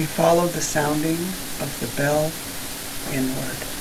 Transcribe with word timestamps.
we 0.00 0.06
follow 0.06 0.46
the 0.46 0.62
sounding 0.62 1.18
of 1.60 1.76
the 1.80 1.86
bell 1.94 2.32
inward. 3.12 3.79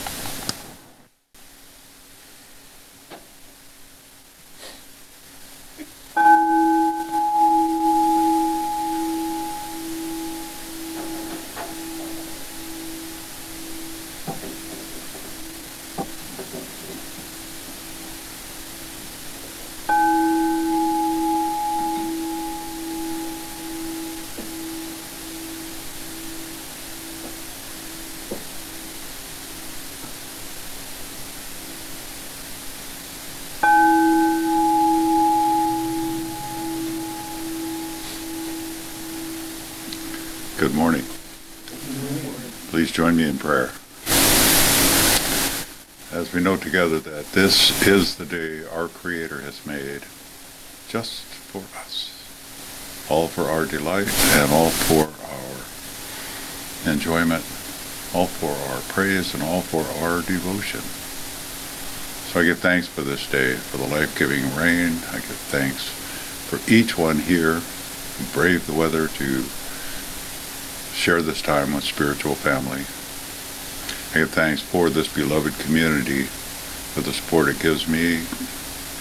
Join 42.99 43.15
me 43.15 43.29
in 43.29 43.37
prayer. 43.37 43.71
As 46.11 46.33
we 46.33 46.41
know 46.41 46.57
together 46.57 46.99
that 46.99 47.31
this 47.31 47.87
is 47.87 48.17
the 48.17 48.25
day 48.25 48.67
our 48.67 48.89
Creator 48.89 49.39
has 49.39 49.65
made 49.65 50.01
just 50.89 51.23
for 51.23 51.59
us, 51.79 52.11
all 53.09 53.29
for 53.29 53.43
our 53.43 53.65
delight 53.65 54.09
and 54.35 54.51
all 54.51 54.69
for 54.69 55.07
our 55.31 56.93
enjoyment, 56.93 57.41
all 58.13 58.27
for 58.27 58.51
our 58.69 58.81
praise 58.91 59.33
and 59.33 59.43
all 59.43 59.61
for 59.61 59.85
our 60.03 60.21
devotion. 60.23 60.81
So 62.27 62.41
I 62.41 62.43
give 62.43 62.59
thanks 62.59 62.89
for 62.89 63.03
this 63.03 63.31
day, 63.31 63.53
for 63.53 63.77
the 63.77 63.87
life-giving 63.87 64.43
rain. 64.57 64.99
I 65.07 65.23
give 65.23 65.39
thanks 65.47 65.87
for 65.87 66.59
each 66.69 66.97
one 66.97 67.19
here 67.19 67.61
who 67.61 68.33
braved 68.33 68.67
the 68.67 68.77
weather 68.77 69.07
to 69.07 69.43
share 70.91 71.21
this 71.21 71.41
time 71.41 71.73
with 71.73 71.85
spiritual 71.85 72.35
family. 72.35 72.83
I 74.11 74.17
give 74.17 74.31
thanks 74.31 74.59
for 74.59 74.89
this 74.89 75.07
beloved 75.07 75.59
community, 75.59 76.23
for 76.23 77.01
the 77.01 77.13
support 77.13 77.47
it 77.47 77.59
gives 77.59 77.87
me 77.87 78.23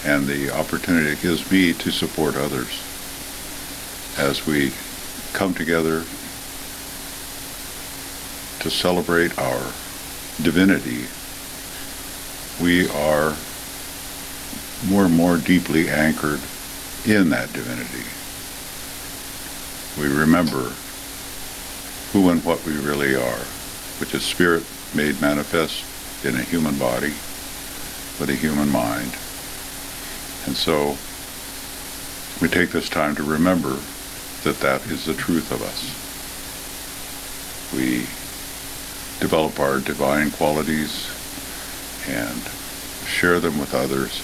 and 0.05 0.27
the 0.27 0.51
opportunity 0.51 1.09
it 1.09 1.21
gives 1.21 1.49
me 1.51 1.73
to 1.73 1.89
support 1.89 2.35
others 2.35 2.69
as 4.19 4.45
we 4.45 4.71
come 5.33 5.55
together 5.55 6.03
to 8.59 8.69
celebrate 8.69 9.35
our 9.39 9.73
divinity. 10.43 11.07
We 12.61 12.87
are 12.89 13.35
more 14.87 15.05
and 15.05 15.15
more 15.15 15.37
deeply 15.37 15.89
anchored 15.89 16.39
in 17.07 17.31
that 17.31 17.51
divinity. 17.51 18.05
We 19.99 20.15
remember 20.15 20.71
who 22.13 22.29
and 22.29 22.45
what 22.45 22.63
we 22.63 22.73
really 22.73 23.15
are, 23.15 23.45
which 23.99 24.13
is 24.13 24.23
spirit 24.23 24.63
made 24.95 25.21
manifest 25.21 25.85
in 26.25 26.35
a 26.35 26.41
human 26.41 26.77
body 26.77 27.13
with 28.19 28.29
a 28.29 28.35
human 28.35 28.69
mind. 28.69 29.11
And 30.45 30.55
so 30.55 30.97
we 32.41 32.47
take 32.47 32.71
this 32.71 32.89
time 32.89 33.15
to 33.15 33.23
remember 33.23 33.77
that 34.43 34.59
that 34.61 34.85
is 34.87 35.05
the 35.05 35.13
truth 35.13 35.51
of 35.51 35.61
us. 35.61 35.95
We 37.73 38.07
develop 39.19 39.59
our 39.59 39.79
divine 39.79 40.31
qualities 40.31 41.09
and 42.07 42.41
share 43.05 43.39
them 43.39 43.59
with 43.59 43.73
others, 43.75 44.23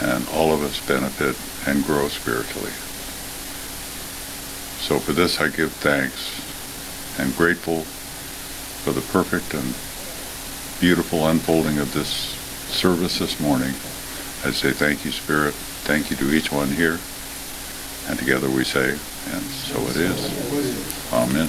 and 0.00 0.26
all 0.28 0.52
of 0.52 0.62
us 0.62 0.86
benefit 0.86 1.36
and 1.68 1.84
grow 1.84 2.08
spiritually. 2.08 2.72
So 4.80 4.98
for 4.98 5.12
this 5.12 5.40
I 5.40 5.48
give 5.48 5.72
thanks 5.72 6.40
and 7.18 7.34
grateful 7.36 7.84
for 8.84 8.92
the 8.92 9.00
perfect 9.00 9.54
and 9.54 9.64
beautiful 10.78 11.26
unfolding 11.28 11.78
of 11.78 11.94
this 11.94 12.06
service 12.68 13.18
this 13.18 13.40
morning. 13.40 13.70
I 14.44 14.52
say 14.52 14.72
thank 14.72 15.06
you, 15.06 15.10
Spirit. 15.10 15.54
Thank 15.88 16.10
you 16.10 16.16
to 16.16 16.34
each 16.34 16.52
one 16.52 16.68
here. 16.68 16.98
And 18.06 18.18
together 18.18 18.50
we 18.50 18.62
say, 18.62 18.90
and 18.90 19.42
so 19.42 19.80
it 19.88 19.96
is. 19.96 21.12
Amen. 21.14 21.48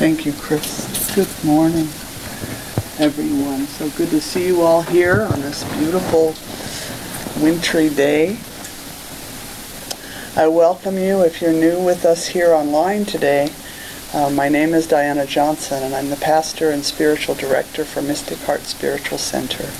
Thank 0.00 0.26
you, 0.26 0.32
Chris. 0.32 1.14
Good 1.14 1.28
morning, 1.44 1.86
everyone. 2.98 3.68
So 3.68 3.88
good 3.90 4.10
to 4.10 4.20
see 4.20 4.48
you 4.48 4.62
all 4.62 4.82
here 4.82 5.22
on 5.22 5.40
this 5.40 5.62
beautiful 5.78 6.34
wintry 7.40 7.90
day. 7.90 8.38
I 10.38 10.48
welcome 10.48 10.98
you 10.98 11.22
if 11.22 11.40
you're 11.40 11.50
new 11.50 11.82
with 11.82 12.04
us 12.04 12.26
here 12.26 12.52
online 12.52 13.06
today. 13.06 13.50
Uh, 14.12 14.28
my 14.28 14.50
name 14.50 14.74
is 14.74 14.86
Diana 14.86 15.24
Johnson, 15.24 15.82
and 15.82 15.94
I'm 15.94 16.10
the 16.10 16.16
pastor 16.16 16.70
and 16.70 16.84
spiritual 16.84 17.34
director 17.34 17.86
for 17.86 18.02
Mystic 18.02 18.36
Heart 18.40 18.60
Spiritual 18.64 19.16
Center. 19.16 19.70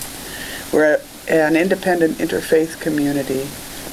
We're 0.72 1.02
an 1.28 1.56
independent 1.56 2.16
interfaith 2.16 2.80
community 2.80 3.46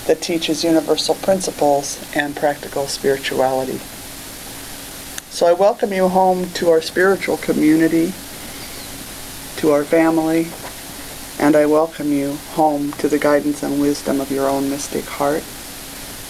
that 0.08 0.22
teaches 0.22 0.64
universal 0.64 1.16
principles 1.16 2.02
and 2.16 2.34
practical 2.34 2.88
spirituality. 2.88 3.80
So 5.32 5.46
I 5.46 5.52
welcome 5.52 5.92
you 5.92 6.08
home 6.08 6.50
to 6.52 6.70
our 6.70 6.82
spiritual 6.82 7.36
community, 7.36 8.14
to 9.58 9.72
our 9.72 9.84
family, 9.84 10.48
and 11.38 11.58
I 11.58 11.66
welcome 11.66 12.14
you 12.14 12.36
home 12.54 12.94
to 12.94 13.10
the 13.10 13.20
guidance 13.20 13.64
and 13.64 13.82
wisdom 13.82 14.22
of 14.22 14.32
your 14.32 14.48
own 14.48 14.70
mystic 14.70 15.04
heart. 15.04 15.44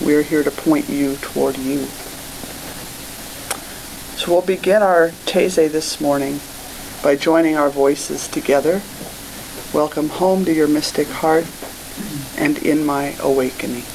We're 0.04 0.24
here 0.24 0.44
to 0.44 0.52
point 0.52 0.90
you 0.90 1.16
toward 1.16 1.58
you. 1.58 1.86
So 4.18 4.34
we'll 4.34 4.42
begin 4.42 4.82
our 4.82 5.10
Taizé 5.26 5.72
this 5.72 6.02
morning 6.02 6.42
by 7.02 7.16
joining 7.16 7.56
our 7.56 7.70
voices 7.70 8.28
together. 8.28 8.82
Welcome 9.74 10.10
home 10.10 10.44
to 10.44 10.54
your 10.54 10.68
mystic 10.68 11.08
heart 11.08 11.46
and 12.38 12.58
in 12.58 12.86
my 12.86 13.16
awakening. 13.22 13.86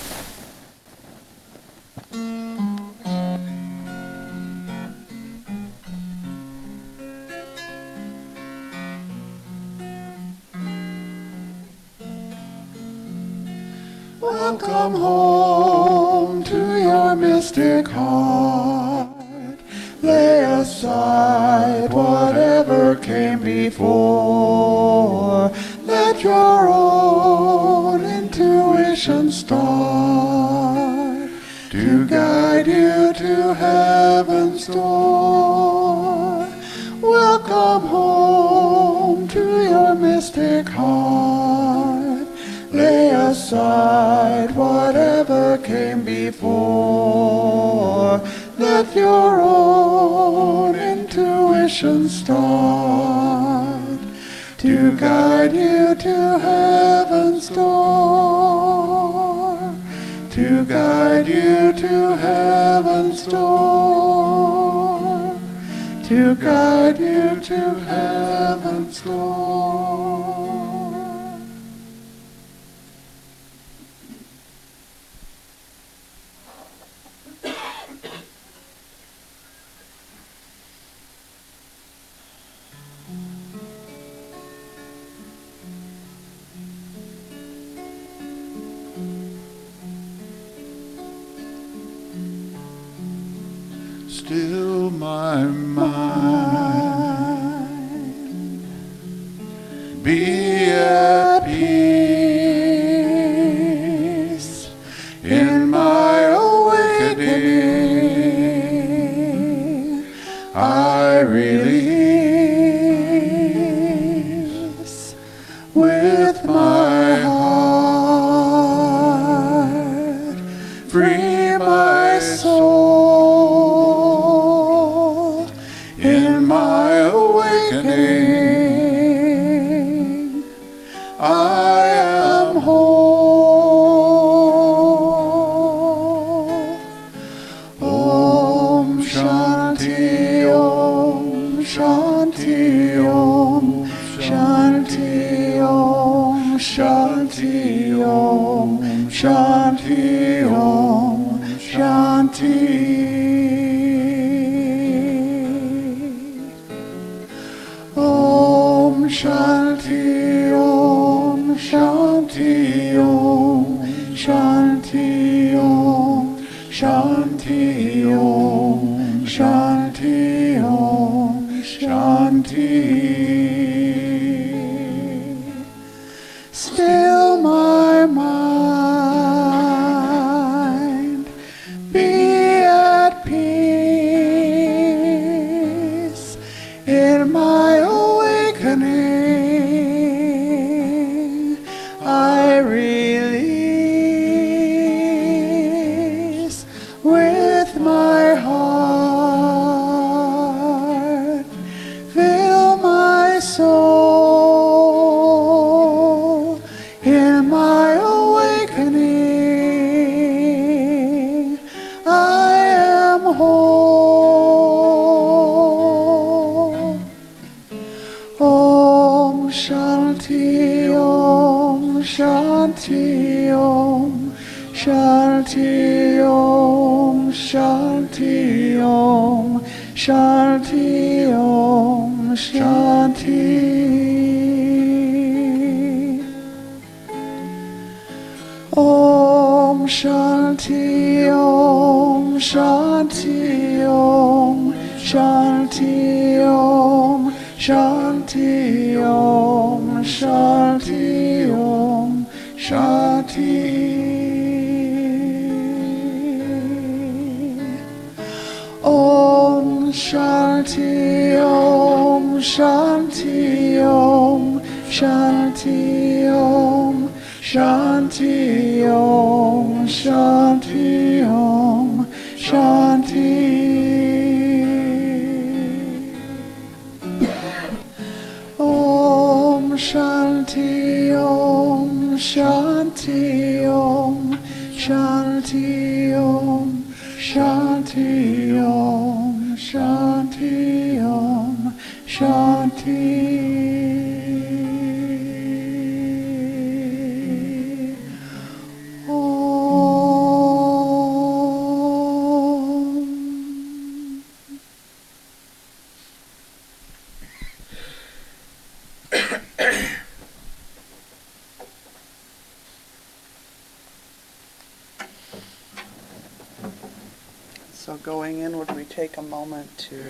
Going 318.08 318.38
inward, 318.38 318.70
we 318.70 318.84
take 318.84 319.18
a 319.18 319.22
moment 319.22 319.76
to 319.76 320.02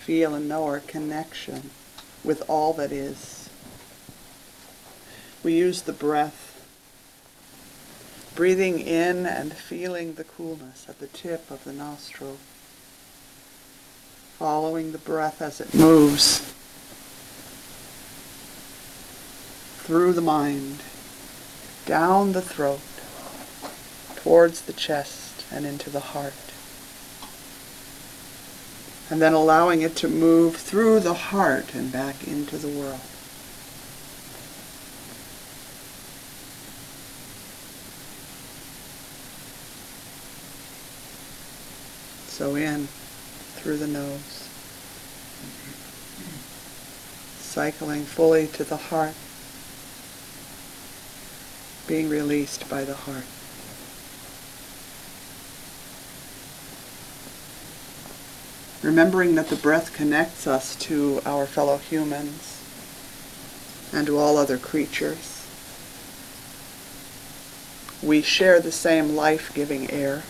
feel 0.00 0.34
and 0.34 0.48
know 0.48 0.64
our 0.64 0.80
connection 0.80 1.70
with 2.24 2.42
all 2.48 2.72
that 2.72 2.90
is. 2.90 3.48
We 5.44 5.52
use 5.52 5.82
the 5.82 5.92
breath, 5.92 6.66
breathing 8.34 8.80
in 8.80 9.26
and 9.26 9.52
feeling 9.52 10.14
the 10.14 10.24
coolness 10.24 10.86
at 10.88 10.98
the 10.98 11.06
tip 11.06 11.48
of 11.48 11.62
the 11.62 11.72
nostril, 11.72 12.38
following 14.40 14.90
the 14.90 14.98
breath 14.98 15.40
as 15.40 15.60
it 15.60 15.72
moves 15.72 16.52
through 19.84 20.14
the 20.14 20.20
mind, 20.20 20.82
down 21.84 22.32
the 22.32 22.42
throat, 22.42 22.80
towards 24.16 24.62
the 24.62 24.72
chest 24.72 25.44
and 25.52 25.64
into 25.64 25.88
the 25.88 26.00
heart 26.00 26.45
and 29.10 29.22
then 29.22 29.32
allowing 29.32 29.82
it 29.82 29.94
to 29.96 30.08
move 30.08 30.56
through 30.56 31.00
the 31.00 31.14
heart 31.14 31.74
and 31.74 31.92
back 31.92 32.26
into 32.26 32.56
the 32.56 32.68
world. 32.68 33.00
So 42.26 42.54
in 42.56 42.86
through 43.56 43.78
the 43.78 43.86
nose, 43.86 44.48
cycling 47.38 48.04
fully 48.04 48.46
to 48.48 48.64
the 48.64 48.76
heart, 48.76 49.14
being 51.86 52.10
released 52.10 52.68
by 52.68 52.84
the 52.84 52.94
heart. 52.94 53.24
Remembering 58.86 59.34
that 59.34 59.48
the 59.48 59.56
breath 59.56 59.92
connects 59.92 60.46
us 60.46 60.76
to 60.76 61.20
our 61.26 61.44
fellow 61.44 61.76
humans 61.76 62.62
and 63.92 64.06
to 64.06 64.16
all 64.16 64.36
other 64.36 64.56
creatures. 64.56 65.44
We 68.00 68.22
share 68.22 68.60
the 68.60 68.70
same 68.70 69.16
life-giving 69.16 69.90
air. 69.90 70.22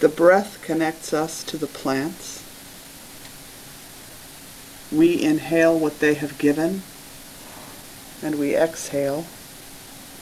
The 0.00 0.10
breath 0.10 0.60
connects 0.60 1.14
us 1.14 1.42
to 1.44 1.56
the 1.56 1.66
plants. 1.66 2.44
We 4.92 5.22
inhale 5.22 5.78
what 5.78 5.98
they 5.98 6.12
have 6.12 6.36
given, 6.36 6.82
and 8.22 8.38
we 8.38 8.54
exhale 8.54 9.24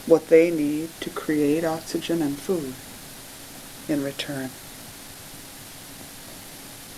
what 0.05 0.29
they 0.29 0.49
need 0.49 0.89
to 1.01 1.09
create 1.09 1.65
oxygen 1.65 2.21
and 2.21 2.37
food 2.37 2.75
in 3.89 4.03
return. 4.03 4.49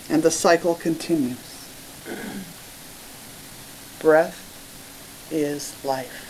And 0.08 0.22
the 0.22 0.30
cycle 0.30 0.74
continues. 0.74 1.68
Breath 4.00 5.28
is 5.30 5.82
life. 5.84 6.26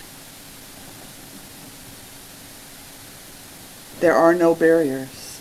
There 4.00 4.14
are 4.14 4.34
no 4.34 4.54
barriers. 4.54 5.40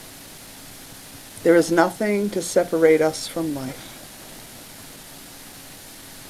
There 1.43 1.55
is 1.55 1.71
nothing 1.71 2.29
to 2.31 2.41
separate 2.41 3.01
us 3.01 3.27
from 3.27 3.55
life. 3.55 3.85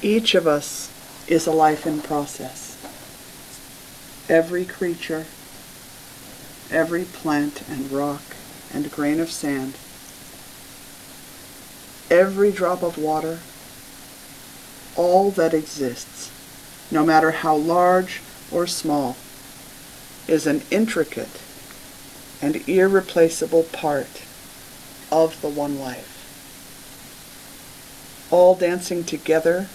Each 0.01 0.35
of 0.35 0.47
us 0.47 0.89
is 1.27 1.45
a 1.45 1.51
life 1.51 1.85
in 1.85 2.01
process. 2.01 2.77
Every 4.29 4.63
creature, 4.63 5.25
every 6.71 7.03
plant 7.03 7.63
and 7.69 7.91
rock 7.91 8.21
and 8.73 8.91
grain 8.91 9.19
of 9.19 9.31
sand, 9.31 9.73
every 12.09 12.51
drop 12.51 12.83
of 12.83 12.97
water, 12.97 13.39
all 14.95 15.31
that 15.31 15.53
exists, 15.53 16.31
no 16.91 17.05
matter 17.05 17.31
how 17.31 17.55
large 17.55 18.21
or 18.51 18.67
small, 18.67 19.15
is 20.27 20.45
an 20.45 20.61
intricate 20.69 21.41
and 22.41 22.67
irreplaceable 22.67 23.63
part 23.63 24.23
of 25.11 25.39
the 25.41 25.49
one 25.49 25.79
life. 25.79 26.15
All 28.31 28.55
dancing 28.55 29.03
together 29.03 29.67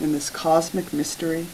in 0.00 0.12
this 0.12 0.30
cosmic 0.30 0.92
mystery. 0.92 1.46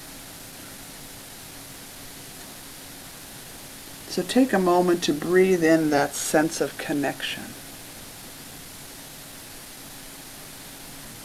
So 4.10 4.22
take 4.22 4.52
a 4.52 4.58
moment 4.58 5.04
to 5.04 5.12
breathe 5.12 5.62
in 5.62 5.90
that 5.90 6.16
sense 6.16 6.60
of 6.60 6.76
connection. 6.78 7.44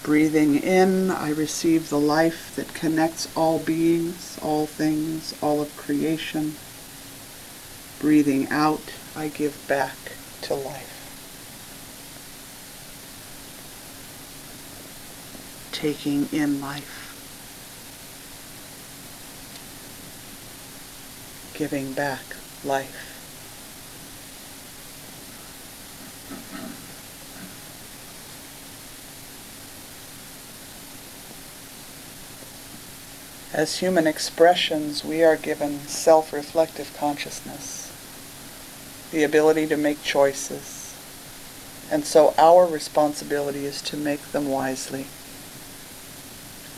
Breathing 0.04 0.58
in, 0.62 1.10
I 1.10 1.32
receive 1.32 1.90
the 1.90 2.00
life 2.00 2.56
that 2.56 2.76
connects 2.76 3.28
all 3.36 3.58
beings, 3.58 4.38
all 4.40 4.68
things, 4.68 5.34
all 5.42 5.64
of 5.64 5.76
creation. 5.76 6.54
Breathing 8.00 8.48
out, 8.50 8.94
I 9.16 9.30
give 9.30 9.68
back 9.68 9.98
to 10.44 10.54
life. 10.54 10.92
Taking 15.72 16.30
in 16.32 16.62
life. 16.62 17.02
Giving 21.58 21.94
back 21.94 22.35
life. 22.66 23.12
As 33.54 33.78
human 33.78 34.06
expressions, 34.06 35.06
we 35.06 35.24
are 35.24 35.38
given 35.38 35.80
self-reflective 35.88 36.94
consciousness, 36.98 37.94
the 39.12 39.24
ability 39.24 39.66
to 39.68 39.78
make 39.78 40.04
choices, 40.04 40.94
and 41.90 42.04
so 42.04 42.34
our 42.38 42.66
responsibility 42.66 43.66
is 43.66 43.82
to 43.84 43.96
make 43.96 44.22
them 44.34 44.50
wisely, 44.50 45.06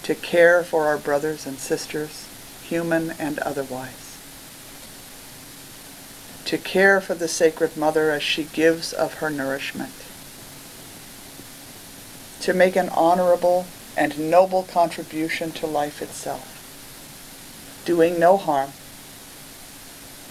to 0.03 0.13
care 0.13 0.63
for 0.63 0.85
our 0.85 0.99
brothers 0.99 1.47
and 1.47 1.57
sisters, 1.57 2.27
human 2.61 3.09
and 3.17 3.39
otherwise, 3.39 4.06
to 6.47 6.57
care 6.57 6.99
for 6.99 7.15
the 7.15 7.27
Sacred 7.27 7.77
Mother 7.77 8.11
as 8.11 8.23
she 8.23 8.43
gives 8.43 8.91
of 8.91 9.15
her 9.15 9.29
nourishment, 9.29 9.93
to 12.41 12.53
make 12.53 12.75
an 12.75 12.89
honorable 12.89 13.67
and 13.95 14.29
noble 14.29 14.63
contribution 14.63 15.51
to 15.51 15.65
life 15.67 16.01
itself 16.01 16.57
doing 17.87 18.19
no 18.19 18.35
harm, 18.35 18.69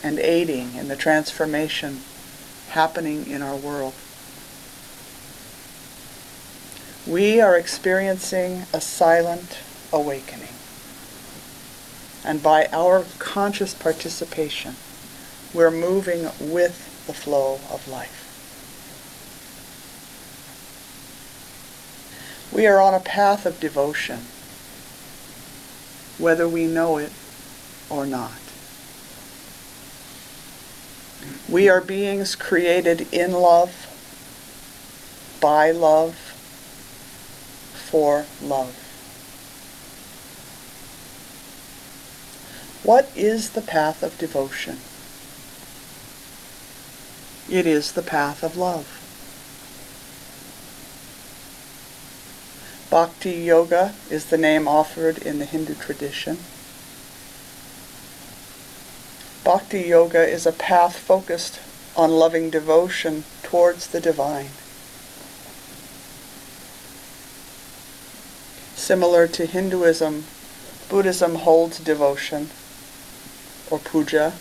and 0.02 0.18
aiding 0.18 0.74
in 0.74 0.88
the 0.88 0.94
transformation 0.94 2.02
happening 2.68 3.26
in 3.26 3.40
our 3.40 3.56
world. 3.56 3.94
We 7.06 7.40
are 7.40 7.56
experiencing 7.56 8.64
a 8.74 8.80
silent 8.82 9.56
awakening. 9.90 10.52
And 12.22 12.42
by 12.42 12.68
our 12.72 13.06
conscious 13.18 13.72
participation, 13.72 14.76
we're 15.56 15.70
moving 15.70 16.24
with 16.38 17.06
the 17.06 17.14
flow 17.14 17.54
of 17.72 17.88
life. 17.88 18.22
We 22.52 22.66
are 22.66 22.78
on 22.78 22.92
a 22.92 23.00
path 23.00 23.46
of 23.46 23.58
devotion, 23.58 24.20
whether 26.22 26.46
we 26.46 26.66
know 26.66 26.98
it 26.98 27.10
or 27.88 28.04
not. 28.04 28.32
We 31.48 31.70
are 31.70 31.80
beings 31.80 32.36
created 32.36 33.12
in 33.12 33.32
love, 33.32 33.86
by 35.40 35.70
love, 35.70 36.14
for 37.90 38.26
love. 38.42 38.74
What 42.82 43.10
is 43.16 43.50
the 43.50 43.62
path 43.62 44.02
of 44.02 44.18
devotion? 44.18 44.78
It 47.50 47.66
is 47.66 47.92
the 47.92 48.02
path 48.02 48.42
of 48.42 48.56
love. 48.56 49.02
Bhakti 52.90 53.32
Yoga 53.32 53.94
is 54.10 54.26
the 54.26 54.38
name 54.38 54.66
offered 54.66 55.18
in 55.18 55.38
the 55.38 55.44
Hindu 55.44 55.74
tradition. 55.74 56.38
Bhakti 59.44 59.82
Yoga 59.82 60.26
is 60.26 60.44
a 60.44 60.52
path 60.52 60.98
focused 60.98 61.60
on 61.96 62.10
loving 62.10 62.50
devotion 62.50 63.24
towards 63.42 63.88
the 63.88 64.00
divine. 64.00 64.50
Similar 68.74 69.28
to 69.28 69.46
Hinduism, 69.46 70.24
Buddhism 70.88 71.36
holds 71.36 71.78
devotion, 71.78 72.50
or 73.70 73.78
puja, 73.78 74.32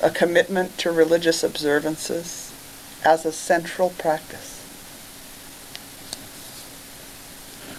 a 0.00 0.10
commitment 0.10 0.78
to 0.78 0.92
religious 0.92 1.42
observances, 1.42 2.52
as 3.04 3.24
a 3.24 3.32
central 3.32 3.90
practice. 3.90 4.54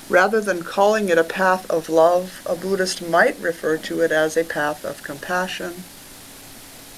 Rather 0.09 0.41
than 0.41 0.63
calling 0.63 1.09
it 1.09 1.17
a 1.17 1.23
path 1.23 1.69
of 1.69 1.88
love, 1.88 2.41
a 2.45 2.55
Buddhist 2.55 3.07
might 3.07 3.39
refer 3.39 3.77
to 3.77 4.01
it 4.01 4.11
as 4.11 4.35
a 4.35 4.43
path 4.43 4.83
of 4.83 5.03
compassion 5.03 5.83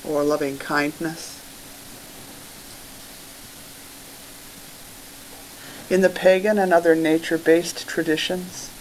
or 0.07 0.23
loving 0.23 0.57
kindness. 0.57 1.37
In 5.89 5.99
the 5.99 6.09
pagan 6.09 6.57
and 6.57 6.73
other 6.73 6.95
nature-based 6.95 7.85
traditions, 7.85 8.71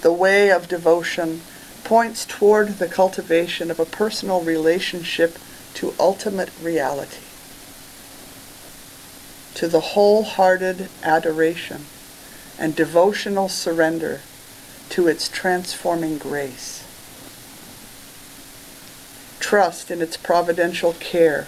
the 0.00 0.12
way 0.12 0.50
of 0.50 0.66
devotion 0.66 1.42
points 1.84 2.26
toward 2.26 2.78
the 2.78 2.88
cultivation 2.88 3.70
of 3.70 3.78
a 3.78 3.84
personal 3.84 4.40
relationship 4.40 5.38
to 5.74 5.94
ultimate 5.98 6.50
reality, 6.60 7.22
to 9.54 9.68
the 9.68 9.80
wholehearted 9.80 10.88
adoration 11.02 11.86
and 12.58 12.76
devotional 12.76 13.48
surrender 13.48 14.20
to 14.90 15.08
its 15.08 15.28
transforming 15.28 16.18
grace. 16.18 16.84
Trust 19.40 19.90
in 19.90 20.02
its 20.02 20.16
providential 20.16 20.92
care, 20.94 21.46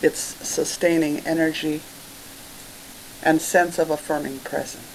its 0.00 0.18
sustaining 0.18 1.18
energy, 1.26 1.82
and 3.22 3.40
sense 3.40 3.78
of 3.78 3.90
affirming 3.90 4.38
presence. 4.40 4.91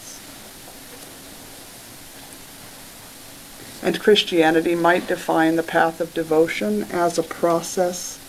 And 3.81 3.99
Christianity 3.99 4.75
might 4.75 5.07
define 5.07 5.55
the 5.55 5.63
path 5.63 6.01
of 6.01 6.13
devotion 6.13 6.83
as 6.91 7.17
a 7.17 7.23
process 7.23 8.19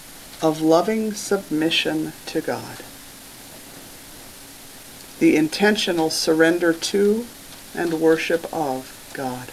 of 0.42 0.60
loving 0.60 1.12
submission 1.14 2.12
to 2.26 2.40
God 2.40 2.78
the 5.18 5.36
intentional 5.36 6.10
surrender 6.10 6.72
to 6.72 7.26
and 7.74 8.00
worship 8.00 8.46
of 8.52 9.10
God, 9.14 9.50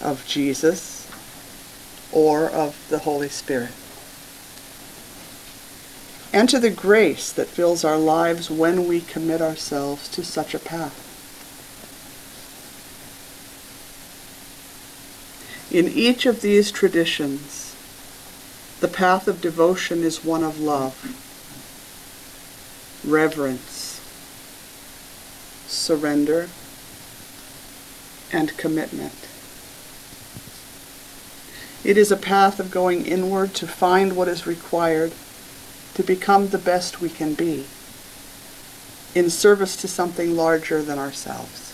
of 0.00 0.24
Jesus, 0.26 1.06
or 2.12 2.48
of 2.48 2.86
the 2.88 3.00
Holy 3.00 3.28
Spirit. 3.28 3.72
and 6.32 6.50
to 6.50 6.58
the 6.58 6.68
grace 6.68 7.32
that 7.32 7.46
fills 7.46 7.82
our 7.82 7.96
lives 7.96 8.50
when 8.50 8.86
we 8.86 9.00
commit 9.00 9.40
ourselves 9.40 10.06
to 10.08 10.22
such 10.22 10.54
a 10.54 10.58
path. 10.58 11.05
In 15.70 15.88
each 15.88 16.26
of 16.26 16.42
these 16.42 16.70
traditions, 16.70 17.74
the 18.80 18.88
path 18.88 19.26
of 19.26 19.40
devotion 19.40 20.02
is 20.02 20.24
one 20.24 20.44
of 20.44 20.60
love, 20.60 20.94
reverence, 23.04 24.00
surrender, 25.66 26.48
and 28.32 28.56
commitment. 28.56 29.28
It 31.84 31.96
is 31.96 32.12
a 32.12 32.16
path 32.16 32.60
of 32.60 32.70
going 32.70 33.06
inward 33.06 33.54
to 33.54 33.66
find 33.66 34.16
what 34.16 34.28
is 34.28 34.46
required 34.46 35.12
to 35.94 36.02
become 36.02 36.48
the 36.48 36.58
best 36.58 37.00
we 37.00 37.08
can 37.08 37.34
be 37.34 37.66
in 39.14 39.30
service 39.30 39.76
to 39.76 39.88
something 39.88 40.36
larger 40.36 40.82
than 40.82 40.98
ourselves. 40.98 41.65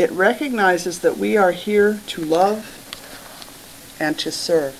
It 0.00 0.10
recognizes 0.12 1.00
that 1.00 1.18
we 1.18 1.36
are 1.36 1.52
here 1.52 2.00
to 2.06 2.24
love 2.24 2.64
and 4.00 4.18
to 4.20 4.32
serve. 4.32 4.72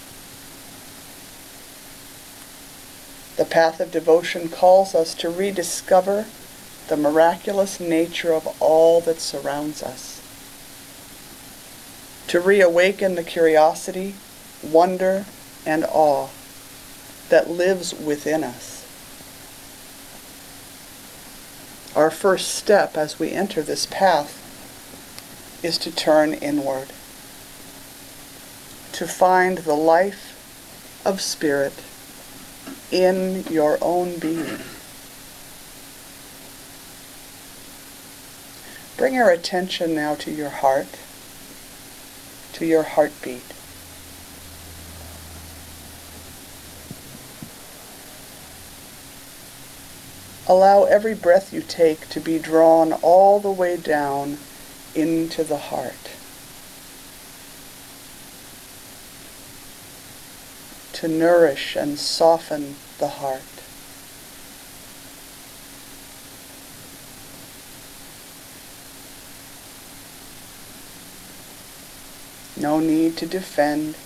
The 3.37 3.45
path 3.45 3.81
of 3.81 3.93
devotion 3.93 4.49
calls 4.49 4.95
us 4.95 5.13
to 5.17 5.29
rediscover 5.29 6.25
the 6.89 6.97
miraculous 6.97 7.79
nature 7.79 8.33
of 8.33 8.49
all 8.61 9.03
that 9.03 9.21
surrounds 9.21 9.83
us, 9.83 10.23
to 12.29 12.41
reawaken 12.41 13.15
the 13.15 13.23
curiosity, 13.23 14.15
wonder, 14.63 15.27
and 15.67 15.85
awe 15.85 16.31
that 17.29 17.51
lives 17.51 17.93
within 17.93 18.43
us. 18.43 18.87
Our 21.95 22.11
first 22.11 22.55
step 22.55 22.97
as 22.97 23.19
we 23.19 23.33
enter 23.33 23.61
this 23.61 23.85
path 23.85 24.40
is 25.63 25.79
to 25.79 25.91
turn 25.91 26.35
inward, 26.35 26.89
to 28.93 29.07
find 29.07 29.59
the 29.59 29.75
life 29.75 31.03
of 31.05 31.21
spirit 31.21 31.73
in 32.91 33.45
your 33.45 33.79
own 33.81 34.19
being. 34.19 34.59
Bring 38.97 39.15
your 39.15 39.31
attention 39.31 39.95
now 39.95 40.15
to 40.17 40.31
your 40.31 40.51
heart, 40.51 40.99
to 42.55 42.67
your 42.67 42.83
heartbeat. 42.83 43.43
Allow 50.47 50.85
every 50.85 51.15
breath 51.15 51.53
you 51.53 51.63
take 51.63 52.09
to 52.09 52.21
be 52.21 52.39
drawn 52.39 52.93
all 52.93 53.39
the 53.41 53.51
way 53.51 53.77
down 53.77 54.39
into 54.95 55.45
the 55.45 55.57
heart. 55.57 56.11
To 60.95 61.09
nourish 61.09 61.77
and 61.77 61.99
soften 61.99 62.77
the 62.99 63.09
heart. 63.09 63.43
No 72.61 72.79
need 72.79 73.17
to 73.17 73.27
defend 73.27 73.97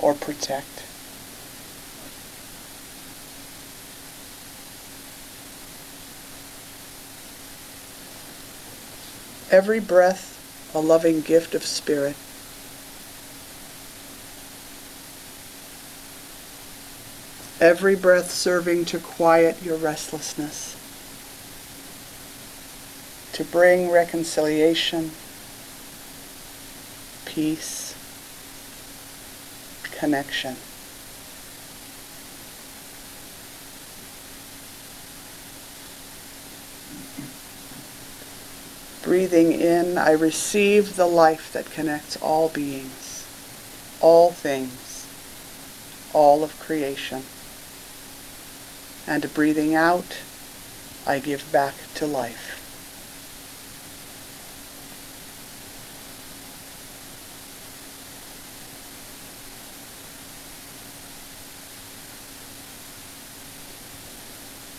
or 0.00 0.14
protect. 0.14 0.75
Every 9.50 9.80
breath 9.80 10.36
a 10.74 10.80
loving 10.80 11.22
gift 11.22 11.54
of 11.54 11.64
spirit. 11.64 12.14
Every 17.58 17.96
breath 17.96 18.30
serving 18.30 18.84
to 18.86 18.98
quiet 18.98 19.62
your 19.62 19.78
restlessness, 19.78 20.76
to 23.32 23.44
bring 23.44 23.90
reconciliation, 23.90 25.12
peace, 27.24 27.94
connection. 29.92 30.56
Breathing 39.06 39.52
in, 39.52 39.98
I 39.98 40.10
receive 40.10 40.96
the 40.96 41.06
life 41.06 41.52
that 41.52 41.70
connects 41.70 42.16
all 42.16 42.48
beings, 42.48 43.24
all 44.00 44.32
things, 44.32 45.06
all 46.12 46.42
of 46.42 46.58
creation. 46.58 47.22
And 49.06 49.32
breathing 49.32 49.76
out, 49.76 50.18
I 51.06 51.20
give 51.20 51.52
back 51.52 51.74
to 51.94 52.04
life. 52.04 52.54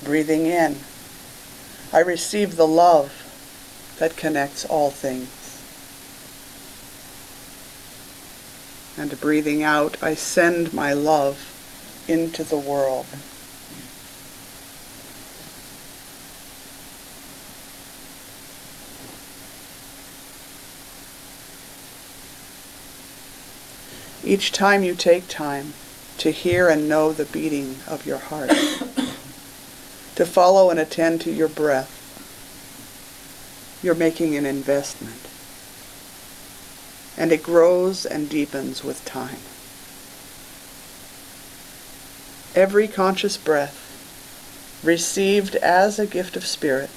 Breathing 0.04 0.48
in, 0.48 0.80
I 1.94 2.00
receive 2.00 2.58
the 2.58 2.68
love 2.68 3.17
that 4.00 4.16
connects 4.16 4.66
all 4.66 4.92
things. 4.92 5.28
And 8.98 9.20
breathing 9.20 9.64
out, 9.64 10.02
I 10.02 10.16
send 10.16 10.74
my 10.74 10.94
love 10.94 11.54
into 12.08 12.44
the 12.44 12.58
world. 12.58 13.06
Each 24.24 24.52
time 24.52 24.84
you 24.84 24.94
take 24.94 25.28
time 25.28 25.74
to 26.18 26.32
hear 26.32 26.68
and 26.68 26.90
know 26.90 27.14
the 27.14 27.26
beating 27.26 27.78
of 27.88 28.06
your 28.06 28.18
heart, 28.18 28.50
to 30.16 30.26
follow 30.26 30.70
and 30.70 30.80
attend 30.80 31.22
to 31.22 31.32
your 31.32 31.48
breath, 31.48 31.97
you're 33.82 33.96
making 33.96 34.36
an 34.36 34.46
investment. 34.46 35.28
And 37.18 37.32
it 37.32 37.44
grows 37.44 38.06
and 38.06 38.30
deepens 38.30 38.84
with 38.84 39.04
time. 39.06 39.40
Every 42.56 42.88
conscious 42.88 43.38
breath, 43.38 43.84
received 44.84 45.56
as 45.56 46.00
a 46.00 46.08
gift 46.08 46.36
of 46.36 46.46
spirit, 46.46 46.90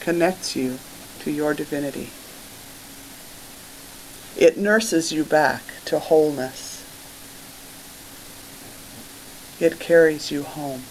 connects 0.00 0.54
you 0.54 0.78
to 1.20 1.30
your 1.30 1.54
divinity. 1.54 2.10
It 4.36 4.58
nurses 4.58 5.12
you 5.12 5.24
back 5.24 5.62
to 5.86 5.98
wholeness. 5.98 6.82
It 9.60 9.78
carries 9.78 10.30
you 10.30 10.42
home. 10.42 10.82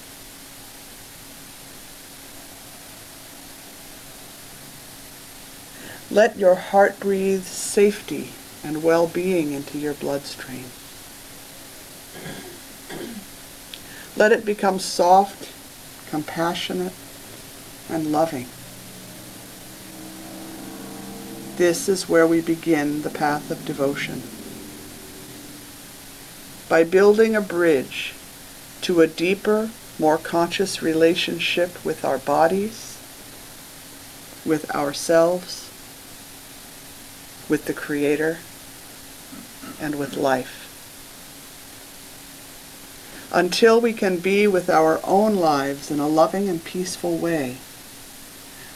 Let 6.14 6.38
your 6.38 6.54
heart 6.54 7.00
breathe 7.00 7.44
safety 7.44 8.34
and 8.64 8.84
well-being 8.84 9.52
into 9.52 9.80
your 9.80 9.96
bloodstream. 9.96 10.66
Let 14.16 14.32
it 14.32 14.46
become 14.46 14.78
soft, 14.78 15.52
compassionate, 16.12 16.94
and 17.90 18.12
loving. 18.12 18.46
This 21.58 21.90
is 21.90 22.08
where 22.08 22.28
we 22.28 22.42
begin 22.42 23.02
the 23.02 23.10
path 23.10 23.50
of 23.50 23.66
devotion. 23.66 24.22
By 26.70 26.84
building 26.84 27.36
a 27.36 27.42
bridge 27.42 28.14
to 28.82 29.02
a 29.02 29.08
deeper, 29.08 29.72
more 29.98 30.20
conscious 30.20 30.84
relationship 30.84 31.84
with 31.84 32.06
our 32.06 32.20
bodies, 32.20 33.00
with 34.46 34.70
ourselves, 34.76 35.63
with 37.50 37.66
the 37.66 37.74
Creator 37.74 38.40
and 39.80 39.96
with 39.96 40.16
life. 40.16 40.60
Until 43.32 43.82
we 43.82 43.94
can 43.94 44.18
be 44.18 44.48
with 44.48 44.70
our 44.70 45.00
own 45.04 45.36
lives 45.36 45.90
in 45.90 46.00
a 46.00 46.08
loving 46.08 46.48
and 46.48 46.64
peaceful 46.64 47.18
way, 47.18 47.58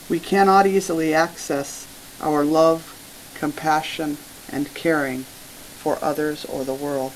we 0.08 0.18
cannot 0.18 0.66
easily 0.66 1.14
access 1.14 1.86
our 2.20 2.44
love, 2.44 2.94
compassion, 3.38 4.18
and 4.50 4.74
caring 4.74 5.22
for 5.22 5.98
others 6.02 6.44
or 6.44 6.64
the 6.64 6.74
world. 6.74 7.12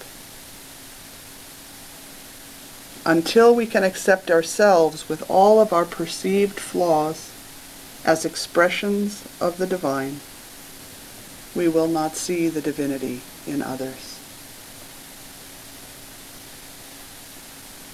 until 3.05 3.55
we 3.55 3.67
can 3.67 3.83
accept 3.83 4.31
ourselves 4.31 5.09
with 5.09 5.29
all 5.29 5.61
of 5.61 5.73
our 5.73 5.85
perceived 5.85 6.59
flaws 6.59 7.31
as 8.05 8.25
expressions 8.25 9.25
of 9.41 9.59
the 9.59 9.67
divine, 9.67 10.21
we 11.55 11.69
will 11.69 11.89
not 11.89 12.17
see 12.17 12.49
the 12.49 12.61
divinity 12.61 13.21
in 13.47 13.63
others. 13.63 14.19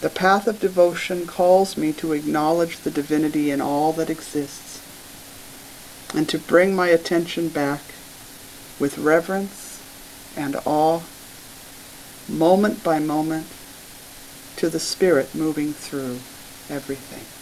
The 0.01 0.11
path 0.11 0.47
of 0.47 0.61
devotion 0.61 1.27
calls 1.27 1.77
me 1.77 1.92
to 1.94 2.12
acknowledge 2.12 2.79
the 2.79 2.90
divinity 2.90 3.51
in 3.51 3.61
all 3.61 3.92
that 3.94 4.11
exists 4.11 4.81
and 6.14 6.29
to 6.29 6.38
bring 6.38 6.75
my 6.75 6.88
attention 6.88 7.49
back 7.49 7.81
with 8.79 8.97
reverence 8.99 9.83
and 10.37 10.57
awe, 10.64 11.01
moment 12.29 12.85
by 12.85 13.01
moment, 13.01 13.47
to 14.57 14.68
the 14.68 14.81
Spirit 14.81 15.35
moving 15.35 15.73
through 15.73 16.21
everything. 16.71 17.38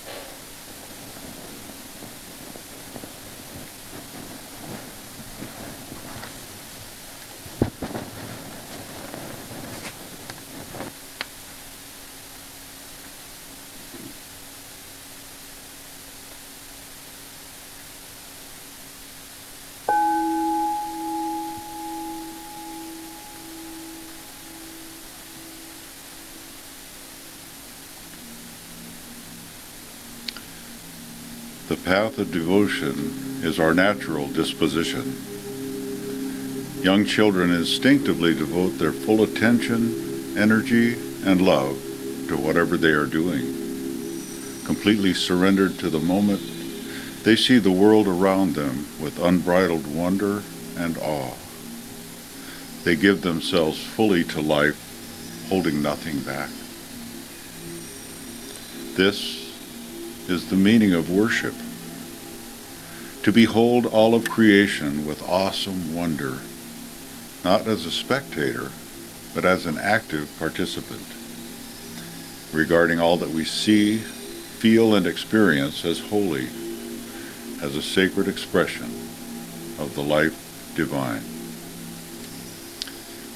The 31.68 31.76
path 31.76 32.18
of 32.18 32.30
devotion 32.30 33.42
is 33.42 33.58
our 33.58 33.74
natural 33.74 34.28
disposition. 34.28 35.16
Young 36.80 37.04
children 37.04 37.50
instinctively 37.50 38.34
devote 38.34 38.78
their 38.78 38.92
full 38.92 39.24
attention, 39.24 40.38
energy, 40.38 40.94
and 41.24 41.42
love 41.42 41.76
to 42.28 42.36
whatever 42.36 42.76
they 42.76 42.90
are 42.90 43.06
doing. 43.06 43.42
Completely 44.64 45.12
surrendered 45.12 45.76
to 45.80 45.90
the 45.90 45.98
moment, 45.98 46.40
they 47.24 47.34
see 47.34 47.58
the 47.58 47.72
world 47.72 48.06
around 48.06 48.54
them 48.54 48.86
with 49.00 49.18
unbridled 49.18 49.92
wonder 49.92 50.44
and 50.76 50.96
awe. 50.98 51.34
They 52.84 52.94
give 52.94 53.22
themselves 53.22 53.82
fully 53.82 54.22
to 54.22 54.40
life, 54.40 55.48
holding 55.48 55.82
nothing 55.82 56.20
back. 56.20 56.50
This 58.96 59.45
is 60.28 60.50
the 60.50 60.56
meaning 60.56 60.92
of 60.92 61.10
worship. 61.10 61.54
To 63.22 63.32
behold 63.32 63.86
all 63.86 64.14
of 64.14 64.28
creation 64.28 65.06
with 65.06 65.22
awesome 65.28 65.94
wonder, 65.94 66.38
not 67.44 67.66
as 67.66 67.86
a 67.86 67.90
spectator, 67.90 68.70
but 69.34 69.44
as 69.44 69.66
an 69.66 69.78
active 69.78 70.32
participant, 70.38 71.04
regarding 72.52 73.00
all 73.00 73.16
that 73.18 73.30
we 73.30 73.44
see, 73.44 73.98
feel, 73.98 74.94
and 74.94 75.06
experience 75.06 75.84
as 75.84 76.00
holy, 76.00 76.46
as 77.62 77.76
a 77.76 77.82
sacred 77.82 78.28
expression 78.28 78.86
of 79.78 79.92
the 79.94 80.02
life 80.02 80.72
divine. 80.76 81.22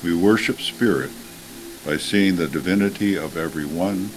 We 0.02 0.14
worship 0.14 0.60
Spirit 0.60 1.10
by 1.84 1.96
seeing 1.96 2.36
the 2.36 2.48
divinity 2.48 3.16
of 3.16 3.36
everyone 3.36 4.10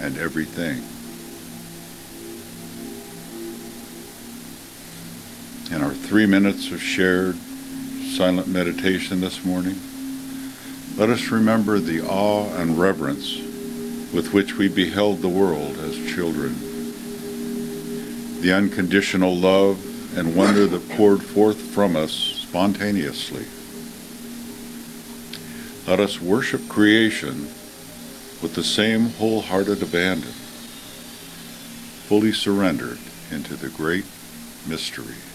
and 0.00 0.16
everything. 0.16 0.82
Three 6.08 6.24
minutes 6.24 6.70
of 6.70 6.80
shared 6.80 7.36
silent 8.16 8.48
meditation 8.48 9.20
this 9.20 9.44
morning, 9.44 9.78
let 10.96 11.10
us 11.10 11.28
remember 11.28 11.78
the 11.78 12.00
awe 12.00 12.50
and 12.54 12.78
reverence 12.78 13.36
with 14.14 14.30
which 14.32 14.54
we 14.54 14.68
beheld 14.68 15.20
the 15.20 15.28
world 15.28 15.76
as 15.76 15.98
children, 16.14 16.54
the 18.40 18.50
unconditional 18.50 19.36
love 19.36 19.78
and 20.16 20.34
wonder 20.34 20.64
that 20.66 20.88
poured 20.96 21.22
forth 21.22 21.60
from 21.60 21.94
us 21.94 22.10
spontaneously. 22.10 23.44
Let 25.86 26.00
us 26.00 26.22
worship 26.22 26.66
creation 26.70 27.50
with 28.40 28.54
the 28.54 28.64
same 28.64 29.10
wholehearted 29.10 29.82
abandon, 29.82 30.32
fully 32.08 32.32
surrendered 32.32 32.98
into 33.30 33.56
the 33.56 33.68
great 33.68 34.06
mystery. 34.66 35.27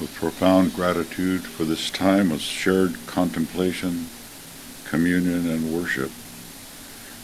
With 0.00 0.14
profound 0.14 0.72
gratitude 0.74 1.42
for 1.42 1.64
this 1.64 1.90
time 1.90 2.32
of 2.32 2.40
shared 2.40 2.94
contemplation, 3.06 4.06
communion, 4.86 5.46
and 5.46 5.74
worship, 5.74 6.10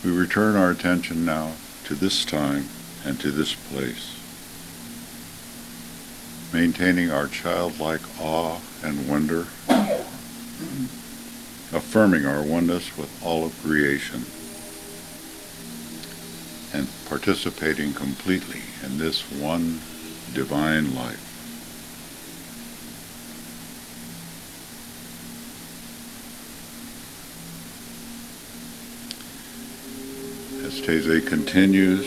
we 0.05 0.11
return 0.11 0.57
our 0.57 0.73
attention 0.73 1.25
now 1.25 1.53
to 1.85 1.95
this 1.95 2.27
time 2.27 2.69
and 3.03 3.19
to 3.21 3.31
this 3.31 3.55
place, 3.55 4.21
maintaining 6.53 7.11
our 7.11 7.29
childlike 7.29 8.03
awe 8.21 8.61
and 8.83 9.09
wonder, 9.09 9.47
affirming 11.73 12.27
our 12.27 12.43
oneness 12.43 12.95
with 12.99 13.11
all 13.25 13.47
of 13.47 13.59
creation, 13.63 14.27
and 16.75 16.87
participating 17.09 17.95
completely 17.95 18.61
in 18.85 18.99
this 18.99 19.23
one 19.33 19.81
divine 20.35 20.95
life. 20.95 21.26
Taizé 30.87 31.27
continues, 31.27 32.07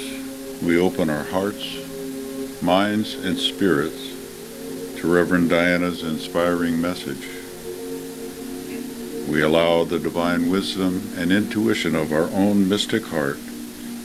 we 0.63 0.79
open 0.79 1.09
our 1.09 1.25
hearts, 1.25 2.61
minds, 2.61 3.13
and 3.13 3.37
spirits 3.37 4.15
to 5.01 5.13
Reverend 5.13 5.49
Diana's 5.49 6.01
inspiring 6.01 6.79
message. 6.79 7.27
We 9.29 9.41
allow 9.41 9.83
the 9.83 9.99
divine 9.99 10.49
wisdom 10.49 11.11
and 11.17 11.29
intuition 11.29 11.93
of 11.93 12.13
our 12.13 12.29
own 12.29 12.69
mystic 12.69 13.03
heart 13.07 13.37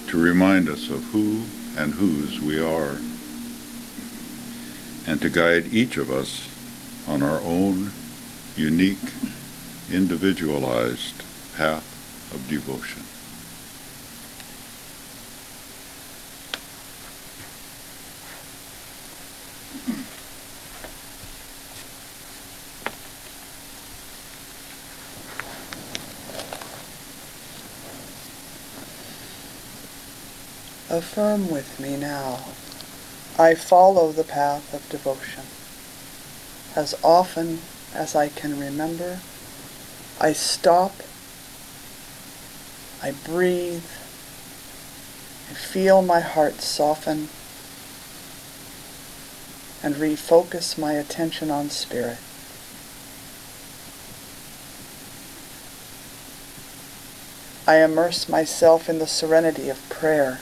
to 0.09 0.21
remind 0.21 0.69
us 0.69 0.91
of 0.91 1.05
who 1.13 1.45
and 1.77 1.95
whose 1.95 2.41
we 2.41 2.61
are, 2.61 2.99
and 5.07 5.23
to 5.23 5.31
guide 5.31 5.73
each 5.73 5.97
of 5.97 6.11
us 6.11 6.49
on 7.07 7.23
our 7.23 7.41
own 7.43 7.93
unique, 8.57 9.13
individualized 9.93 11.23
path 11.57 12.35
of 12.35 12.49
devotion. 12.49 13.04
Affirm 30.95 31.51
with 31.51 31.81
me 31.81 31.97
now. 31.97 32.39
I 33.37 33.57
follow 33.57 34.13
the 34.13 34.23
path 34.23 34.73
of 34.73 34.89
devotion. 34.89 35.43
As 36.77 36.95
often 37.03 37.63
as 37.93 38.15
I 38.15 38.29
can 38.29 38.61
remember, 38.61 39.19
I 40.21 40.33
stop, 40.35 40.93
I 43.03 43.11
breathe, 43.11 43.91
I 45.51 45.55
feel 45.55 46.01
my 46.01 46.21
heart 46.21 46.61
soften, 46.61 47.29
and 49.83 49.97
refocus 49.97 50.79
my 50.79 50.93
attention 50.93 51.51
on 51.51 51.71
spirit. 51.71 52.19
I 57.67 57.83
immerse 57.83 58.29
myself 58.29 58.89
in 58.89 59.01
the 59.01 59.09
serenity 59.09 59.69
of 59.69 59.89
prayer 59.89 60.39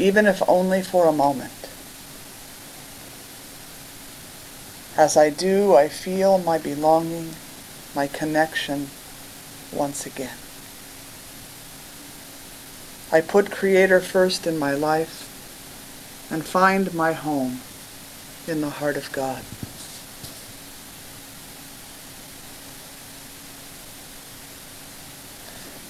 even 0.00 0.26
if 0.26 0.42
only 0.48 0.82
for 0.82 1.06
a 1.06 1.12
moment. 1.12 1.52
As 4.96 5.16
I 5.16 5.30
do, 5.30 5.74
I 5.74 5.88
feel 5.88 6.38
my 6.38 6.58
belonging, 6.58 7.34
my 7.94 8.06
connection 8.06 8.88
once 9.72 10.06
again. 10.06 10.36
I 13.12 13.20
put 13.20 13.50
Creator 13.50 14.00
first 14.00 14.46
in 14.46 14.58
my 14.58 14.72
life 14.72 15.26
and 16.30 16.44
find 16.44 16.94
my 16.94 17.12
home 17.12 17.60
in 18.46 18.60
the 18.60 18.70
heart 18.70 18.96
of 18.96 19.10
God. 19.12 19.42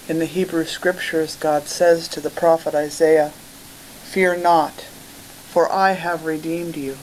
In 0.08 0.18
the 0.18 0.26
Hebrew 0.26 0.64
Scriptures, 0.64 1.36
God 1.36 1.68
says 1.68 2.08
to 2.08 2.20
the 2.20 2.30
prophet 2.30 2.74
Isaiah, 2.74 3.32
Fear 4.10 4.38
not, 4.38 4.72
for 5.52 5.70
I 5.70 5.92
have 5.92 6.24
redeemed 6.24 6.76
you. 6.76 6.98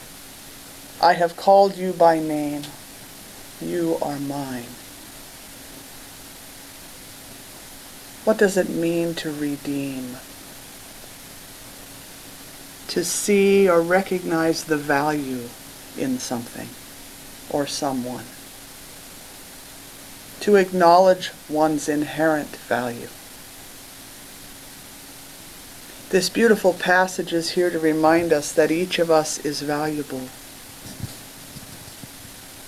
I 1.01 1.13
have 1.13 1.37
called 1.37 1.77
you 1.77 1.93
by 1.93 2.19
name. 2.19 2.63
You 3.61 3.97
are 4.01 4.19
mine. 4.19 4.65
What 8.25 8.37
does 8.37 8.57
it 8.57 8.67
mean 8.67 9.13
to 9.15 9.31
redeem? 9.31 10.17
To 12.89 13.05
see 13.05 13.69
or 13.69 13.81
recognize 13.81 14.65
the 14.65 14.75
value 14.75 15.47
in 15.97 16.19
something 16.19 16.67
or 17.49 17.65
someone. 17.67 18.25
To 20.41 20.57
acknowledge 20.57 21.31
one's 21.47 21.87
inherent 21.87 22.53
value. 22.67 23.07
This 26.09 26.29
beautiful 26.29 26.71
passage 26.71 27.33
is 27.33 27.51
here 27.51 27.69
to 27.69 27.79
remind 27.79 28.31
us 28.31 28.53
that 28.53 28.71
each 28.71 28.97
of 28.97 29.11
us 29.11 29.43
is 29.43 29.61
valuable. 29.61 30.29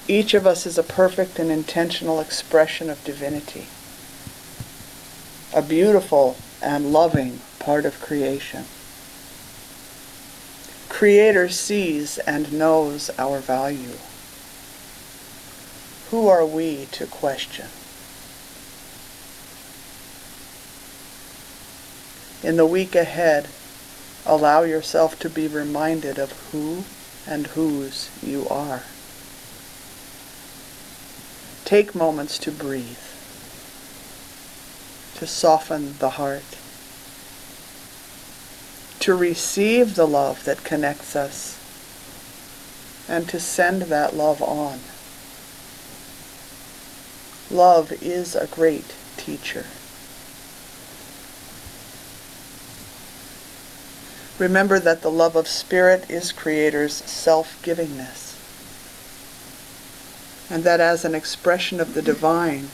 Each 0.09 0.33
of 0.33 0.45
us 0.45 0.65
is 0.65 0.77
a 0.77 0.83
perfect 0.83 1.39
and 1.39 1.49
intentional 1.49 2.19
expression 2.19 2.89
of 2.89 3.01
divinity, 3.05 3.67
a 5.55 5.65
beautiful 5.65 6.35
and 6.61 6.91
loving 6.91 7.39
part 7.59 7.85
of 7.85 8.01
creation. 8.01 8.65
Creator 10.89 11.47
sees 11.47 12.17
and 12.17 12.51
knows 12.51 13.09
our 13.17 13.39
value. 13.39 13.95
Who 16.11 16.27
are 16.27 16.45
we 16.45 16.87
to 16.91 17.05
question? 17.05 17.67
In 22.41 22.55
the 22.55 22.65
week 22.65 22.95
ahead, 22.95 23.49
allow 24.25 24.63
yourself 24.63 25.19
to 25.19 25.29
be 25.29 25.47
reminded 25.47 26.17
of 26.17 26.31
who 26.51 26.85
and 27.27 27.47
whose 27.47 28.09
you 28.23 28.47
are. 28.47 28.83
Take 31.65 31.93
moments 31.93 32.37
to 32.39 32.51
breathe, 32.51 32.97
to 35.15 35.27
soften 35.27 35.97
the 35.99 36.11
heart, 36.11 36.57
to 39.01 39.13
receive 39.15 39.95
the 39.95 40.07
love 40.07 40.45
that 40.45 40.63
connects 40.63 41.15
us, 41.15 41.57
and 43.09 43.27
to 43.27 43.39
send 43.39 43.83
that 43.83 44.15
love 44.15 44.41
on. 44.41 44.79
Love 47.51 47.91
is 48.01 48.35
a 48.35 48.47
great 48.47 48.95
teacher. 49.17 49.65
Remember 54.39 54.79
that 54.79 55.01
the 55.01 55.11
love 55.11 55.35
of 55.35 55.49
Spirit 55.49 56.09
is 56.09 56.31
Creator's 56.31 56.95
self-givingness. 56.95 58.37
And 60.49 60.63
that 60.63 60.79
as 60.79 61.03
an 61.03 61.13
expression 61.13 61.81
of 61.81 61.93
the 61.93 62.01
divine, 62.01 62.69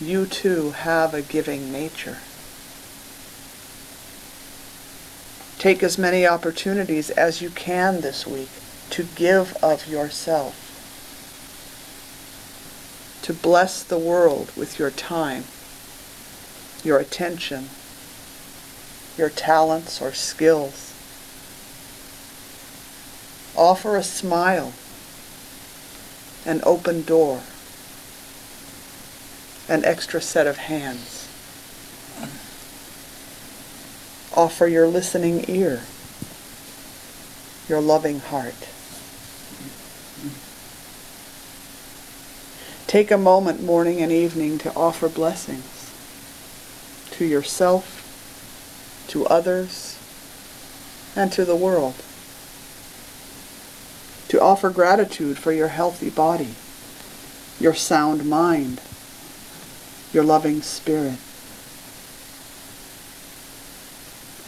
you 0.00 0.26
too 0.26 0.72
have 0.72 1.14
a 1.14 1.22
giving 1.22 1.72
nature. 1.72 2.18
Take 5.58 5.82
as 5.82 5.96
many 5.96 6.26
opportunities 6.26 7.08
as 7.10 7.40
you 7.40 7.48
can 7.48 8.02
this 8.02 8.26
week 8.26 8.50
to 8.90 9.04
give 9.14 9.56
of 9.62 9.88
yourself. 9.88 10.58
To 13.22 13.32
bless 13.32 13.82
the 13.82 13.98
world 13.98 14.52
with 14.56 14.78
your 14.78 14.90
time, 14.90 15.44
your 16.84 16.98
attention, 16.98 17.70
your 19.16 19.28
talents 19.28 20.00
or 20.00 20.12
skills. 20.12 20.94
Offer 23.56 23.96
a 23.96 24.02
smile, 24.02 24.72
an 26.46 26.60
open 26.64 27.02
door, 27.02 27.42
an 29.68 29.84
extra 29.84 30.20
set 30.20 30.46
of 30.46 30.56
hands. 30.56 31.28
Offer 34.34 34.66
your 34.66 34.86
listening 34.86 35.44
ear, 35.48 35.82
your 37.68 37.80
loving 37.80 38.20
heart. 38.20 38.68
Take 42.86 43.10
a 43.10 43.18
moment 43.18 43.62
morning 43.62 44.00
and 44.00 44.10
evening 44.10 44.58
to 44.58 44.74
offer 44.74 45.08
blessings 45.08 45.90
to 47.12 47.24
yourself 47.24 48.01
to 49.08 49.26
others, 49.26 49.98
and 51.14 51.32
to 51.32 51.44
the 51.44 51.56
world. 51.56 51.94
to 54.32 54.40
offer 54.40 54.70
gratitude 54.70 55.36
for 55.36 55.52
your 55.52 55.68
healthy 55.68 56.08
body, 56.08 56.54
your 57.60 57.74
sound 57.74 58.24
mind, 58.24 58.80
your 60.10 60.24
loving 60.24 60.62
spirit. 60.62 61.18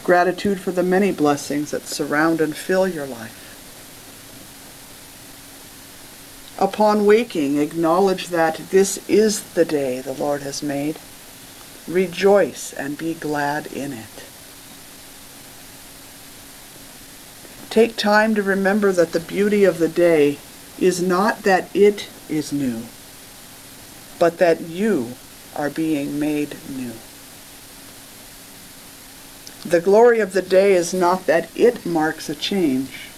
Gratitude 0.03 0.59
for 0.59 0.71
the 0.71 0.81
many 0.81 1.11
blessings 1.11 1.69
that 1.69 1.83
surround 1.85 2.41
and 2.41 2.55
fill 2.55 2.87
your 2.87 3.05
life. 3.05 3.43
Upon 6.57 7.05
waking, 7.05 7.59
acknowledge 7.59 8.29
that 8.29 8.57
this 8.71 8.97
is 9.07 9.53
the 9.53 9.65
day 9.65 10.01
the 10.01 10.13
Lord 10.13 10.41
has 10.41 10.63
made. 10.63 10.97
Rejoice 11.87 12.73
and 12.73 12.97
be 12.97 13.13
glad 13.13 13.67
in 13.67 13.93
it. 13.93 14.23
Take 17.75 17.97
time 17.97 18.35
to 18.35 18.41
remember 18.41 18.93
that 18.93 19.11
the 19.11 19.19
beauty 19.19 19.65
of 19.65 19.79
the 19.79 19.89
day 19.89 20.37
is 20.79 21.01
not 21.01 21.39
that 21.39 21.67
it 21.75 22.07
is 22.29 22.53
new, 22.53 22.83
but 24.17 24.37
that 24.37 24.61
you 24.61 25.15
are 25.57 25.69
being 25.69 26.17
made 26.17 26.55
new. 26.69 26.93
The 29.69 29.81
glory 29.81 30.21
of 30.21 30.31
the 30.31 30.41
day 30.41 30.71
is 30.71 30.93
not 30.93 31.25
that 31.25 31.49
it 31.53 31.85
marks 31.85 32.29
a 32.29 32.35
change, 32.35 33.09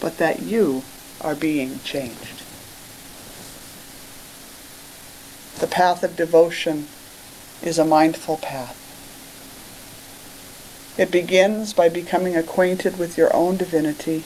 but 0.00 0.16
that 0.16 0.40
you 0.40 0.82
are 1.20 1.34
being 1.34 1.78
changed. 1.80 2.40
The 5.60 5.66
path 5.66 6.02
of 6.02 6.16
devotion 6.16 6.86
is 7.62 7.78
a 7.78 7.84
mindful 7.84 8.38
path. 8.38 8.81
It 10.98 11.10
begins 11.10 11.72
by 11.72 11.88
becoming 11.88 12.36
acquainted 12.36 12.98
with 12.98 13.16
your 13.16 13.34
own 13.34 13.56
divinity, 13.56 14.24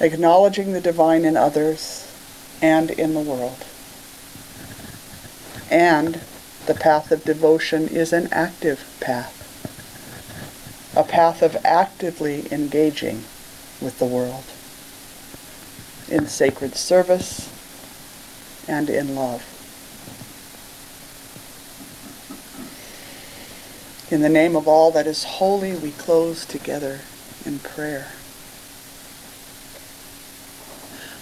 acknowledging 0.00 0.72
the 0.72 0.80
divine 0.80 1.24
in 1.24 1.36
others 1.36 2.10
and 2.62 2.90
in 2.90 3.12
the 3.12 3.20
world. 3.20 3.64
And 5.70 6.20
the 6.66 6.74
path 6.74 7.12
of 7.12 7.24
devotion 7.24 7.88
is 7.88 8.12
an 8.12 8.28
active 8.32 8.96
path, 9.00 9.36
a 10.96 11.04
path 11.04 11.42
of 11.42 11.56
actively 11.64 12.50
engaging 12.50 13.24
with 13.80 13.98
the 13.98 14.06
world 14.06 14.44
in 16.08 16.26
sacred 16.26 16.74
service 16.74 17.48
and 18.66 18.88
in 18.88 19.14
love. 19.14 19.59
In 24.10 24.22
the 24.22 24.28
name 24.28 24.56
of 24.56 24.66
all 24.66 24.90
that 24.90 25.06
is 25.06 25.22
holy, 25.22 25.72
we 25.76 25.92
close 25.92 26.44
together 26.44 26.98
in 27.46 27.60
prayer. 27.60 28.08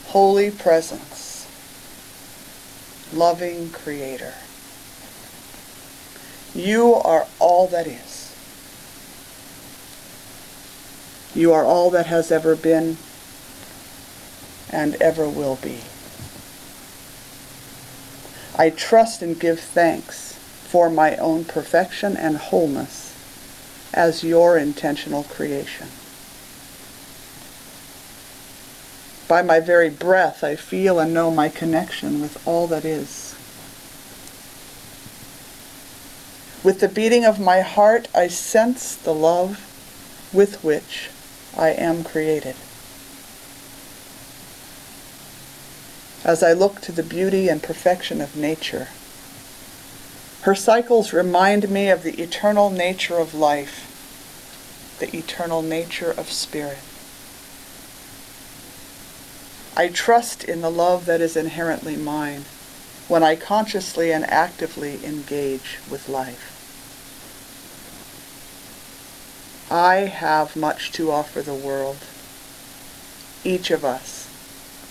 Holy 0.07 0.51
Presence, 0.51 1.47
loving 3.13 3.69
Creator, 3.71 4.33
you 6.55 6.95
are 6.95 7.27
all 7.39 7.67
that 7.67 7.87
is. 7.87 8.35
You 11.35 11.53
are 11.53 11.65
all 11.65 11.91
that 11.91 12.07
has 12.07 12.33
ever 12.33 12.57
been 12.57 12.97
and 14.71 14.95
ever 15.03 15.29
will 15.29 15.57
be. 15.57 15.81
I 18.57 18.71
trust 18.71 19.21
and 19.21 19.39
give 19.39 19.61
thanks 19.61 20.28
for 20.69 20.91
my 20.91 21.17
own 21.17 21.45
perfection 21.45 22.15
and 22.17 22.37
wholeness 22.37 23.15
as 23.95 24.23
your 24.23 24.59
intentional 24.59 25.23
creation. 25.25 25.89
By 29.27 29.43
my 29.43 29.61
very 29.61 29.89
breath, 29.89 30.45
I 30.45 30.57
feel 30.57 30.99
and 30.99 31.15
know 31.15 31.31
my 31.31 31.49
connection 31.49 32.21
with 32.21 32.47
all 32.47 32.67
that 32.67 32.85
is. 32.85 33.35
With 36.63 36.81
the 36.81 36.89
beating 36.89 37.25
of 37.25 37.41
my 37.41 37.61
heart, 37.61 38.09
I 38.15 38.29
sense 38.29 38.95
the 38.95 39.15
love 39.15 39.65
with 40.35 40.63
which 40.63 41.11
I 41.57 41.71
am 41.71 42.05
created. 42.05 42.57
As 46.25 46.43
I 46.43 46.53
look 46.53 46.81
to 46.83 46.93
the 46.93 47.03
beauty 47.03 47.49
and 47.49 47.63
perfection 47.63 48.21
of 48.21 48.37
nature, 48.37 48.89
her 50.43 50.55
cycles 50.55 51.13
remind 51.13 51.69
me 51.69 51.89
of 51.89 52.03
the 52.03 52.21
eternal 52.23 52.71
nature 52.71 53.17
of 53.17 53.35
life, 53.35 54.97
the 55.01 55.17
eternal 55.17 55.63
nature 55.63 56.11
of 56.13 56.31
spirit. 56.31 56.79
I 59.77 59.89
trust 59.89 60.45
in 60.45 60.61
the 60.61 60.71
love 60.71 61.07
that 61.07 61.21
is 61.21 61.37
inherently 61.37 61.97
mine 61.97 62.45
when 63.09 63.23
I 63.23 63.37
consciously 63.37 64.13
and 64.13 64.25
actively 64.25 65.05
engage 65.05 65.79
with 65.91 66.09
life. 66.09 66.55
I 69.71 69.97
have 70.07 70.57
much 70.57 70.93
to 70.93 71.11
offer 71.11 71.43
the 71.43 71.55
world. 71.55 71.99
Each 73.45 73.71
of 73.71 73.85
us 73.85 74.29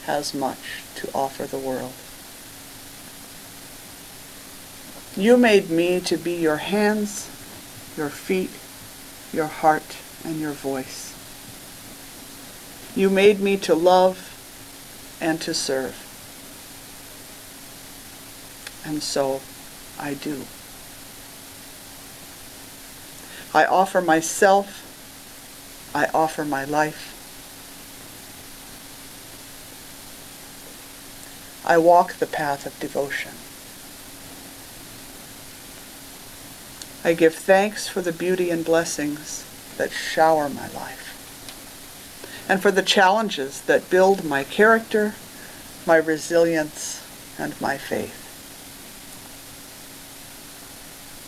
has 0.06 0.34
much 0.34 0.84
to 0.96 1.10
offer 1.14 1.46
the 1.46 1.58
world. 1.58 1.94
You 5.18 5.36
made 5.36 5.72
me 5.72 6.00
to 6.02 6.16
be 6.16 6.34
your 6.34 6.58
hands, 6.58 7.28
your 7.98 8.10
feet, 8.10 8.52
your 9.34 9.48
heart, 9.48 9.98
and 10.24 10.40
your 10.40 10.52
voice. 10.52 11.16
You 12.96 13.10
made 13.10 13.40
me 13.40 13.58
to 13.58 13.74
love 13.74 15.18
and 15.20 15.42
to 15.42 15.56
serve. 15.56 15.96
And 18.86 19.02
so 19.02 19.42
I 20.00 20.14
do. 20.14 20.44
I 23.56 23.66
offer 23.66 24.02
myself. 24.02 24.84
I 25.96 26.10
offer 26.14 26.46
my 26.46 26.64
life. 26.64 27.16
I 31.66 31.80
walk 31.80 32.14
the 32.14 32.28
path 32.28 32.68
of 32.68 32.80
devotion. 32.80 33.32
I 37.04 37.14
give 37.14 37.36
thanks 37.36 37.88
for 37.88 38.02
the 38.02 38.12
beauty 38.12 38.50
and 38.50 38.66
blessings 38.66 39.46
that 39.78 39.92
shower 39.92 40.50
my 40.50 40.68
life, 40.70 42.46
and 42.50 42.62
for 42.62 42.72
the 42.72 42.82
challenges 42.82 43.62
that 43.62 43.90
build 43.90 44.26
my 44.26 44.44
character, 44.44 45.14
my 45.86 45.98
resilience, 45.98 47.04
and 47.38 47.60
my 47.62 47.78
faith. 47.78 48.24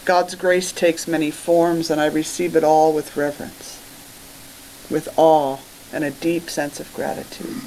God's 0.06 0.34
grace 0.34 0.72
takes 0.72 1.08
many 1.08 1.30
forms, 1.30 1.92
and 1.92 2.02
I 2.02 2.08
receive 2.08 2.56
it 2.56 2.64
all 2.64 2.94
with 2.94 3.16
reverence, 3.16 3.80
with 4.90 5.08
awe, 5.18 5.60
and 5.94 6.04
a 6.04 6.10
deep 6.12 6.50
sense 6.50 6.80
of 6.80 6.92
gratitude. 6.94 7.62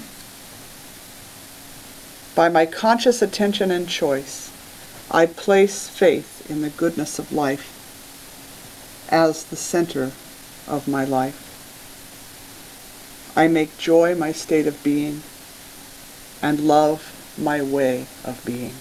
By 2.34 2.48
my 2.48 2.66
conscious 2.66 3.22
attention 3.22 3.70
and 3.70 3.88
choice, 3.88 4.50
I 5.11 5.26
place 5.26 5.88
faith 5.88 6.50
in 6.50 6.62
the 6.62 6.70
goodness 6.70 7.18
of 7.18 7.32
life 7.32 7.72
as 9.09 9.44
the 9.44 9.57
center 9.57 10.12
of 10.66 10.88
my 10.88 11.05
life. 11.05 11.48
I 13.36 13.48
make 13.48 13.78
joy 13.78 14.14
my 14.14 14.32
state 14.32 14.66
of 14.66 14.82
being 14.82 15.22
and 16.42 16.61
love 16.61 17.34
my 17.38 17.62
way 17.62 18.07
of 18.24 18.42
being. 18.44 18.74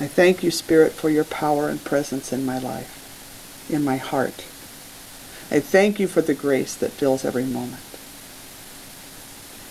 I 0.00 0.08
thank 0.08 0.42
you, 0.42 0.50
Spirit, 0.50 0.92
for 0.92 1.08
your 1.08 1.24
power 1.24 1.68
and 1.68 1.82
presence 1.84 2.32
in 2.32 2.44
my 2.44 2.58
life, 2.58 3.70
in 3.70 3.84
my 3.84 3.96
heart. 3.96 4.44
I 5.52 5.60
thank 5.60 6.00
you 6.00 6.08
for 6.08 6.20
the 6.20 6.34
grace 6.34 6.74
that 6.74 6.90
fills 6.90 7.24
every 7.24 7.44
moment. 7.44 7.82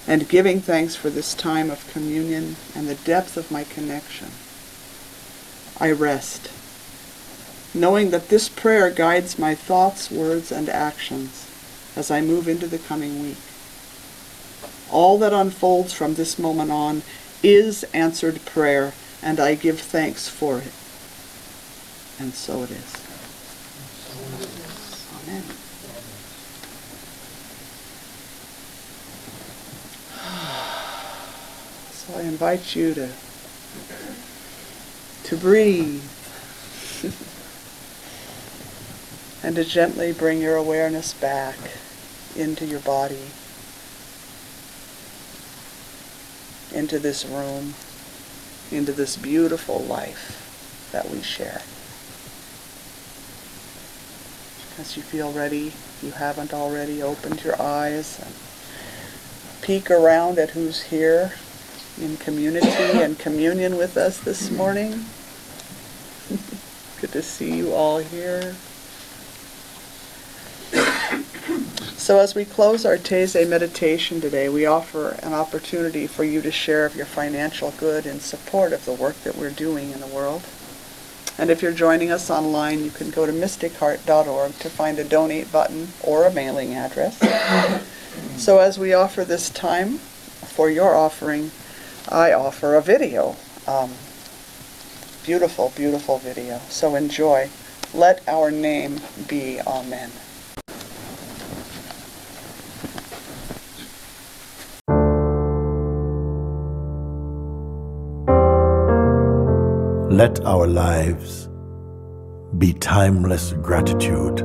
And 0.07 0.29
giving 0.29 0.61
thanks 0.61 0.95
for 0.95 1.09
this 1.09 1.33
time 1.33 1.69
of 1.69 1.91
communion 1.91 2.55
and 2.73 2.87
the 2.87 2.95
depth 2.95 3.35
of 3.35 3.51
my 3.51 3.65
connection, 3.65 4.29
I 5.79 5.91
rest 5.91 6.49
knowing 7.73 8.11
that 8.11 8.29
this 8.29 8.49
prayer 8.49 8.89
guides 8.91 9.39
my 9.39 9.55
thoughts, 9.55 10.11
words, 10.11 10.51
and 10.51 10.69
actions 10.69 11.49
as 11.95 12.11
I 12.11 12.21
move 12.21 12.47
into 12.47 12.67
the 12.67 12.77
coming 12.77 13.21
week. 13.21 13.37
All 14.91 15.17
that 15.19 15.33
unfolds 15.33 15.93
from 15.93 16.15
this 16.15 16.37
moment 16.37 16.71
on 16.71 17.01
is 17.41 17.83
answered 17.93 18.45
prayer, 18.45 18.93
and 19.21 19.39
I 19.39 19.55
give 19.55 19.79
thanks 19.79 20.27
for 20.29 20.59
it. 20.59 20.73
And 22.19 22.33
so 22.33 22.63
it 22.63 22.71
is. 22.71 22.93
Amen. 25.23 25.43
So 31.91 32.19
I 32.19 32.23
invite 32.23 32.75
you 32.75 32.93
to 32.95 33.09
to 35.23 35.37
breathe 35.37 36.03
and 39.43 39.57
to 39.57 39.65
gently 39.65 40.13
bring 40.13 40.41
your 40.41 40.55
awareness 40.55 41.13
back 41.13 41.57
into 42.35 42.65
your 42.65 42.79
body, 42.79 43.27
into 46.73 46.97
this 46.97 47.25
room, 47.25 47.73
into 48.71 48.93
this 48.93 49.17
beautiful 49.17 49.79
life 49.79 50.89
that 50.93 51.09
we 51.09 51.21
share. 51.21 51.61
As 54.79 54.95
you 54.95 55.03
feel 55.03 55.31
ready, 55.33 55.67
if 55.67 55.99
you 56.01 56.11
haven't 56.11 56.53
already, 56.53 57.03
opened 57.03 57.43
your 57.43 57.61
eyes 57.61 58.19
and 58.19 58.33
peek 59.61 59.91
around 59.91 60.39
at 60.39 60.51
who's 60.51 60.83
here 60.83 61.33
in 62.01 62.17
community 62.17 62.67
and 62.93 63.19
communion 63.19 63.77
with 63.77 63.97
us 63.97 64.19
this 64.19 64.49
morning. 64.49 65.05
Good 67.01 67.11
to 67.11 67.21
see 67.21 67.55
you 67.55 67.73
all 67.73 67.99
here. 67.99 68.55
So 71.97 72.19
as 72.19 72.35
we 72.35 72.43
close 72.43 72.85
our 72.85 72.97
Taizé 72.97 73.47
meditation 73.47 74.19
today, 74.19 74.49
we 74.49 74.65
offer 74.65 75.11
an 75.23 75.33
opportunity 75.33 76.05
for 76.07 76.23
you 76.23 76.41
to 76.41 76.51
share 76.51 76.85
of 76.85 76.95
your 76.95 77.05
financial 77.05 77.71
good 77.77 78.05
in 78.05 78.19
support 78.19 78.73
of 78.73 78.83
the 78.83 78.93
work 78.93 79.15
that 79.23 79.37
we're 79.37 79.51
doing 79.51 79.91
in 79.91 79.99
the 79.99 80.07
world. 80.07 80.43
And 81.37 81.49
if 81.49 81.61
you're 81.61 81.71
joining 81.71 82.11
us 82.11 82.29
online, 82.29 82.83
you 82.83 82.91
can 82.91 83.09
go 83.09 83.25
to 83.25 83.31
mysticheart.org 83.31 84.53
to 84.59 84.69
find 84.69 84.99
a 84.99 85.03
donate 85.03 85.51
button 85.51 85.87
or 86.01 86.25
a 86.25 86.33
mailing 86.33 86.75
address. 86.75 87.17
so 88.37 88.59
as 88.59 88.77
we 88.77 88.93
offer 88.93 89.23
this 89.23 89.49
time 89.49 89.97
for 89.97 90.69
your 90.69 90.95
offering, 90.95 91.51
I 92.09 92.33
offer 92.33 92.75
a 92.75 92.81
video. 92.81 93.35
Um, 93.65 93.93
beautiful, 95.23 95.71
beautiful 95.75 96.17
video. 96.17 96.59
So 96.69 96.95
enjoy. 96.95 97.49
Let 97.93 98.27
our 98.27 98.51
name 98.51 98.99
be 99.27 99.61
Amen. 99.61 100.11
Let 110.13 110.45
our 110.45 110.67
lives 110.67 111.49
be 112.59 112.71
timeless 112.73 113.53
gratitude 113.63 114.41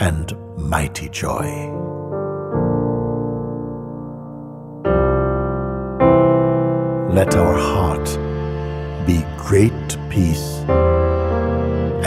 and 0.00 0.34
mighty 0.56 1.10
joy. 1.10 1.44
Let 7.12 7.36
our 7.36 7.58
heart 7.58 8.08
be 9.06 9.22
great 9.36 9.98
peace 10.08 10.64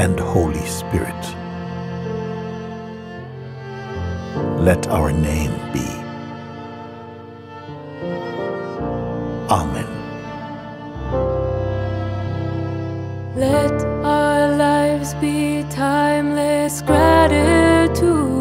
and 0.02 0.20
Holy 0.20 0.66
Spirit. 0.66 1.24
Let 4.66 4.88
our 4.88 5.12
name 5.12 5.54
be. 5.72 5.86
Amen. 9.48 10.01
Let 13.42 13.74
our 14.06 14.56
lives 14.56 15.16
be 15.16 15.64
timeless. 15.72 16.84
Gratitude 16.84 18.41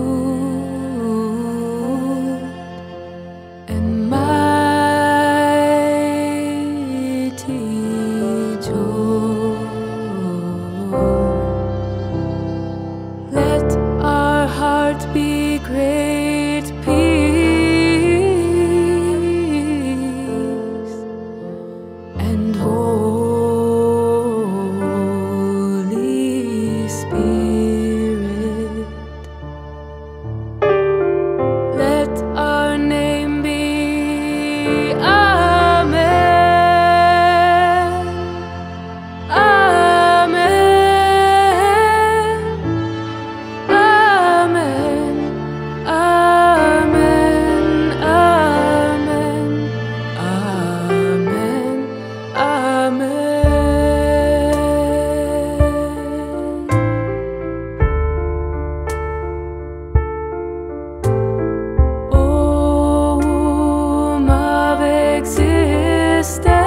existence, 66.21 66.60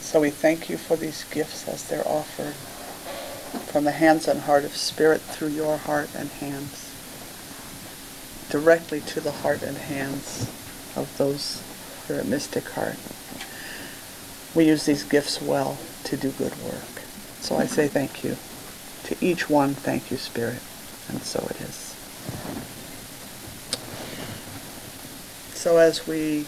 So 0.00 0.20
we 0.20 0.30
thank 0.30 0.68
you 0.70 0.78
for 0.78 0.96
these 0.96 1.24
gifts 1.24 1.68
as 1.68 1.86
they're 1.86 2.06
offered 2.06 2.54
from 3.70 3.84
the 3.84 3.92
hands 3.92 4.26
and 4.26 4.40
heart 4.40 4.64
of 4.64 4.74
Spirit 4.74 5.20
through 5.20 5.48
your 5.48 5.76
heart 5.76 6.10
and 6.16 6.30
hands, 6.30 6.94
directly 8.50 9.00
to 9.00 9.20
the 9.20 9.32
heart 9.32 9.62
and 9.62 9.76
hands 9.76 10.50
of 10.96 11.14
those 11.18 11.62
here 12.06 12.16
at 12.16 12.26
Mystic 12.26 12.68
Heart. 12.70 12.96
We 14.54 14.66
use 14.66 14.86
these 14.86 15.04
gifts 15.04 15.40
well 15.40 15.78
to 16.04 16.16
do 16.16 16.30
good 16.32 16.56
work. 16.64 17.02
So 17.40 17.56
I 17.56 17.66
say 17.66 17.86
thank 17.86 18.24
you. 18.24 18.36
To 19.04 19.16
each 19.24 19.48
one, 19.48 19.74
thank 19.74 20.10
you, 20.10 20.16
Spirit. 20.16 20.60
And 21.08 21.22
so 21.22 21.46
it 21.50 21.60
is. 21.60 21.94
So 25.54 25.76
as 25.76 26.06
we 26.06 26.46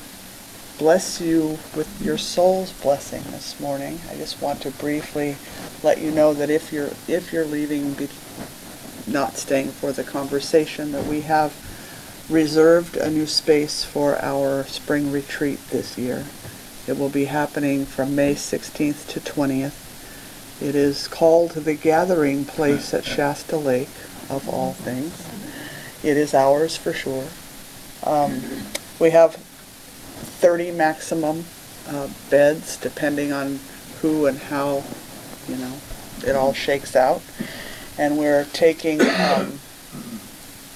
bless 0.80 1.20
you 1.20 1.58
with 1.76 2.00
your 2.02 2.16
soul's 2.16 2.72
blessing 2.72 3.22
this 3.32 3.60
morning, 3.60 4.00
I 4.10 4.16
just 4.16 4.40
want 4.40 4.62
to 4.62 4.70
briefly 4.70 5.36
let 5.82 6.00
you 6.00 6.10
know 6.10 6.32
that 6.32 6.48
if 6.48 6.72
you're 6.72 6.88
if 7.06 7.34
you're 7.34 7.44
leaving, 7.44 7.92
be, 7.92 8.08
not 9.06 9.36
staying 9.36 9.72
for 9.72 9.92
the 9.92 10.04
conversation, 10.04 10.92
that 10.92 11.04
we 11.04 11.20
have 11.20 11.54
reserved 12.30 12.96
a 12.96 13.10
new 13.10 13.26
space 13.26 13.84
for 13.84 14.16
our 14.24 14.64
spring 14.64 15.12
retreat 15.12 15.58
this 15.68 15.98
year. 15.98 16.24
It 16.86 16.98
will 16.98 17.10
be 17.10 17.26
happening 17.26 17.84
from 17.84 18.16
May 18.16 18.34
16th 18.34 19.06
to 19.08 19.20
20th. 19.20 20.62
It 20.62 20.74
is 20.74 21.08
called 21.08 21.50
the 21.50 21.74
Gathering 21.74 22.46
Place 22.46 22.94
at 22.94 23.04
Shasta 23.04 23.58
Lake, 23.58 23.90
of 24.30 24.48
all 24.48 24.72
things. 24.72 25.28
It 26.02 26.16
is 26.16 26.32
ours 26.32 26.78
for 26.78 26.94
sure. 26.94 27.26
Um, 28.02 28.40
we 28.98 29.10
have 29.10 29.36
30 30.40 30.70
maximum 30.72 31.44
uh, 31.86 32.08
beds, 32.30 32.78
depending 32.78 33.30
on 33.30 33.58
who 34.00 34.24
and 34.24 34.38
how, 34.38 34.82
you 35.46 35.56
know, 35.56 35.76
it 36.26 36.34
all 36.34 36.54
shakes 36.54 36.96
out. 36.96 37.20
And 37.98 38.16
we're 38.18 38.46
taking 38.46 39.00
um, 39.02 39.58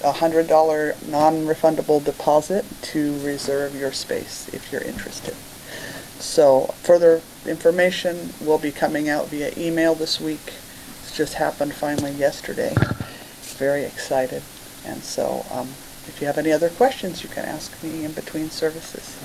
a 0.03 0.11
hundred 0.11 0.47
dollar 0.47 0.95
non-refundable 1.07 2.03
deposit 2.05 2.63
to 2.83 3.19
reserve 3.25 3.75
your 3.75 3.91
space 3.91 4.47
if 4.53 4.71
you're 4.71 4.83
interested. 4.83 5.33
So 6.19 6.67
further 6.83 7.21
information 7.47 8.33
will 8.39 8.59
be 8.59 8.71
coming 8.71 9.09
out 9.09 9.29
via 9.29 9.51
email 9.57 9.95
this 9.95 10.21
week. 10.21 10.53
It's 11.01 11.17
just 11.17 11.33
happened 11.33 11.73
finally 11.73 12.11
yesterday. 12.11 12.73
Very 13.57 13.83
excited. 13.83 14.43
And 14.85 15.01
so 15.03 15.43
um, 15.51 15.69
if 16.07 16.17
you 16.21 16.27
have 16.27 16.37
any 16.37 16.51
other 16.51 16.69
questions, 16.69 17.23
you 17.23 17.29
can 17.29 17.45
ask 17.45 17.81
me 17.83 18.05
in 18.05 18.11
between 18.11 18.51
services. 18.51 19.17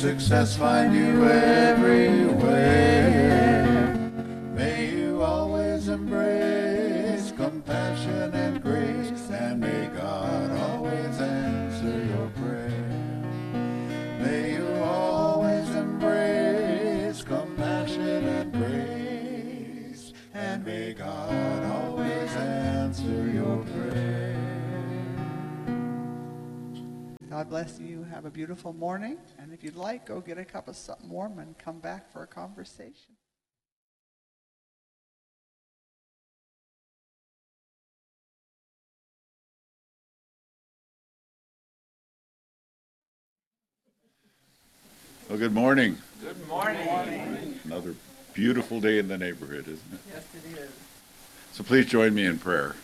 Success 0.00 0.56
find 0.56 0.94
you 0.94 1.26
everywhere. 1.28 2.29
Bless 27.50 27.80
you. 27.80 28.04
Have 28.04 28.26
a 28.26 28.30
beautiful 28.30 28.72
morning. 28.72 29.18
And 29.36 29.52
if 29.52 29.64
you'd 29.64 29.74
like, 29.74 30.06
go 30.06 30.20
get 30.20 30.38
a 30.38 30.44
cup 30.44 30.68
of 30.68 30.76
something 30.76 31.10
warm 31.10 31.40
and 31.40 31.58
come 31.58 31.80
back 31.80 32.12
for 32.12 32.22
a 32.22 32.26
conversation. 32.26 33.16
Well, 45.28 45.38
good 45.38 45.52
morning. 45.52 45.98
Good 46.22 46.46
morning. 46.46 47.58
Another 47.64 47.96
beautiful 48.32 48.80
day 48.80 48.98
in 48.98 49.08
the 49.08 49.18
neighborhood, 49.18 49.66
isn't 49.66 49.92
it? 49.92 50.00
Yes, 50.12 50.24
it 50.36 50.56
is. 50.56 50.70
So 51.50 51.64
please 51.64 51.86
join 51.86 52.14
me 52.14 52.26
in 52.26 52.38
prayer. 52.38 52.76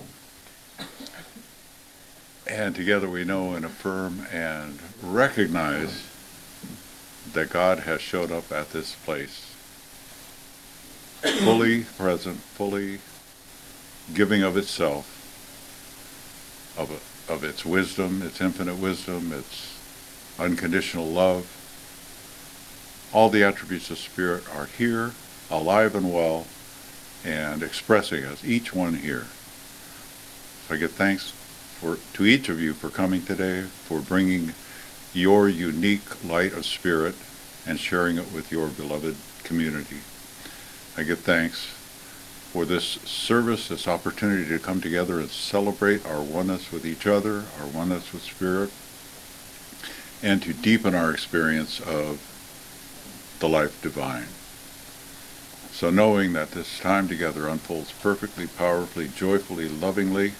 And 2.49 2.76
together 2.76 3.09
we 3.09 3.24
know 3.24 3.55
and 3.55 3.64
affirm 3.64 4.26
and 4.32 4.78
recognize 5.03 6.07
that 7.32 7.51
God 7.51 7.80
has 7.80 8.01
showed 8.01 8.30
up 8.30 8.53
at 8.53 8.70
this 8.70 8.94
place, 8.94 9.53
fully 11.40 11.82
present, 11.82 12.38
fully 12.38 13.01
giving 14.14 14.42
of 14.42 14.57
itself, 14.57 15.12
of, 16.78 16.90
of 17.28 17.42
its 17.42 17.64
wisdom, 17.64 18.22
its 18.22 18.40
infinite 18.40 18.76
wisdom, 18.76 19.32
its 19.32 19.76
unconditional 20.38 21.07
love. 21.07 21.53
All 23.12 23.28
the 23.28 23.42
attributes 23.42 23.90
of 23.90 23.99
Spirit 23.99 24.44
are 24.55 24.66
here, 24.66 25.12
alive 25.51 25.97
and 25.97 26.12
well, 26.12 26.47
and 27.24 27.64
expressing 27.64 28.24
us, 28.24 28.44
each 28.44 28.72
one 28.72 28.94
here. 28.94 29.26
So 30.68 30.74
I 30.74 30.78
give 30.78 30.92
thanks 30.92 31.32
for, 31.87 31.99
to 32.14 32.26
each 32.26 32.49
of 32.49 32.61
you 32.61 32.74
for 32.74 32.91
coming 32.91 33.22
today, 33.22 33.62
for 33.62 34.01
bringing 34.01 34.53
your 35.12 35.49
unique 35.49 36.24
light 36.24 36.53
of 36.53 36.66
spirit 36.66 37.14
and 37.64 37.78
sharing 37.78 38.18
it 38.18 38.32
with 38.32 38.51
your 38.51 38.68
beloved 38.68 39.14
community. 39.45 39.99
I 40.97 41.05
give 41.05 41.20
thanks 41.20 41.66
for 42.53 42.64
this 42.64 42.84
service, 42.84 43.68
this 43.68 43.87
opportunity 43.87 44.49
to 44.49 44.59
come 44.59 44.80
together 44.80 45.20
and 45.20 45.30
celebrate 45.30 46.05
our 46.05 46.22
oneness 46.22 46.72
with 46.72 46.84
each 46.84 47.07
other, 47.07 47.45
our 47.61 47.66
oneness 47.66 48.12
with 48.12 48.22
spirit, 48.22 48.72
and 50.22 50.43
to 50.43 50.53
deepen 50.53 50.95
our 50.95 51.12
experience 51.12 51.78
of 51.80 52.20
the 53.39 53.49
life 53.49 53.80
divine. 53.80 54.26
So 55.72 55.91
knowing 55.91 56.32
that 56.32 56.53
this 56.53 56.80
time 56.80 57.07
together 57.07 57.47
unfolds 57.47 57.93
perfectly, 57.93 58.47
powerfully, 58.47 59.09
joyfully, 59.09 59.68
lovingly, 59.68 60.32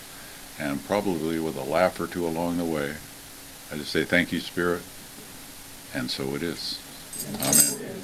and 0.59 0.85
probably 0.87 1.39
with 1.39 1.57
a 1.57 1.63
laugh 1.63 2.01
or 2.01 2.07
two 2.07 2.27
along 2.27 2.57
the 2.57 2.65
way, 2.65 2.95
I 3.71 3.77
just 3.77 3.93
say 3.93 4.05
thank 4.05 4.33
you, 4.33 4.41
Spirit, 4.41 4.83
and 5.95 6.11
so 6.11 6.35
it 6.35 6.43
is. 6.43 6.81
Amen. 7.41 8.03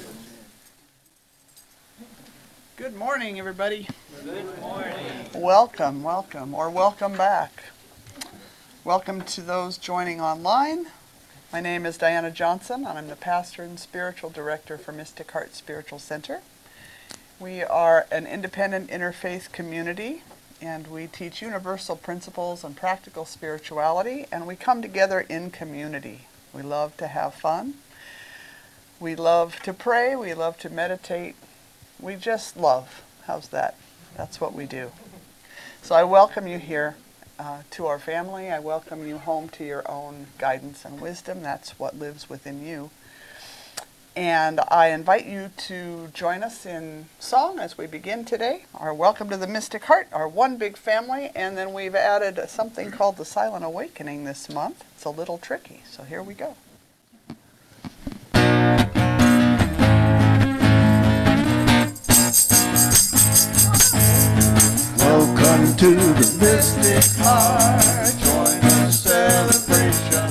Good 2.75 2.95
morning, 2.95 3.39
everybody. 3.39 3.87
Good 4.23 4.59
morning. 4.59 4.95
Welcome, 5.33 6.03
welcome, 6.03 6.53
or 6.53 6.69
welcome 6.69 7.13
back. 7.13 7.65
Welcome 8.83 9.21
to 9.21 9.41
those 9.41 9.77
joining 9.77 10.19
online. 10.19 10.87
My 11.51 11.61
name 11.61 11.85
is 11.85 11.97
Diana 11.97 12.31
Johnson, 12.31 12.85
and 12.85 12.97
I'm 12.97 13.07
the 13.07 13.15
pastor 13.15 13.63
and 13.63 13.79
spiritual 13.79 14.29
director 14.29 14.77
for 14.77 14.91
Mystic 14.91 15.31
Heart 15.31 15.55
Spiritual 15.55 15.99
Center. 15.99 16.41
We 17.39 17.63
are 17.63 18.05
an 18.11 18.27
independent 18.27 18.89
interfaith 18.89 19.51
community, 19.51 20.23
and 20.63 20.87
we 20.87 21.07
teach 21.07 21.41
universal 21.41 21.97
principles 21.97 22.63
and 22.63 22.77
practical 22.77 23.25
spirituality, 23.25 24.25
and 24.31 24.47
we 24.47 24.55
come 24.55 24.81
together 24.81 25.19
in 25.19 25.51
community. 25.51 26.21
We 26.53 26.61
love 26.61 26.95
to 26.97 27.07
have 27.07 27.33
fun. 27.33 27.73
We 28.97 29.13
love 29.15 29.59
to 29.63 29.73
pray. 29.73 30.15
We 30.15 30.33
love 30.33 30.57
to 30.59 30.69
meditate. 30.69 31.35
We 31.99 32.15
just 32.15 32.55
love. 32.55 33.03
How's 33.25 33.49
that? 33.49 33.75
That's 34.15 34.39
what 34.39 34.53
we 34.53 34.65
do. 34.65 34.91
So 35.81 35.95
I 35.95 36.05
welcome 36.05 36.47
you 36.47 36.59
here 36.59 36.95
uh, 37.37 37.63
to 37.71 37.87
our 37.87 37.99
family. 37.99 38.49
I 38.49 38.59
welcome 38.59 39.05
you 39.05 39.17
home 39.17 39.49
to 39.49 39.65
your 39.65 39.83
own 39.91 40.27
guidance 40.37 40.85
and 40.85 41.01
wisdom. 41.01 41.41
That's 41.41 41.77
what 41.77 41.99
lives 41.99 42.29
within 42.29 42.65
you. 42.65 42.89
And 44.15 44.59
I 44.67 44.89
invite 44.89 45.25
you 45.25 45.49
to 45.57 46.09
join 46.13 46.43
us 46.43 46.67
in 46.67 47.07
song 47.19 47.57
as 47.57 47.79
we 47.79 47.87
begin 47.87 48.25
today. 48.25 48.65
Our 48.75 48.93
Welcome 48.93 49.27
to 49.31 49.37
the 49.37 49.47
Mystic 49.47 49.85
Heart, 49.85 50.09
our 50.11 50.27
one 50.27 50.57
big 50.57 50.77
family. 50.77 51.31
And 51.35 51.57
then 51.57 51.73
we've 51.73 51.95
added 51.95 52.39
something 52.47 52.91
called 52.91 53.17
the 53.17 53.25
Silent 53.25 53.65
Awakening 53.65 54.25
this 54.25 54.49
month. 54.49 54.83
It's 54.95 55.05
a 55.05 55.09
little 55.09 55.39
tricky, 55.39 55.81
so 55.89 56.03
here 56.03 56.21
we 56.21 56.35
go. 56.35 56.55
Welcome 64.99 65.75
to 65.77 65.95
the 65.95 66.37
Mystic 66.39 67.03
Heart. 67.17 68.13
Join 68.21 68.61
the 68.61 68.91
celebration. 68.91 70.22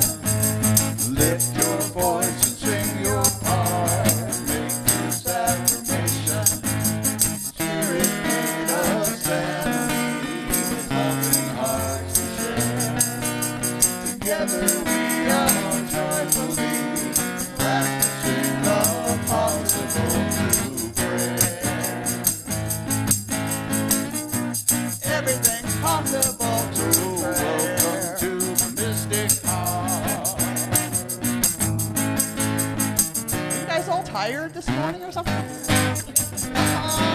This 34.64 34.76
morning 34.76 35.02
or 35.02 35.10
something? 35.10 37.11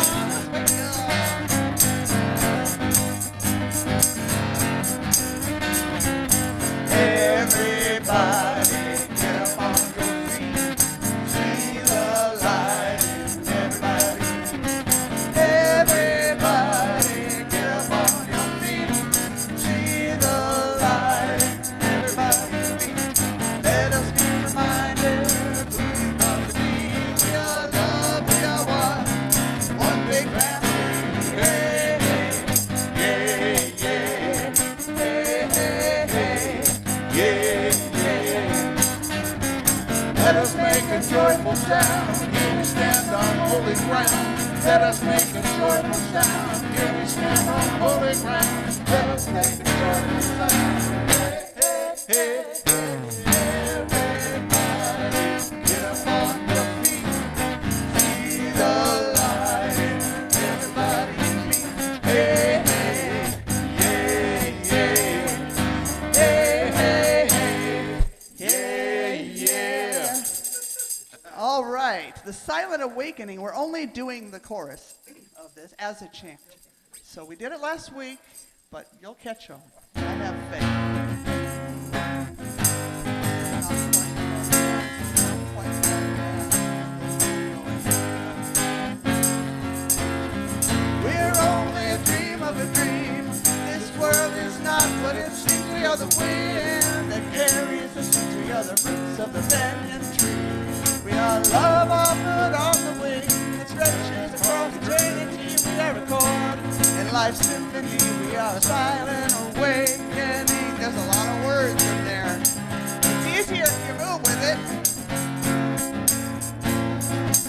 Let 44.67 44.81
us 44.81 45.01
make 45.01 45.21
a 45.29 45.41
joyful 45.57 45.93
sound. 45.93 46.75
Here 46.75 46.99
we 46.99 47.07
stand 47.07 47.49
on 47.49 47.79
holy 47.79 48.13
ground. 48.15 48.89
Let 48.89 49.05
us 49.15 49.25
make 49.27 49.45
a 49.45 49.63
joyful 49.63 50.21
sound. 50.21 50.96
Right, 71.97 72.25
the 72.25 72.33
Silent 72.33 72.83
Awakening. 72.83 73.41
We're 73.41 73.55
only 73.55 73.87
doing 73.87 74.29
the 74.29 74.39
chorus 74.39 74.95
of 75.43 75.55
this 75.55 75.73
as 75.79 76.01
a 76.01 76.07
chant. 76.09 76.39
So 77.03 77.25
we 77.25 77.35
did 77.35 77.51
it 77.51 77.59
last 77.59 77.93
week, 77.93 78.19
but 78.71 78.87
you'll 79.01 79.15
catch 79.15 79.49
on. 79.49 79.61
I 79.95 80.01
have 80.01 80.35
faith. 80.51 80.63
We're 91.03 91.35
only 91.49 91.85
a 91.89 91.97
dream 92.05 92.43
of 92.43 92.57
a 92.59 92.65
dream. 92.75 93.25
This 93.71 93.97
world 93.97 94.33
is 94.33 94.59
not 94.61 94.83
what 95.03 95.15
it 95.15 95.31
seems. 95.31 95.73
We 95.73 95.85
are 95.85 95.97
the 95.97 96.05
wind 96.19 97.11
that 97.11 97.23
carries. 97.33 97.95
We 98.45 98.51
are 98.51 98.63
the 98.63 98.77
roots 98.85 99.19
of 99.19 99.33
the 99.33 99.41
banyan 99.49 100.17
tree. 100.17 100.56
We 101.07 101.13
are 101.13 101.39
love 101.39 101.89
offered 101.89 102.53
on 102.53 102.75
the 102.83 102.91
wing 103.01 103.23
that 103.55 103.69
stretches 103.69 104.41
across 104.41 104.75
eternity. 104.75 105.55
We 105.63 105.79
are 105.79 105.95
a 105.95 106.05
chord 106.05 106.59
in 106.99 107.13
life's 107.13 107.47
symphony. 107.47 108.27
We 108.27 108.35
are 108.35 108.57
a 108.57 108.61
silent 108.61 109.31
awakening. 109.55 110.75
There's 110.75 110.97
a 110.97 111.05
lot 111.07 111.27
of 111.31 111.45
words 111.45 111.81
in 111.81 112.03
there. 112.03 112.37
It's 112.37 113.25
easier 113.39 113.63
if 113.63 113.87
you 113.87 113.93
move 114.03 114.19
with 114.19 114.43
it. 114.51 114.59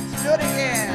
Let's 0.07 0.23
do 0.23 0.31
it 0.31 0.43
again. 0.55 0.95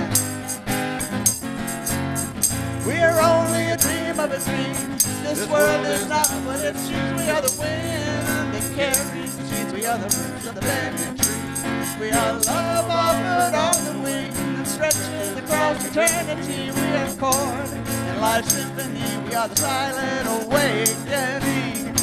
We're 2.87 3.19
only 3.19 3.71
a 3.71 3.77
dream 3.77 4.17
of 4.23 4.31
a 4.31 4.39
dream. 4.39 4.95
This, 5.21 5.45
world 5.49 5.85
is 5.85 6.07
not 6.07 6.29
what 6.47 6.63
it 6.63 6.77
seems. 6.77 7.19
We 7.19 7.29
are 7.29 7.41
the 7.41 7.53
wind 7.59 8.53
that 8.53 8.63
carries 8.73 9.35
the 9.35 9.43
seeds. 9.47 9.73
We 9.73 9.85
are 9.85 9.97
the 9.97 10.05
roots 10.05 10.47
of 10.47 10.55
the 10.55 10.61
banyan 10.61 11.17
tree. 11.17 11.42
We 11.99 12.11
are 12.11 12.33
love 12.33 12.89
offered 12.89 13.55
on 13.55 13.85
the 13.85 13.93
wing 14.03 14.31
that 14.57 14.67
stretches 14.67 15.37
across 15.37 15.85
eternity. 15.85 16.71
We 16.71 16.87
are 16.97 17.15
chord 17.15 17.69
in 17.71 18.19
life's 18.19 18.53
symphony. 18.53 19.27
We 19.27 19.35
are 19.35 19.47
the 19.47 19.55
silent 19.55 20.27
awakening. 20.43 21.93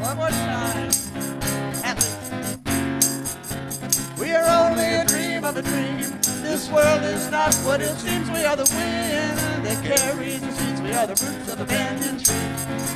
One 0.00 0.16
more 0.16 0.30
time. 0.30 0.90
We 4.18 4.32
are 4.32 4.70
only 4.70 4.94
a 4.94 5.04
dream 5.04 5.44
of 5.44 5.56
a 5.56 5.62
dream. 5.62 5.98
This 6.42 6.70
world 6.70 7.02
is 7.02 7.30
not 7.30 7.54
what 7.66 7.82
it 7.82 7.96
seems. 7.98 8.30
We 8.30 8.44
are 8.44 8.56
the 8.56 8.64
wind 8.74 9.66
that 9.66 9.84
carries 9.84 10.40
the 10.40 10.52
seeds. 10.52 10.75
We 10.86 10.92
are 10.92 11.06
the 11.08 11.14
roots 11.26 11.50
of 11.50 11.58
the 11.58 11.64
banyan 11.64 12.16
tree. 12.16 12.36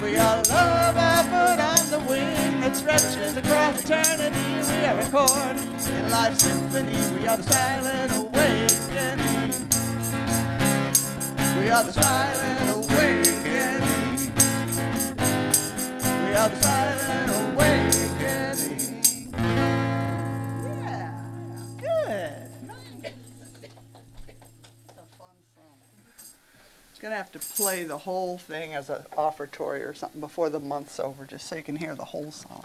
We 0.01 0.17
are 0.17 0.37
love 0.45 0.97
offered 0.97 1.59
on 1.59 1.91
the 1.91 1.99
wing 2.09 2.61
that 2.61 2.77
stretches 2.77 3.37
across 3.37 3.83
eternity. 3.83 4.39
We 4.71 4.85
are 4.87 5.01
a 5.01 5.11
chord 5.11 5.57
in 5.59 6.09
life's 6.09 6.45
symphony. 6.45 6.97
We 7.19 7.27
are 7.27 7.37
the 7.37 7.43
silent 7.43 8.13
awakening. 8.15 9.67
We 11.59 11.69
are 11.69 11.83
the 11.83 11.93
silent 11.93 12.71
awakening. 12.79 14.33
We 16.27 16.35
are 16.37 16.49
the 16.49 16.63
silent 16.63 17.55
awakening. 17.55 17.90
Gonna 27.01 27.17
have 27.17 27.33
to 27.33 27.39
play 27.39 27.85
the 27.85 27.99
whole 27.99 28.37
thing 28.37 28.75
as 28.75 28.91
an 28.91 29.03
offertory 29.17 29.83
or 29.83 29.95
something 29.95 30.21
before 30.21 30.51
the 30.51 30.61
month's 30.61 31.01
over, 31.01 31.25
just 31.25 31.47
so 31.47 31.57
you 31.57 31.63
can 31.63 31.77
hear 31.77 31.95
the 31.95 32.05
whole 32.05 32.31
song. 32.31 32.65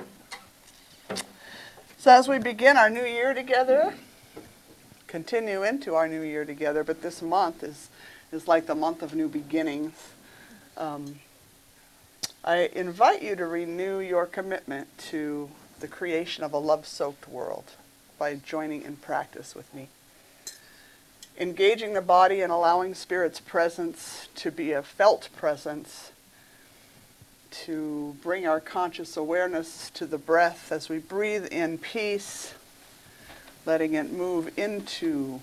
So 1.98 2.12
as 2.12 2.28
we 2.28 2.38
begin 2.38 2.76
our 2.76 2.90
new 2.90 3.06
year 3.06 3.34
together, 3.34 3.96
continue 5.08 5.64
into 5.64 5.96
our 5.96 6.08
new 6.08 6.22
year 6.22 6.44
together, 6.44 6.84
but 6.84 7.02
this 7.02 7.22
month 7.22 7.64
is 7.64 7.90
is 8.32 8.48
like 8.48 8.68
the 8.68 8.76
month 8.76 9.02
of 9.02 9.16
new 9.16 9.30
beginnings. 9.30 9.94
Um, 10.76 11.20
I 12.44 12.70
invite 12.74 13.24
you 13.24 13.36
to 13.38 13.46
renew 13.46 14.00
your 14.00 14.26
commitment 14.26 14.90
to 15.10 15.50
the 15.80 15.88
creation 15.88 16.44
of 16.44 16.52
a 16.52 16.58
love 16.58 16.86
soaked 16.86 17.30
world 17.30 17.72
by 18.20 18.36
joining 18.36 18.82
in 18.82 18.98
practice 18.98 19.56
with 19.56 19.74
me. 19.74 19.88
Engaging 21.38 21.94
the 21.94 22.02
body 22.02 22.42
and 22.42 22.52
allowing 22.52 22.94
Spirit's 22.94 23.42
presence 23.42 24.30
to 24.36 24.52
be 24.52 24.72
a 24.72 24.82
felt 24.82 25.28
presence, 25.36 26.12
to 27.52 28.16
bring 28.24 28.48
our 28.48 28.62
conscious 28.62 29.18
awareness 29.18 29.90
to 29.92 30.06
the 30.06 30.18
breath 30.18 30.72
as 30.72 30.88
we 30.88 30.98
breathe 30.98 31.46
in 31.48 31.78
peace, 31.78 32.54
letting 33.66 33.96
it 33.96 34.12
move 34.12 34.58
into 34.58 35.42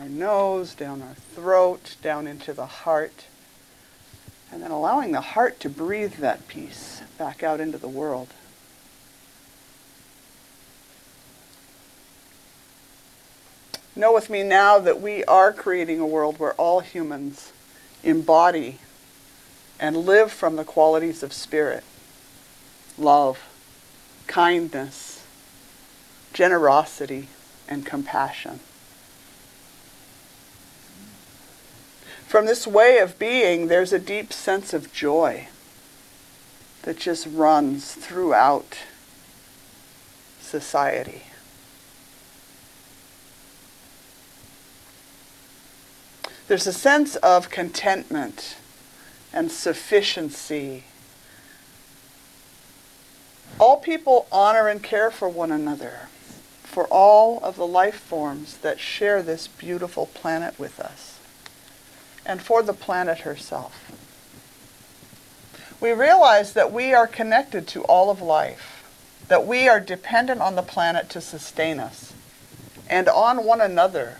our 0.00 0.08
nose, 0.08 0.74
down 0.74 1.02
our 1.02 1.14
throat, 1.14 1.96
down 2.02 2.26
into 2.26 2.52
the 2.52 2.66
heart, 2.66 3.26
and 4.50 4.62
then 4.62 4.70
allowing 4.70 5.12
the 5.12 5.20
heart 5.20 5.60
to 5.60 5.68
breathe 5.68 6.14
that 6.14 6.48
peace 6.48 7.00
back 7.16 7.42
out 7.42 7.60
into 7.60 7.78
the 7.78 7.88
world. 7.88 8.28
Know 13.94 14.12
with 14.12 14.30
me 14.30 14.42
now 14.42 14.78
that 14.78 15.00
we 15.00 15.22
are 15.24 15.52
creating 15.52 16.00
a 16.00 16.06
world 16.06 16.38
where 16.38 16.54
all 16.54 16.80
humans 16.80 17.52
embody 18.02 18.78
and 19.78 19.96
live 19.96 20.32
from 20.32 20.56
the 20.56 20.64
qualities 20.64 21.22
of 21.22 21.32
spirit, 21.32 21.84
love, 22.96 23.38
kindness, 24.26 25.24
generosity, 26.32 27.28
and 27.68 27.84
compassion. 27.84 28.60
From 32.26 32.46
this 32.46 32.66
way 32.66 32.98
of 32.98 33.18
being, 33.18 33.66
there's 33.66 33.92
a 33.92 33.98
deep 33.98 34.32
sense 34.32 34.72
of 34.72 34.90
joy 34.90 35.48
that 36.82 36.96
just 36.96 37.26
runs 37.26 37.92
throughout 37.94 38.78
society. 40.40 41.24
There's 46.52 46.66
a 46.66 46.72
sense 46.74 47.16
of 47.16 47.48
contentment 47.48 48.58
and 49.32 49.50
sufficiency. 49.50 50.84
All 53.58 53.78
people 53.78 54.26
honor 54.30 54.68
and 54.68 54.82
care 54.82 55.10
for 55.10 55.30
one 55.30 55.50
another, 55.50 56.10
for 56.62 56.86
all 56.88 57.38
of 57.42 57.56
the 57.56 57.66
life 57.66 57.94
forms 57.94 58.58
that 58.58 58.78
share 58.78 59.22
this 59.22 59.48
beautiful 59.48 60.04
planet 60.04 60.58
with 60.58 60.78
us, 60.78 61.18
and 62.26 62.42
for 62.42 62.62
the 62.62 62.74
planet 62.74 63.20
herself. 63.20 63.90
We 65.80 65.92
realize 65.92 66.52
that 66.52 66.70
we 66.70 66.92
are 66.92 67.06
connected 67.06 67.66
to 67.68 67.82
all 67.84 68.10
of 68.10 68.20
life, 68.20 68.84
that 69.28 69.46
we 69.46 69.70
are 69.70 69.80
dependent 69.80 70.42
on 70.42 70.56
the 70.56 70.60
planet 70.60 71.08
to 71.08 71.22
sustain 71.22 71.80
us, 71.80 72.12
and 72.90 73.08
on 73.08 73.42
one 73.42 73.62
another 73.62 74.18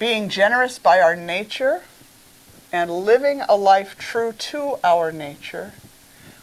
being 0.00 0.30
generous 0.30 0.78
by 0.78 0.98
our 0.98 1.14
nature 1.14 1.82
and 2.72 2.90
living 2.90 3.42
a 3.42 3.54
life 3.54 3.98
true 3.98 4.32
to 4.32 4.78
our 4.82 5.12
nature, 5.12 5.74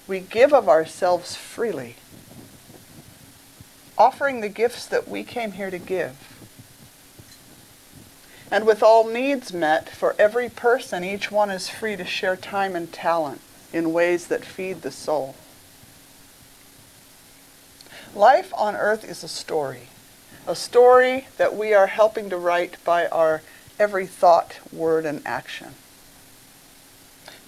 we 0.08 0.20
give 0.20 0.54
of 0.54 0.70
ourselves 0.70 1.36
freely, 1.36 1.96
offering 3.98 4.42
the 4.42 4.48
gifts 4.48 4.86
that 4.86 5.08
we 5.08 5.24
came 5.24 5.54
here 5.54 5.72
to 5.72 5.80
give. 5.80 6.16
And 8.52 8.66
with 8.68 8.84
all 8.84 9.08
needs 9.08 9.52
met 9.52 9.90
for 9.90 10.16
every 10.20 10.50
person, 10.50 11.04
each 11.04 11.32
one 11.32 11.50
is 11.50 11.68
free 11.68 11.96
to 11.96 12.06
share 12.06 12.36
time 12.36 12.76
and 12.76 12.94
talent 12.94 13.42
in 13.74 13.92
ways 13.92 14.28
that 14.28 14.46
feed 14.46 14.84
the 14.84 14.92
soul. 14.92 15.36
Life 18.14 18.54
on 18.56 18.76
earth 18.76 19.04
is 19.04 19.24
a 19.24 19.28
story 19.28 19.88
a 20.48 20.56
story 20.56 21.28
that 21.36 21.56
we 21.56 21.74
are 21.74 21.88
helping 21.88 22.30
to 22.30 22.38
write 22.38 22.82
by 22.86 23.06
our 23.08 23.42
every 23.78 24.08
thought, 24.08 24.60
word, 24.72 25.06
and 25.06 25.22
action. 25.26 25.76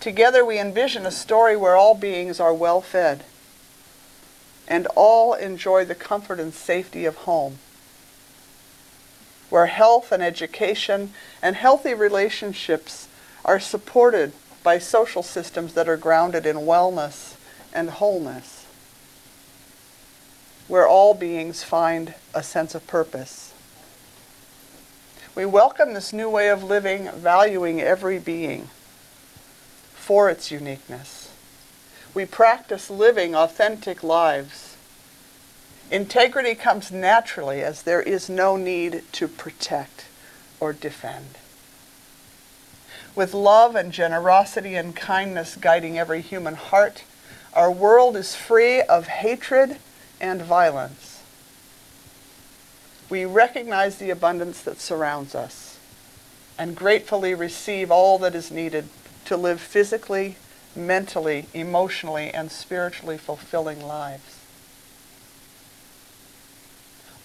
Together 0.01 0.45
we 0.45 0.59
envision 0.59 1.05
a 1.05 1.11
story 1.11 1.55
where 1.55 1.77
all 1.77 1.95
beings 1.95 2.39
are 2.39 2.53
well 2.53 2.81
fed 2.81 3.23
and 4.67 4.85
all 4.95 5.33
enjoy 5.33 5.85
the 5.85 5.95
comfort 5.95 6.39
and 6.39 6.53
safety 6.53 7.05
of 7.05 7.15
home, 7.15 7.57
where 9.49 9.65
health 9.65 10.11
and 10.11 10.21
education 10.21 11.13
and 11.41 11.55
healthy 11.55 11.93
relationships 11.93 13.07
are 13.45 13.59
supported 13.59 14.33
by 14.61 14.77
social 14.77 15.23
systems 15.23 15.73
that 15.73 15.87
are 15.87 15.97
grounded 15.97 16.45
in 16.45 16.57
wellness 16.57 17.35
and 17.73 17.89
wholeness 17.89 18.58
where 20.69 20.87
all 20.87 21.15
beings 21.15 21.63
find 21.63 22.13
a 22.33 22.43
sense 22.43 22.75
of 22.75 22.85
purpose. 22.85 23.53
We 25.33 25.43
welcome 25.43 25.95
this 25.95 26.13
new 26.13 26.29
way 26.29 26.47
of 26.49 26.63
living, 26.63 27.09
valuing 27.11 27.81
every 27.81 28.19
being 28.19 28.69
for 29.95 30.29
its 30.29 30.51
uniqueness. 30.51 31.31
We 32.13 32.25
practice 32.25 32.89
living 32.91 33.35
authentic 33.35 34.03
lives. 34.03 34.77
Integrity 35.89 36.53
comes 36.53 36.91
naturally 36.91 37.63
as 37.63 37.81
there 37.81 38.01
is 38.01 38.29
no 38.29 38.55
need 38.55 39.03
to 39.13 39.27
protect 39.27 40.05
or 40.59 40.71
defend. 40.71 41.39
With 43.15 43.33
love 43.33 43.75
and 43.75 43.91
generosity 43.91 44.75
and 44.75 44.95
kindness 44.95 45.55
guiding 45.55 45.97
every 45.97 46.21
human 46.21 46.53
heart, 46.53 47.03
our 47.53 47.71
world 47.71 48.15
is 48.15 48.35
free 48.35 48.83
of 48.83 49.07
hatred 49.07 49.77
and 50.19 50.41
violence. 50.41 51.21
We 53.09 53.25
recognize 53.25 53.97
the 53.97 54.11
abundance 54.11 54.61
that 54.61 54.79
surrounds 54.79 55.33
us 55.33 55.77
and 56.57 56.75
gratefully 56.75 57.33
receive 57.33 57.89
all 57.89 58.19
that 58.19 58.35
is 58.35 58.51
needed 58.51 58.89
to 59.25 59.37
live 59.37 59.61
physically, 59.61 60.35
mentally, 60.75 61.47
emotionally, 61.53 62.29
and 62.29 62.51
spiritually 62.51 63.17
fulfilling 63.17 63.81
lives. 63.81 64.37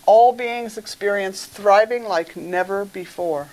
All 0.06 0.32
beings 0.32 0.78
experience 0.78 1.46
thriving 1.46 2.04
like 2.04 2.36
never 2.36 2.84
before 2.84 3.48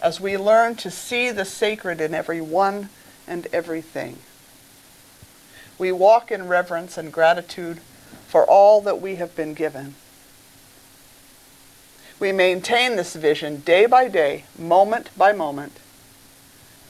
as 0.00 0.20
we 0.20 0.36
learn 0.36 0.76
to 0.76 0.90
see 0.90 1.30
the 1.30 1.44
sacred 1.44 2.00
in 2.00 2.14
every 2.14 2.40
one 2.40 2.90
and 3.26 3.46
everything. 3.52 4.18
We 5.78 5.92
walk 5.92 6.30
in 6.30 6.48
reverence 6.48 6.96
and 6.96 7.12
gratitude 7.12 7.80
for 8.36 8.44
all 8.44 8.82
that 8.82 9.00
we 9.00 9.14
have 9.14 9.34
been 9.34 9.54
given. 9.54 9.94
We 12.20 12.32
maintain 12.32 12.94
this 12.94 13.14
vision 13.16 13.60
day 13.60 13.86
by 13.86 14.08
day, 14.08 14.44
moment 14.58 15.08
by 15.16 15.32
moment. 15.32 15.80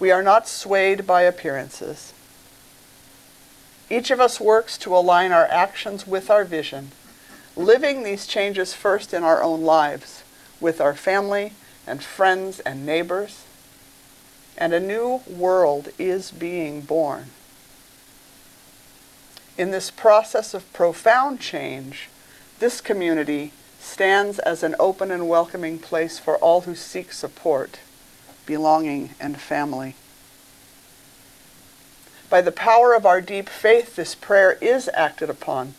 We 0.01 0.11
are 0.11 0.24
not 0.24 0.49
swayed 0.49 1.07
by 1.07 1.22
appearances. 1.22 2.12
Each 3.88 4.11
of 4.11 4.18
us 4.18 4.40
works 4.40 4.76
to 4.78 4.97
align 4.97 5.30
our 5.30 5.47
actions 5.47 6.05
with 6.05 6.30
our 6.30 6.44
vision, 6.44 6.90
living 7.55 8.03
these 8.03 8.26
changes 8.26 8.74
first 8.74 9.14
in 9.14 9.22
our 9.22 9.40
own 9.40 9.62
lives, 9.62 10.24
with 10.61 10.80
our 10.80 10.94
family 10.94 11.53
and 11.86 12.03
friends 12.03 12.59
and 12.59 12.84
neighbors. 12.84 13.44
And 14.59 14.72
a 14.72 14.80
new 14.80 15.20
world 15.28 15.90
is 15.97 16.32
being 16.32 16.80
born. 16.80 17.26
In 19.59 19.70
this 19.70 19.90
process 19.90 20.52
of 20.52 20.70
profound 20.74 21.40
change, 21.40 22.11
this 22.59 22.82
community 22.82 23.52
stands 23.80 24.38
as 24.38 24.62
an 24.62 24.74
open 24.78 25.11
and 25.11 25.28
welcoming 25.28 25.78
place 25.78 26.18
for 26.18 26.36
all 26.36 26.62
who 26.62 26.74
seek 26.74 27.12
support, 27.12 27.78
belonging, 28.44 29.11
and 29.18 29.40
family. 29.40 29.94
By 32.28 32.42
the 32.42 32.52
power 32.52 32.92
of 32.92 33.07
our 33.07 33.20
deep 33.22 33.48
faith, 33.48 33.96
this 33.96 34.14
prayer 34.14 34.59
is 34.61 34.90
acted 34.92 35.30
upon, 35.30 35.74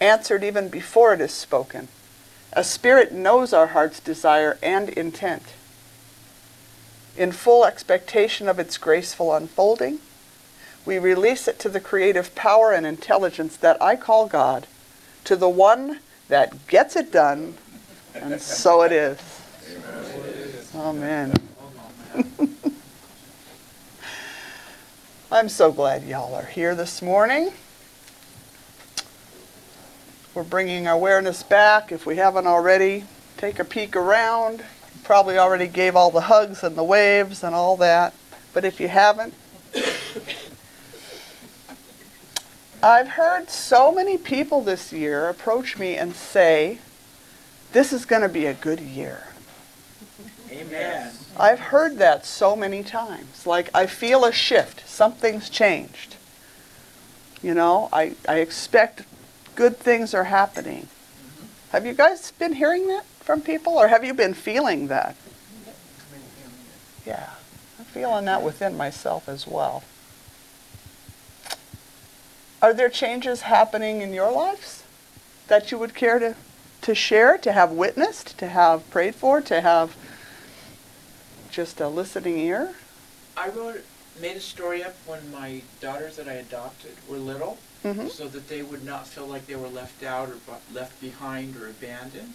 answered 0.00 0.44
even 0.44 0.68
before 0.68 1.12
it 1.14 1.20
is 1.20 1.32
spoken. 1.32 1.88
A 2.52 2.62
spirit 2.62 3.10
knows 3.10 3.52
our 3.52 3.68
heart's 3.68 3.98
desire 3.98 4.58
and 4.62 4.90
intent. 4.90 5.42
In 7.16 7.32
full 7.32 7.64
expectation 7.64 8.48
of 8.48 8.60
its 8.60 8.78
graceful 8.78 9.34
unfolding, 9.34 9.98
we 10.88 10.98
release 10.98 11.46
it 11.46 11.58
to 11.58 11.68
the 11.68 11.80
creative 11.80 12.34
power 12.34 12.72
and 12.72 12.86
intelligence 12.86 13.58
that 13.58 13.76
I 13.82 13.94
call 13.94 14.26
God, 14.26 14.66
to 15.24 15.36
the 15.36 15.46
one 15.46 16.00
that 16.28 16.66
gets 16.66 16.96
it 16.96 17.12
done, 17.12 17.58
and 18.14 18.40
so 18.40 18.80
it 18.80 18.90
is. 18.90 19.18
Amen. 20.74 21.34
Amen. 22.14 22.38
I'm 25.30 25.50
so 25.50 25.70
glad 25.70 26.04
y'all 26.04 26.34
are 26.34 26.46
here 26.46 26.74
this 26.74 27.02
morning. 27.02 27.52
We're 30.34 30.42
bringing 30.42 30.86
awareness 30.86 31.42
back. 31.42 31.92
If 31.92 32.06
we 32.06 32.16
haven't 32.16 32.46
already, 32.46 33.04
take 33.36 33.58
a 33.58 33.64
peek 33.64 33.94
around. 33.94 34.60
You 34.60 35.00
probably 35.04 35.36
already 35.36 35.66
gave 35.66 35.96
all 35.96 36.10
the 36.10 36.22
hugs 36.22 36.62
and 36.64 36.76
the 36.76 36.84
waves 36.84 37.44
and 37.44 37.54
all 37.54 37.76
that. 37.76 38.14
But 38.54 38.64
if 38.64 38.80
you 38.80 38.88
haven't, 38.88 39.34
I've 42.82 43.08
heard 43.08 43.50
so 43.50 43.92
many 43.92 44.16
people 44.16 44.60
this 44.60 44.92
year 44.92 45.28
approach 45.28 45.78
me 45.78 45.96
and 45.96 46.14
say, 46.14 46.78
this 47.72 47.92
is 47.92 48.04
going 48.04 48.22
to 48.22 48.28
be 48.28 48.46
a 48.46 48.54
good 48.54 48.80
year. 48.80 49.24
Amen. 50.50 51.12
I've 51.36 51.58
heard 51.58 51.98
that 51.98 52.24
so 52.24 52.54
many 52.54 52.82
times. 52.82 53.46
Like, 53.46 53.68
I 53.74 53.86
feel 53.86 54.24
a 54.24 54.32
shift. 54.32 54.88
Something's 54.88 55.50
changed. 55.50 56.16
You 57.42 57.54
know, 57.54 57.88
I, 57.92 58.14
I 58.28 58.36
expect 58.38 59.02
good 59.54 59.76
things 59.76 60.14
are 60.14 60.24
happening. 60.24 60.88
Have 61.70 61.84
you 61.84 61.94
guys 61.94 62.30
been 62.32 62.54
hearing 62.54 62.86
that 62.88 63.04
from 63.20 63.40
people, 63.40 63.74
or 63.74 63.88
have 63.88 64.04
you 64.04 64.14
been 64.14 64.34
feeling 64.34 64.88
that? 64.88 65.16
Yeah, 67.04 67.30
I'm 67.78 67.84
feeling 67.84 68.24
that 68.24 68.42
within 68.42 68.76
myself 68.76 69.28
as 69.28 69.46
well. 69.46 69.82
Are 72.60 72.74
there 72.74 72.88
changes 72.88 73.42
happening 73.42 74.00
in 74.00 74.12
your 74.12 74.32
lives 74.32 74.82
that 75.46 75.70
you 75.70 75.78
would 75.78 75.94
care 75.94 76.18
to, 76.18 76.34
to 76.82 76.94
share, 76.94 77.38
to 77.38 77.52
have 77.52 77.70
witnessed, 77.70 78.36
to 78.38 78.48
have 78.48 78.88
prayed 78.90 79.14
for, 79.14 79.40
to 79.42 79.60
have 79.60 79.96
just 81.50 81.80
a 81.80 81.88
listening 81.88 82.38
ear? 82.38 82.74
I 83.36 83.48
wrote, 83.50 83.84
made 84.20 84.36
a 84.36 84.40
story 84.40 84.82
up 84.82 84.94
when 85.06 85.30
my 85.30 85.62
daughters 85.80 86.16
that 86.16 86.28
I 86.28 86.34
adopted 86.34 86.92
were 87.08 87.18
little, 87.18 87.58
Mhm. 87.84 88.10
so 88.10 88.26
that 88.26 88.48
they 88.48 88.62
would 88.62 88.84
not 88.84 89.06
feel 89.06 89.26
like 89.26 89.46
they 89.46 89.54
were 89.54 89.68
left 89.68 90.02
out 90.02 90.28
or 90.28 90.36
left 90.72 91.00
behind 91.00 91.56
or 91.56 91.68
abandoned. 91.68 92.34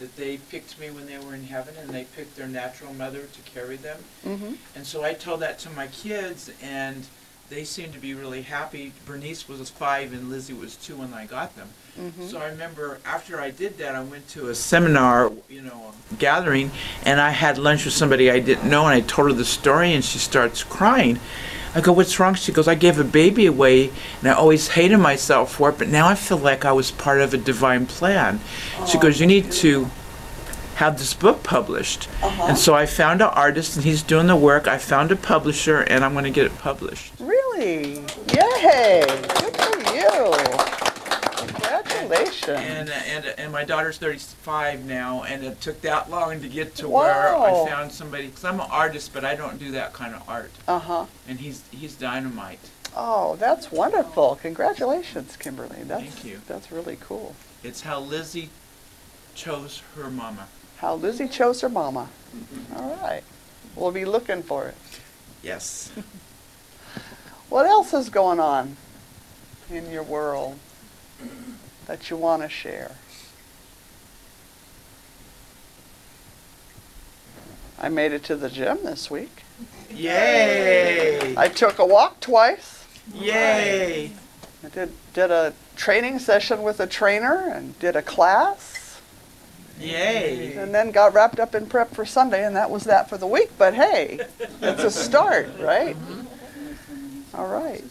that 0.00 0.14
they 0.16 0.36
picked 0.36 0.78
me 0.78 0.92
when 0.92 1.06
they 1.06 1.18
were 1.18 1.34
in 1.34 1.42
heaven 1.48 1.74
and 1.76 1.90
they 1.90 2.04
picked 2.04 2.36
their 2.36 2.46
natural 2.46 2.94
mother 2.94 3.22
to 3.22 3.40
carry 3.50 3.74
them. 3.74 4.04
Mm-hmm. 4.24 4.52
And 4.76 4.86
so 4.86 5.02
I 5.02 5.12
told 5.12 5.40
that 5.40 5.58
to 5.58 5.70
my 5.70 5.88
kids, 5.88 6.52
and 6.62 7.04
they 7.50 7.64
seemed 7.64 7.92
to 7.94 7.98
be 7.98 8.14
really 8.14 8.42
happy. 8.42 8.92
Bernice 9.06 9.48
was 9.48 9.70
five, 9.70 10.12
and 10.12 10.28
Lizzie 10.28 10.52
was 10.52 10.76
two 10.76 10.96
when 10.96 11.14
I 11.14 11.24
got 11.24 11.56
them. 11.56 11.68
Mm-hmm. 11.98 12.26
So 12.26 12.38
I 12.38 12.46
remember 12.46 12.98
after 13.04 13.40
I 13.40 13.50
did 13.50 13.78
that, 13.78 13.94
I 13.94 14.02
went 14.02 14.28
to 14.30 14.48
a 14.48 14.54
seminar, 14.54 15.32
you 15.48 15.62
know, 15.62 15.92
a 16.10 16.14
gathering, 16.16 16.70
and 17.04 17.20
I 17.20 17.30
had 17.30 17.58
lunch 17.58 17.84
with 17.84 17.94
somebody 17.94 18.30
I 18.30 18.38
didn't 18.38 18.68
know, 18.68 18.86
and 18.86 18.94
I 18.94 19.00
told 19.00 19.28
her 19.28 19.34
the 19.34 19.44
story, 19.44 19.94
and 19.94 20.04
she 20.04 20.18
starts 20.18 20.62
crying. 20.62 21.18
I 21.74 21.80
go, 21.80 21.92
"What's 21.92 22.18
wrong?" 22.18 22.34
She 22.34 22.52
goes, 22.52 22.68
"I 22.68 22.74
gave 22.74 22.98
a 22.98 23.04
baby 23.04 23.46
away, 23.46 23.90
and 24.20 24.30
I 24.30 24.32
always 24.32 24.68
hated 24.68 24.98
myself 24.98 25.52
for 25.52 25.70
it, 25.70 25.78
but 25.78 25.88
now 25.88 26.08
I 26.08 26.14
feel 26.14 26.38
like 26.38 26.64
I 26.64 26.72
was 26.72 26.90
part 26.90 27.20
of 27.20 27.34
a 27.34 27.38
divine 27.38 27.86
plan." 27.86 28.40
She 28.86 28.98
goes, 28.98 29.20
"You 29.20 29.26
need 29.26 29.50
to." 29.52 29.90
Have 30.78 30.96
this 30.96 31.12
book 31.12 31.42
published. 31.42 32.08
And 32.22 32.56
so 32.56 32.72
I 32.72 32.86
found 32.86 33.20
an 33.20 33.30
artist 33.30 33.74
and 33.74 33.84
he's 33.84 34.00
doing 34.00 34.28
the 34.28 34.36
work. 34.36 34.68
I 34.68 34.78
found 34.78 35.10
a 35.10 35.16
publisher 35.16 35.80
and 35.80 36.04
I'm 36.04 36.12
going 36.12 36.22
to 36.22 36.30
get 36.30 36.46
it 36.46 36.56
published. 36.58 37.14
Really? 37.18 37.96
Yay! 38.32 39.04
Good 39.04 39.56
for 39.56 39.76
you. 39.92 40.32
Congratulations. 41.48 42.48
And, 42.48 42.90
and, 42.90 43.26
and 43.26 43.50
my 43.50 43.64
daughter's 43.64 43.98
35 43.98 44.84
now 44.84 45.24
and 45.24 45.42
it 45.42 45.60
took 45.60 45.80
that 45.80 46.10
long 46.10 46.40
to 46.42 46.48
get 46.48 46.76
to 46.76 46.88
where 46.88 47.36
I 47.36 47.66
found 47.68 47.90
somebody 47.90 48.28
cuz 48.28 48.44
I'm 48.44 48.60
an 48.60 48.68
artist 48.70 49.12
but 49.12 49.24
I 49.24 49.34
don't 49.34 49.58
do 49.58 49.72
that 49.72 49.92
kind 49.92 50.14
of 50.14 50.22
art. 50.28 50.52
Uh-huh. 50.68 51.06
And 51.26 51.40
he's 51.40 51.62
he's 51.72 51.94
dynamite. 51.96 52.60
Oh, 52.96 53.34
that's 53.34 53.72
wonderful. 53.72 54.38
Congratulations, 54.40 55.36
Kimberly. 55.36 55.82
That's, 55.82 56.04
Thank 56.04 56.24
you. 56.24 56.40
That's 56.46 56.70
really 56.70 56.98
cool. 57.00 57.34
It's 57.64 57.80
how 57.80 57.98
Lizzie 57.98 58.50
chose 59.34 59.82
her 59.96 60.08
mama. 60.08 60.46
How 60.78 60.94
Lizzie 60.94 61.28
chose 61.28 61.60
her 61.60 61.68
mama. 61.68 62.08
All 62.76 62.98
right. 63.02 63.22
We'll 63.74 63.92
be 63.92 64.04
looking 64.04 64.42
for 64.42 64.66
it. 64.66 64.76
Yes. 65.42 65.92
What 67.48 67.64
else 67.64 67.94
is 67.94 68.10
going 68.10 68.40
on 68.40 68.76
in 69.70 69.90
your 69.90 70.02
world 70.02 70.58
that 71.86 72.10
you 72.10 72.16
want 72.18 72.42
to 72.42 72.48
share? 72.50 72.96
I 77.78 77.88
made 77.88 78.12
it 78.12 78.22
to 78.24 78.36
the 78.36 78.50
gym 78.50 78.80
this 78.84 79.10
week. 79.10 79.44
Yay! 79.90 81.34
I 81.38 81.48
took 81.48 81.78
a 81.78 81.86
walk 81.86 82.20
twice. 82.20 82.84
Yay! 83.14 84.12
I 84.62 84.68
did 84.68 84.92
did 85.14 85.30
a 85.30 85.54
training 85.74 86.18
session 86.18 86.62
with 86.62 86.80
a 86.80 86.86
trainer 86.86 87.50
and 87.50 87.78
did 87.78 87.96
a 87.96 88.02
class 88.02 88.77
Yay! 89.80 90.54
and 90.54 90.74
then 90.74 90.90
got 90.90 91.14
wrapped 91.14 91.38
up 91.38 91.54
in 91.54 91.66
prep 91.66 91.94
for 91.94 92.04
Sunday 92.04 92.44
and 92.44 92.56
that 92.56 92.70
was 92.70 92.84
that 92.84 93.08
for 93.08 93.16
the 93.16 93.26
week. 93.26 93.50
But 93.58 93.74
hey, 93.74 94.20
it's 94.60 94.82
a 94.82 94.90
start, 94.90 95.48
right? 95.58 95.96
All 97.34 97.46
right. 97.46 97.84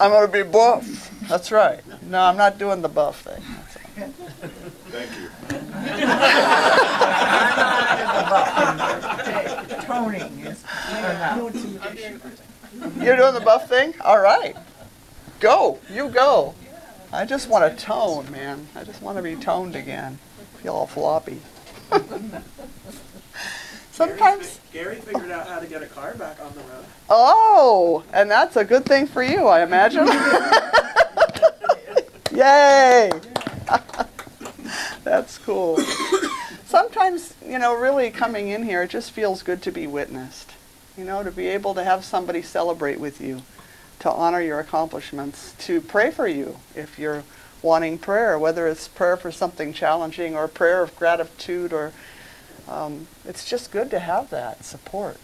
I'm 0.00 0.10
gonna 0.10 0.28
be 0.28 0.42
buff. 0.42 1.10
That's 1.28 1.52
right. 1.52 1.80
No, 2.02 2.22
I'm 2.22 2.36
not 2.36 2.58
doing 2.58 2.80
the 2.82 2.88
buff 2.88 3.20
thing. 3.22 3.42
Thank 4.90 5.10
you. 5.18 5.28
Toning 9.86 10.40
is, 10.40 10.64
You're 13.02 13.16
doing 13.16 13.34
the 13.34 13.42
buff 13.44 13.68
thing? 13.68 13.94
All 14.00 14.20
right. 14.20 14.56
Go. 15.38 15.78
You 15.92 16.08
go. 16.08 16.54
I 17.12 17.24
just 17.24 17.48
want 17.48 17.76
to 17.76 17.84
tone, 17.84 18.30
man. 18.30 18.68
I 18.76 18.84
just 18.84 19.02
want 19.02 19.16
to 19.16 19.22
be 19.22 19.34
toned 19.34 19.74
again. 19.74 20.18
Feel 20.62 20.74
all 20.74 20.86
floppy. 20.86 21.40
Sometimes. 23.90 24.60
Gary 24.72 24.96
figured 24.96 25.30
out 25.30 25.48
how 25.48 25.58
to 25.58 25.66
get 25.66 25.82
a 25.82 25.86
car 25.86 26.14
back 26.14 26.40
on 26.40 26.52
the 26.54 26.60
road. 26.60 26.84
Oh, 27.08 28.04
and 28.12 28.30
that's 28.30 28.56
a 28.56 28.64
good 28.64 28.84
thing 28.84 29.08
for 29.08 29.22
you, 29.22 29.46
I 29.46 29.62
imagine. 29.62 30.06
Yay! 32.32 33.10
that's 35.04 35.38
cool. 35.38 35.78
Sometimes, 36.64 37.34
you 37.44 37.58
know, 37.58 37.74
really 37.74 38.10
coming 38.10 38.48
in 38.48 38.62
here, 38.62 38.84
it 38.84 38.90
just 38.90 39.10
feels 39.10 39.42
good 39.42 39.60
to 39.62 39.72
be 39.72 39.88
witnessed. 39.88 40.52
You 40.96 41.04
know, 41.04 41.24
to 41.24 41.32
be 41.32 41.48
able 41.48 41.74
to 41.74 41.82
have 41.82 42.04
somebody 42.04 42.42
celebrate 42.42 43.00
with 43.00 43.20
you, 43.20 43.42
to 44.00 44.10
honor 44.10 44.40
your 44.40 44.58
accomplishments, 44.58 45.54
to 45.58 45.80
pray 45.80 46.10
for 46.10 46.26
you 46.26 46.58
if 46.74 46.98
you're 46.98 47.22
wanting 47.62 47.98
prayer, 47.98 48.38
whether 48.38 48.66
it's 48.66 48.88
prayer 48.88 49.16
for 49.16 49.30
something 49.30 49.72
challenging 49.72 50.34
or 50.34 50.48
prayer 50.48 50.82
of 50.82 50.96
gratitude 50.96 51.72
or 51.72 51.92
um, 52.68 53.06
it's 53.24 53.48
just 53.48 53.70
good 53.70 53.90
to 53.90 53.98
have 53.98 54.30
that 54.30 54.64
support. 54.64 55.18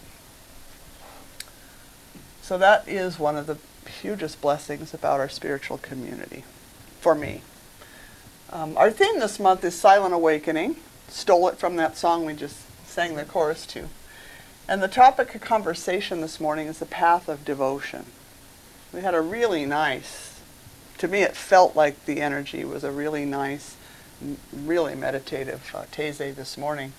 So 2.41 2.57
that 2.57 2.87
is 2.87 3.19
one 3.19 3.35
of 3.35 3.47
the 3.47 3.57
hugest 4.01 4.41
blessings 4.41 4.93
about 4.93 5.19
our 5.19 5.29
spiritual 5.29 5.77
community, 5.77 6.43
for 6.99 7.15
me. 7.15 7.41
Um, 8.51 8.77
our 8.77 8.91
theme 8.91 9.19
this 9.19 9.39
month 9.39 9.63
is 9.63 9.75
Silent 9.75 10.13
Awakening. 10.13 10.77
Stole 11.09 11.47
it 11.49 11.57
from 11.57 11.75
that 11.77 11.97
song 11.97 12.25
we 12.25 12.33
just 12.33 12.57
sang 12.87 13.15
the 13.15 13.25
chorus 13.25 13.65
to. 13.67 13.89
And 14.67 14.83
the 14.83 14.87
topic 14.87 15.33
of 15.35 15.41
conversation 15.41 16.21
this 16.21 16.39
morning 16.39 16.67
is 16.67 16.79
the 16.79 16.85
path 16.85 17.27
of 17.29 17.45
devotion. 17.45 18.05
We 18.93 19.01
had 19.01 19.13
a 19.13 19.21
really 19.21 19.65
nice, 19.65 20.39
to 20.97 21.07
me 21.07 21.21
it 21.21 21.35
felt 21.35 21.75
like 21.75 22.05
the 22.05 22.21
energy 22.21 22.63
was 22.63 22.83
a 22.83 22.91
really 22.91 23.25
nice, 23.25 23.75
really 24.51 24.95
meditative 24.95 25.71
uh, 25.75 25.83
Taizé 25.91 26.33
this 26.33 26.57
morning. 26.57 26.93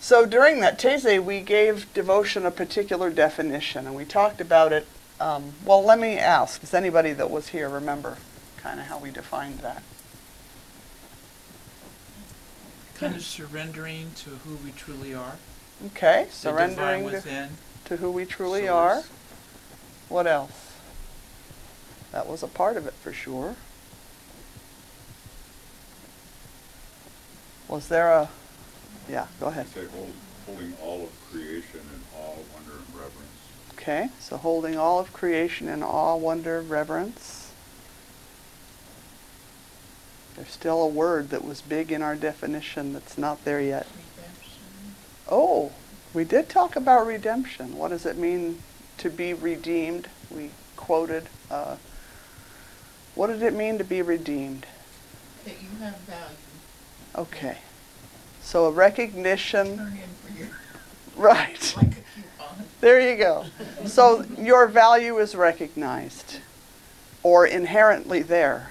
So 0.00 0.26
during 0.26 0.60
that 0.60 0.78
Taizé, 0.78 1.22
we 1.22 1.40
gave 1.40 1.92
devotion 1.92 2.46
a 2.46 2.50
particular 2.50 3.10
definition, 3.10 3.86
and 3.86 3.96
we 3.96 4.04
talked 4.04 4.40
about 4.40 4.72
it. 4.72 4.86
Um, 5.20 5.54
well, 5.64 5.82
let 5.82 5.98
me 5.98 6.16
ask, 6.16 6.60
does 6.60 6.72
anybody 6.72 7.12
that 7.12 7.30
was 7.30 7.48
here 7.48 7.68
remember 7.68 8.18
kind 8.58 8.78
of 8.78 8.86
how 8.86 8.98
we 8.98 9.10
defined 9.10 9.58
that? 9.60 9.82
Kind 12.94 13.16
of 13.16 13.22
surrendering 13.22 14.12
to 14.16 14.30
who 14.30 14.56
we 14.64 14.70
truly 14.72 15.14
are. 15.14 15.36
Okay, 15.86 16.26
surrendering 16.30 17.06
to, 17.06 17.12
within. 17.14 17.50
to 17.86 17.96
who 17.96 18.10
we 18.10 18.24
truly 18.24 18.66
source. 18.66 18.70
are. 18.70 19.02
What 20.08 20.26
else? 20.26 20.72
That 22.12 22.26
was 22.26 22.42
a 22.42 22.48
part 22.48 22.76
of 22.76 22.86
it 22.86 22.94
for 22.94 23.12
sure. 23.12 23.56
Was 27.68 27.88
there 27.88 28.10
a, 28.10 28.30
yeah, 29.08 29.26
go 29.38 29.46
ahead. 29.46 29.68
Say 29.68 29.84
hold, 29.86 30.12
holding 30.46 30.74
all 30.82 31.04
of 31.04 31.30
creation 31.30 31.80
in 31.80 32.18
awe, 32.18 32.36
wonder, 32.54 32.72
and 32.72 32.94
reverence. 32.94 33.28
Okay, 33.74 34.08
so 34.18 34.38
holding 34.38 34.78
all 34.78 34.98
of 34.98 35.12
creation 35.12 35.68
in 35.68 35.82
awe, 35.82 36.16
wonder, 36.16 36.62
reverence. 36.62 37.52
There's 40.34 40.50
still 40.50 40.82
a 40.82 40.88
word 40.88 41.28
that 41.30 41.44
was 41.44 41.60
big 41.60 41.92
in 41.92 42.00
our 42.00 42.16
definition 42.16 42.94
that's 42.94 43.18
not 43.18 43.44
there 43.44 43.60
yet. 43.60 43.86
Redemption. 44.16 44.94
Oh, 45.30 45.72
we 46.14 46.24
did 46.24 46.48
talk 46.48 46.74
about 46.74 47.06
redemption. 47.06 47.76
What 47.76 47.88
does 47.88 48.06
it 48.06 48.16
mean 48.16 48.62
to 48.98 49.10
be 49.10 49.34
redeemed? 49.34 50.08
We 50.30 50.50
quoted. 50.76 51.28
Uh, 51.50 51.76
what 53.14 53.28
did 53.28 53.42
it 53.42 53.54
mean 53.54 53.78
to 53.78 53.84
be 53.84 54.02
redeemed? 54.02 54.66
that 55.44 55.54
you 55.62 55.68
have 55.80 55.96
value, 56.00 56.36
Okay. 57.16 57.58
So 58.42 58.66
a 58.66 58.70
recognition, 58.70 59.76
turn 59.76 59.86
in 59.92 59.98
for 60.22 60.38
your, 60.38 60.48
right. 61.16 61.74
like 61.76 61.86
a. 61.86 61.94
There 62.80 63.00
you 63.00 63.16
go. 63.16 63.46
So 63.86 64.24
your 64.38 64.66
value 64.68 65.18
is 65.18 65.34
recognized 65.34 66.38
or 67.22 67.46
inherently 67.46 68.22
there 68.22 68.70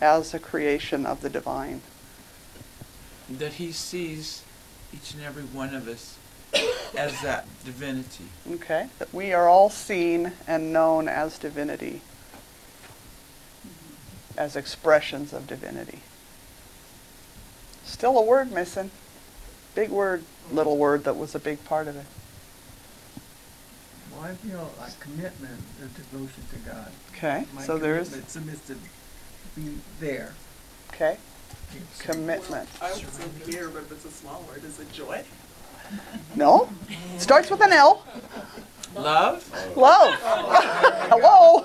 as 0.00 0.34
a 0.34 0.38
creation 0.38 1.06
of 1.06 1.22
the 1.22 1.30
divine. 1.30 1.80
that 3.30 3.54
he 3.54 3.72
sees 3.72 4.42
each 4.92 5.14
and 5.14 5.22
every 5.22 5.42
one 5.42 5.74
of 5.74 5.88
us 5.88 6.15
as 6.96 7.20
that 7.22 7.46
divinity. 7.64 8.24
Okay? 8.50 8.88
That 8.98 9.12
we 9.12 9.32
are 9.32 9.48
all 9.48 9.70
seen 9.70 10.32
and 10.46 10.72
known 10.72 11.08
as 11.08 11.38
divinity, 11.38 12.00
as 14.36 14.56
expressions 14.56 15.32
of 15.32 15.46
divinity. 15.46 16.00
Still 17.84 18.18
a 18.18 18.22
word 18.22 18.52
missing. 18.52 18.90
Big 19.74 19.90
word, 19.90 20.24
little 20.50 20.76
word 20.76 21.04
that 21.04 21.16
was 21.16 21.34
a 21.34 21.38
big 21.38 21.64
part 21.64 21.86
of 21.86 21.96
it. 21.96 22.06
Well, 24.12 24.24
I 24.24 24.34
feel 24.34 24.72
a 24.80 24.90
commitment, 25.00 25.60
a 25.82 25.86
devotion 25.88 26.42
to 26.52 26.70
God. 26.70 26.92
Okay? 27.14 27.44
My 27.54 27.62
So 27.62 27.76
there's, 27.78 28.08
commitment 28.08 28.30
submits 28.30 28.66
to 28.68 28.76
be 29.54 29.76
there. 30.00 30.34
okay? 30.94 31.18
Commitment. 31.98 32.68
I 32.80 32.90
was 32.90 33.20
in 33.20 33.52
here, 33.52 33.68
but 33.68 33.82
if 33.82 33.92
it's 33.92 34.04
a 34.06 34.10
small 34.10 34.44
word, 34.48 34.64
is 34.64 34.80
it 34.80 34.90
joy? 34.92 35.24
No? 36.34 36.68
Starts 37.18 37.50
with 37.50 37.60
an 37.62 37.72
L. 37.72 38.04
Love? 38.94 39.76
Love. 39.76 40.14
Hello. 41.10 41.64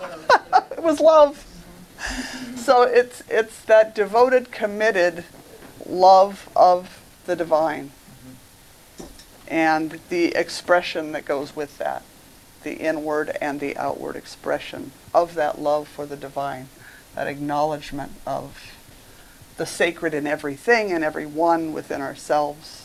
it 0.72 0.84
was 0.84 0.99
love. 0.99 1.45
So 2.55 2.84
it's, 2.84 3.24
it's 3.30 3.61
that 3.65 3.95
devoted, 3.95 4.51
committed 4.51 5.24
love 5.86 6.49
of 6.55 7.01
the 7.26 7.36
divine 7.36 7.91
and 9.51 9.99
the 10.09 10.28
expression 10.28 11.11
that 11.11 11.26
goes 11.26 11.55
with 11.55 11.78
that, 11.78 12.03
the 12.63 12.76
inward 12.76 13.38
and 13.41 13.59
the 13.59 13.76
outward 13.76 14.15
expression 14.15 14.91
of 15.13 15.36
that 15.36 15.59
love 15.59 15.89
for 15.89 16.05
the 16.05 16.15
divine, 16.15 16.69
that 17.15 17.28
acknowledgement 17.28 18.13
of 18.26 18.72
the 19.57 19.65
sacred 19.65 20.13
in 20.13 20.26
everything 20.26 20.91
and 20.93 21.03
every 21.03 21.26
one 21.26 21.74
within 21.74 22.01
ourselves 22.01 22.81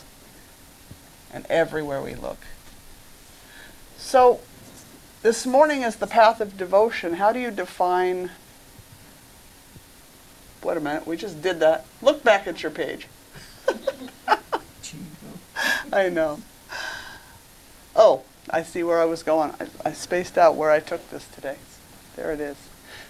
and 1.37 1.45
everywhere 1.51 2.01
we 2.01 2.15
look. 2.15 2.39
So, 3.95 4.39
this 5.21 5.45
morning 5.45 5.83
is 5.83 5.97
the 5.97 6.07
path 6.07 6.41
of 6.41 6.57
devotion. 6.57 7.13
How 7.13 7.31
do 7.31 7.39
you 7.39 7.51
define? 7.51 8.31
Wait 10.63 10.77
a 10.77 10.79
minute, 10.79 11.05
we 11.05 11.15
just 11.15 11.43
did 11.43 11.59
that. 11.59 11.85
Look 12.01 12.23
back 12.23 12.47
at 12.47 12.63
your 12.63 12.71
page. 12.71 13.07
I 15.93 16.09
know. 16.09 16.41
Oh, 17.95 18.23
I 18.49 18.63
see 18.63 18.81
where 18.81 18.99
I 18.99 19.05
was 19.05 19.21
going. 19.21 19.53
I, 19.59 19.89
I 19.89 19.93
spaced 19.93 20.39
out 20.39 20.55
where 20.55 20.71
I 20.71 20.79
took 20.79 21.07
this 21.11 21.27
today. 21.27 21.57
There 22.15 22.31
it 22.31 22.39
is. 22.39 22.57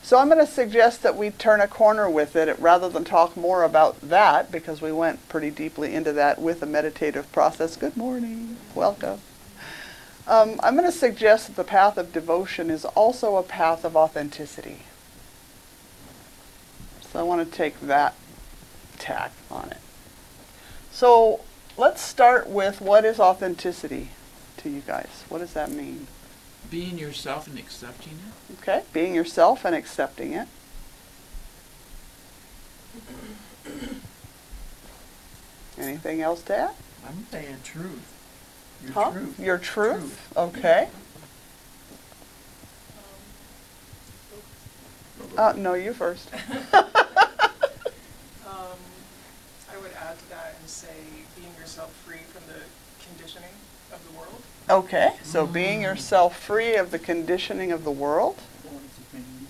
So 0.07 0.17
I'm 0.17 0.29
going 0.29 0.39
to 0.39 0.49
suggest 0.49 1.03
that 1.03 1.17
we 1.17 1.31
turn 1.31 1.59
a 1.59 1.67
corner 1.67 2.09
with 2.09 2.37
it 2.37 2.57
rather 2.59 2.87
than 2.87 3.03
talk 3.03 3.35
more 3.35 3.65
about 3.65 3.99
that 3.99 4.49
because 4.49 4.81
we 4.81 4.89
went 4.89 5.27
pretty 5.27 5.51
deeply 5.51 5.93
into 5.93 6.13
that 6.13 6.39
with 6.39 6.63
a 6.63 6.65
meditative 6.65 7.29
process. 7.33 7.75
Good 7.75 7.97
morning. 7.97 8.55
Welcome. 8.73 9.19
Um, 10.25 10.61
I'm 10.63 10.77
going 10.77 10.89
to 10.89 10.97
suggest 10.97 11.47
that 11.47 11.57
the 11.57 11.65
path 11.65 11.97
of 11.97 12.13
devotion 12.13 12.69
is 12.69 12.85
also 12.85 13.35
a 13.35 13.43
path 13.43 13.83
of 13.83 13.97
authenticity. 13.97 14.83
So 17.01 17.19
I 17.19 17.23
want 17.23 17.45
to 17.45 17.57
take 17.57 17.77
that 17.81 18.15
tack 18.99 19.33
on 19.51 19.71
it. 19.71 19.81
So 20.89 21.41
let's 21.75 22.01
start 22.01 22.47
with 22.47 22.79
what 22.79 23.03
is 23.03 23.19
authenticity 23.19 24.11
to 24.55 24.69
you 24.69 24.83
guys? 24.87 25.25
What 25.27 25.39
does 25.39 25.51
that 25.51 25.69
mean? 25.69 26.07
Being 26.69 26.97
yourself 26.97 27.47
and 27.47 27.57
accepting 27.57 28.13
it. 28.13 28.53
Okay, 28.61 28.83
being 28.93 29.15
yourself 29.15 29.63
and 29.65 29.73
accepting 29.75 30.33
it. 30.33 30.47
Anything 35.77 36.21
else 36.21 36.41
to 36.43 36.55
add? 36.57 36.71
I'm 37.07 37.25
saying 37.31 37.57
truth. 37.63 38.13
Your 38.83 38.91
Huh? 38.91 39.11
truth. 39.11 39.39
Your 39.39 39.57
truth. 39.57 40.33
Okay. 40.35 40.89
Uh, 45.37 45.53
no, 45.55 45.73
you 45.75 45.93
first. 45.93 46.29
Um, 48.47 48.79
I 49.71 49.77
would 49.77 49.91
add 49.93 50.17
to 50.17 50.29
that 50.29 50.55
and 50.59 50.69
say 50.69 50.87
being 51.35 51.53
yourself 51.59 51.91
free 52.05 52.21
from 52.31 52.43
the 52.47 52.61
conditioning 53.05 53.51
of 53.91 53.99
the 54.09 54.17
world. 54.17 54.41
Okay, 54.69 55.13
so 55.23 55.47
being 55.47 55.81
yourself 55.81 56.37
free 56.37 56.75
of 56.75 56.91
the 56.91 56.99
conditioning 56.99 57.71
of 57.71 57.85
the 57.85 57.91
world 57.91 58.37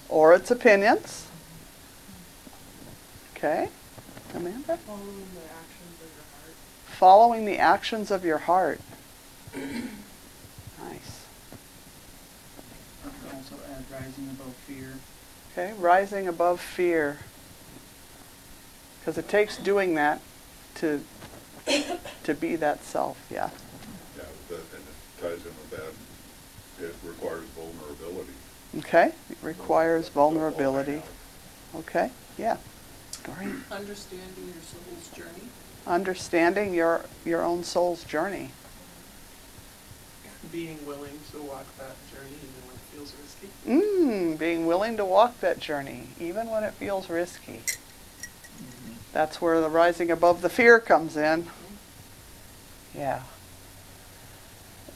Or 0.10 0.34
its 0.34 0.52
opinions. 0.52 1.28
Okay, 3.36 3.70
Amanda? 4.36 4.78
Following 4.78 5.26
the 5.34 5.42
actions 5.50 6.02
of 6.02 6.10
your 6.16 6.26
heart. 6.32 6.56
Following 6.86 7.46
the 7.46 7.58
actions 7.58 8.12
of 8.12 8.26
your 8.26 8.38
heart. 8.38 8.80
Nice. 9.56 11.26
I 13.04 13.08
would 13.08 13.34
also 13.34 13.56
add 13.72 13.86
rising 13.92 14.30
above 14.30 14.54
fear. 14.68 14.94
Okay, 15.52 15.74
rising 15.80 16.28
above 16.28 16.62
fear. 16.62 17.20
Because 19.00 19.18
it 19.18 19.28
takes 19.28 19.58
doing 19.58 19.96
that 19.96 20.22
to 20.76 21.04
to 22.24 22.34
be 22.34 22.56
that 22.56 22.84
self, 22.84 23.18
yeah. 23.32 23.50
Ties 25.28 25.46
in 25.46 25.46
with 25.46 25.70
that, 25.72 26.86
it 26.86 26.96
requires 27.04 27.46
vulnerability. 27.56 28.34
Okay, 28.80 29.12
it 29.30 29.38
requires 29.42 30.10
vulnerability. 30.10 31.02
Okay, 31.76 32.12
yeah. 32.38 32.58
Doreen? 33.24 33.64
Understanding 33.72 34.54
your 34.54 34.64
soul's 34.64 35.10
journey. 35.16 35.48
Understanding 35.86 36.74
your 36.74 37.06
your 37.26 37.44
own 37.44 37.64
soul's 37.64 38.04
journey. 38.04 38.52
Being 40.52 40.86
willing 40.86 41.20
to 41.32 41.42
walk 41.42 41.66
that 41.78 41.96
journey 42.14 42.36
even 42.36 42.62
when 42.66 42.76
it 42.76 42.82
feels 42.94 43.14
risky. 43.22 43.50
Mmm, 43.68 44.38
being 44.38 44.66
willing 44.66 44.98
to 44.98 45.06
walk 45.06 45.40
that 45.42 45.60
journey, 45.60 46.10
even 46.20 46.50
when 46.50 46.64
it 46.64 46.74
feels 46.74 47.10
risky. 47.10 47.62
Mm-hmm. 47.64 48.94
That's 49.12 49.42
where 49.42 49.60
the 49.60 49.70
rising 49.70 50.10
above 50.10 50.42
the 50.42 50.50
fear 50.50 50.80
comes 50.80 51.18
in. 51.18 51.44
Mm-hmm. 51.44 53.00
Yeah. 53.00 53.24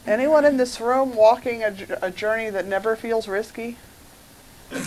Anyone 0.08 0.46
in 0.46 0.58
this 0.58 0.80
room 0.82 1.16
walking 1.16 1.64
a, 1.64 1.72
j- 1.72 1.96
a 2.02 2.10
journey 2.12 2.50
that 2.50 2.66
never 2.66 2.96
feels 2.96 3.28
risky? 3.28 3.78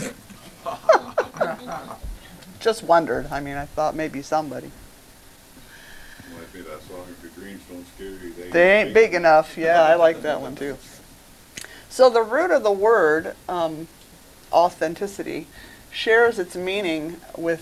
Just 2.61 2.83
wondered. 2.83 3.29
I 3.31 3.41
mean, 3.41 3.57
I 3.57 3.67
thought 3.67 3.95
maybe 3.95 4.23
somebody. 4.23 4.71
Might 6.37 6.53
be 6.53 6.61
that 6.63 6.83
song, 6.83 7.05
if 7.11 7.23
your 7.23 7.31
dreams 7.33 7.63
don't 7.71 7.87
scare 7.95 8.09
you, 8.09 8.33
they 8.33 8.43
ain't. 8.45 8.53
They 8.53 8.81
ain't 8.81 8.95
big 8.95 9.15
enough. 9.15 9.57
Yeah, 9.57 9.83
I 9.83 9.95
like 9.95 10.23
that 10.23 10.41
one 10.41 10.57
too. 10.57 10.77
So 11.89 12.11
the 12.11 12.23
root 12.23 12.51
of 12.51 12.65
the 12.65 12.73
word, 12.73 13.37
um, 13.49 13.87
authenticity, 14.53 15.47
shares 15.93 16.41
its 16.41 16.57
meaning 16.57 17.21
with 17.37 17.61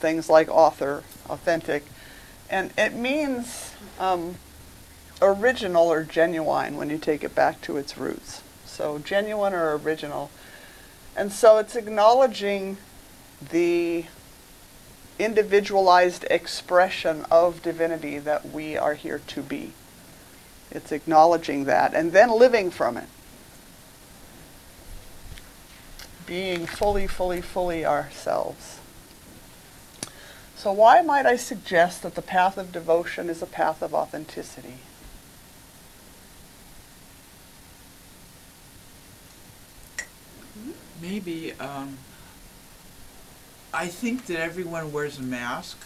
things 0.00 0.30
like 0.30 0.48
author, 0.48 1.02
authentic, 1.28 1.84
and 2.48 2.72
it 2.78 2.94
means 2.94 3.72
um, 4.00 4.36
original 5.22 5.90
or 5.90 6.04
genuine 6.04 6.76
when 6.76 6.90
you 6.90 6.98
take 6.98 7.24
it 7.24 7.34
back 7.34 7.60
to 7.62 7.76
its 7.76 7.96
roots. 7.96 8.42
So 8.66 8.98
genuine 8.98 9.52
or 9.52 9.76
original. 9.76 10.30
And 11.16 11.32
so 11.32 11.58
it's 11.58 11.76
acknowledging 11.76 12.76
the 13.50 14.06
individualized 15.18 16.24
expression 16.30 17.24
of 17.30 17.62
divinity 17.62 18.18
that 18.18 18.50
we 18.50 18.76
are 18.76 18.94
here 18.94 19.20
to 19.28 19.42
be. 19.42 19.72
It's 20.70 20.90
acknowledging 20.90 21.64
that 21.64 21.94
and 21.94 22.12
then 22.12 22.30
living 22.30 22.70
from 22.70 22.96
it. 22.96 23.08
Being 26.26 26.66
fully, 26.66 27.06
fully, 27.06 27.40
fully 27.40 27.84
ourselves. 27.84 28.80
So, 30.56 30.72
why 30.72 31.02
might 31.02 31.26
I 31.26 31.36
suggest 31.36 32.02
that 32.02 32.14
the 32.14 32.22
path 32.22 32.56
of 32.56 32.72
devotion 32.72 33.28
is 33.28 33.42
a 33.42 33.46
path 33.46 33.82
of 33.82 33.94
authenticity? 33.94 34.78
Maybe, 41.00 41.52
um, 41.54 41.98
I 43.72 43.88
think 43.88 44.26
that 44.26 44.38
everyone 44.40 44.92
wears 44.92 45.18
a 45.18 45.22
mask 45.22 45.78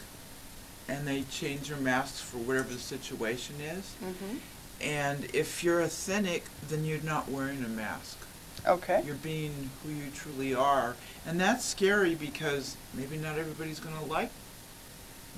and 0.89 1.07
they 1.07 1.23
change 1.23 1.69
their 1.69 1.79
masks 1.79 2.21
for 2.21 2.39
whatever 2.39 2.73
the 2.73 2.79
situation 2.79 3.57
is. 3.61 3.95
Mm-hmm. 4.05 4.37
And 4.81 5.29
if 5.35 5.65
you're 5.65 5.81
a 5.81 5.85
authentic, 5.85 6.45
then 6.69 6.85
you're 6.85 7.01
not 7.03 7.29
wearing 7.29 7.65
a 7.65 7.69
mask. 7.69 8.19
Okay. 8.67 9.03
You're 9.05 9.17
being 9.17 9.71
who 9.83 9.91
you 9.91 10.11
truly 10.15 10.55
are. 10.55 10.97
And 11.27 11.41
that's 11.41 11.65
scary 11.65 12.15
because 12.15 12.77
maybe 12.95 13.17
not 13.17 13.39
everybody's 13.39 13.81
going 13.81 13.97
to 13.97 14.05
like 14.05 14.31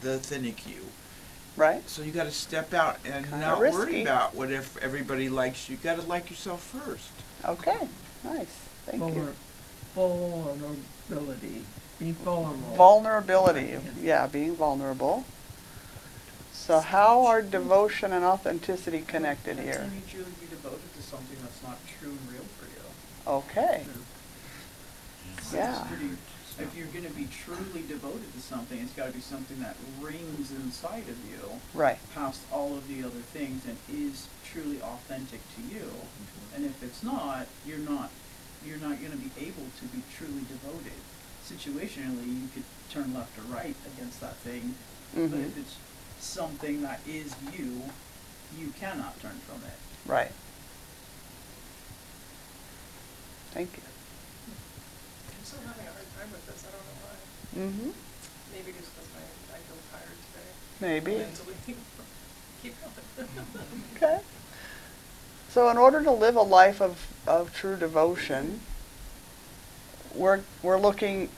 the 0.01 0.15
authentic 0.15 0.67
you. 0.69 0.87
Right? 1.57 1.89
So 1.89 2.03
you 2.03 2.13
got 2.13 2.25
to 2.25 2.31
step 2.31 2.73
out 2.75 2.99
and 3.05 3.25
Kinda 3.29 3.39
not 3.39 3.61
risky. 3.61 3.79
worry 3.79 4.03
about 4.03 4.35
what 4.35 4.51
if 4.51 4.77
everybody 4.79 5.29
likes 5.29 5.69
you. 5.69 5.77
You 5.77 5.83
got 5.83 6.01
to 6.01 6.07
like 6.07 6.31
yourself 6.31 6.63
first. 6.63 7.11
Okay. 7.45 7.89
Nice. 8.25 8.47
Thank 8.87 9.15
you. 9.15 9.35
Vulner- 10.01 10.77
Vulnerability. 11.09 11.65
Being 11.99 12.15
vulnerable. 12.15 12.77
Vulnerability. 12.77 13.79
Yeah, 14.01 14.27
being 14.27 14.57
vulnerable. 14.57 15.25
So, 16.53 16.81
how 16.81 17.27
are 17.27 17.43
devotion 17.43 18.13
and 18.13 18.25
authenticity 18.25 19.01
connected 19.03 19.59
here? 19.59 19.75
Can 19.75 19.95
you 19.97 20.03
truly 20.09 20.31
be 20.41 20.47
devoted 20.47 20.95
to 20.97 21.03
something 21.03 21.37
that's 21.43 21.63
not 21.63 21.79
true 21.99 22.11
and 22.11 22.33
real 22.33 22.45
for 22.59 22.67
you? 22.67 23.37
Okay. 23.39 23.85
It's 25.37 25.53
Yeah. 25.53 25.85
pretty- 25.89 26.17
If 26.59 26.77
you're 26.77 26.89
gonna 26.89 27.09
be 27.11 27.27
truly 27.27 27.83
devoted 27.89 28.35
to 28.35 28.41
something, 28.41 28.79
it's 28.79 28.93
gotta 28.93 29.13
be 29.13 29.21
something 29.23 29.61
that 29.61 29.77
rings 29.99 30.51
inside 30.51 31.09
of 31.09 31.17
you, 31.25 31.59
Right. 31.73 31.99
past 32.15 32.41
all 32.53 32.77
of 32.77 32.87
the 32.87 33.03
other 33.03 33.23
things, 33.33 33.63
and 33.65 33.79
is 33.89 34.27
truly 34.45 34.81
authentic 34.83 35.41
to 35.57 35.63
you. 35.63 35.87
Mm-hmm. 35.89 36.55
And 36.57 36.67
if 36.67 36.83
it's 36.83 37.03
not, 37.03 37.47
you're 37.65 37.79
not, 37.79 38.11
you're 38.67 38.79
not 38.79 39.01
gonna 39.03 39.17
be 39.17 39.31
able 39.41 39.67
to 39.81 39.85
be 39.87 40.03
truly 40.17 40.45
devoted. 40.49 40.99
Situationally, 41.47 42.27
you 42.43 42.49
could 42.55 42.65
turn 42.91 43.15
left 43.15 43.37
or 43.39 43.43
right 43.53 43.75
against 43.95 44.21
that 44.21 44.37
thing, 44.37 44.75
but 45.15 45.21
hmm 45.29 45.41
if 45.41 45.59
it's 45.59 45.77
something 46.21 46.83
that 46.83 47.01
is 47.09 47.35
you, 47.57 47.83
you 48.59 48.69
cannot 48.79 49.19
turn 49.21 49.39
from 49.49 49.63
it. 49.65 49.79
Right. 50.07 50.33
Thank 53.53 53.73
you. 53.77 53.83
I'm 53.83 55.45
still 55.45 55.61
having 55.67 55.87
a 55.87 55.91
hard 55.91 56.07
time 56.19 56.31
with 56.31 56.47
this. 56.47 56.63
I 56.63 56.71
don't 56.71 56.87
know 56.87 56.99
why. 57.03 57.17
Mm-hmm. 57.67 57.91
Maybe 58.53 58.73
just 58.79 58.95
because 58.95 59.11
I, 59.17 59.25
I 59.57 59.59
feel 59.59 59.81
tired 59.91 60.19
today. 60.31 60.51
Maybe. 60.81 61.19
Mentally. 61.19 61.55
Keep 62.63 62.77
going. 62.81 63.29
Okay. 63.97 64.21
So 65.51 65.69
in 65.69 65.77
order 65.77 66.01
to 66.05 66.13
live 66.13 66.37
a 66.37 66.43
life 66.43 66.81
of, 66.81 67.09
of 67.27 67.53
true 67.53 67.77
devotion, 67.77 68.61
we're, 70.15 70.43
we're 70.63 70.79
looking 70.79 71.29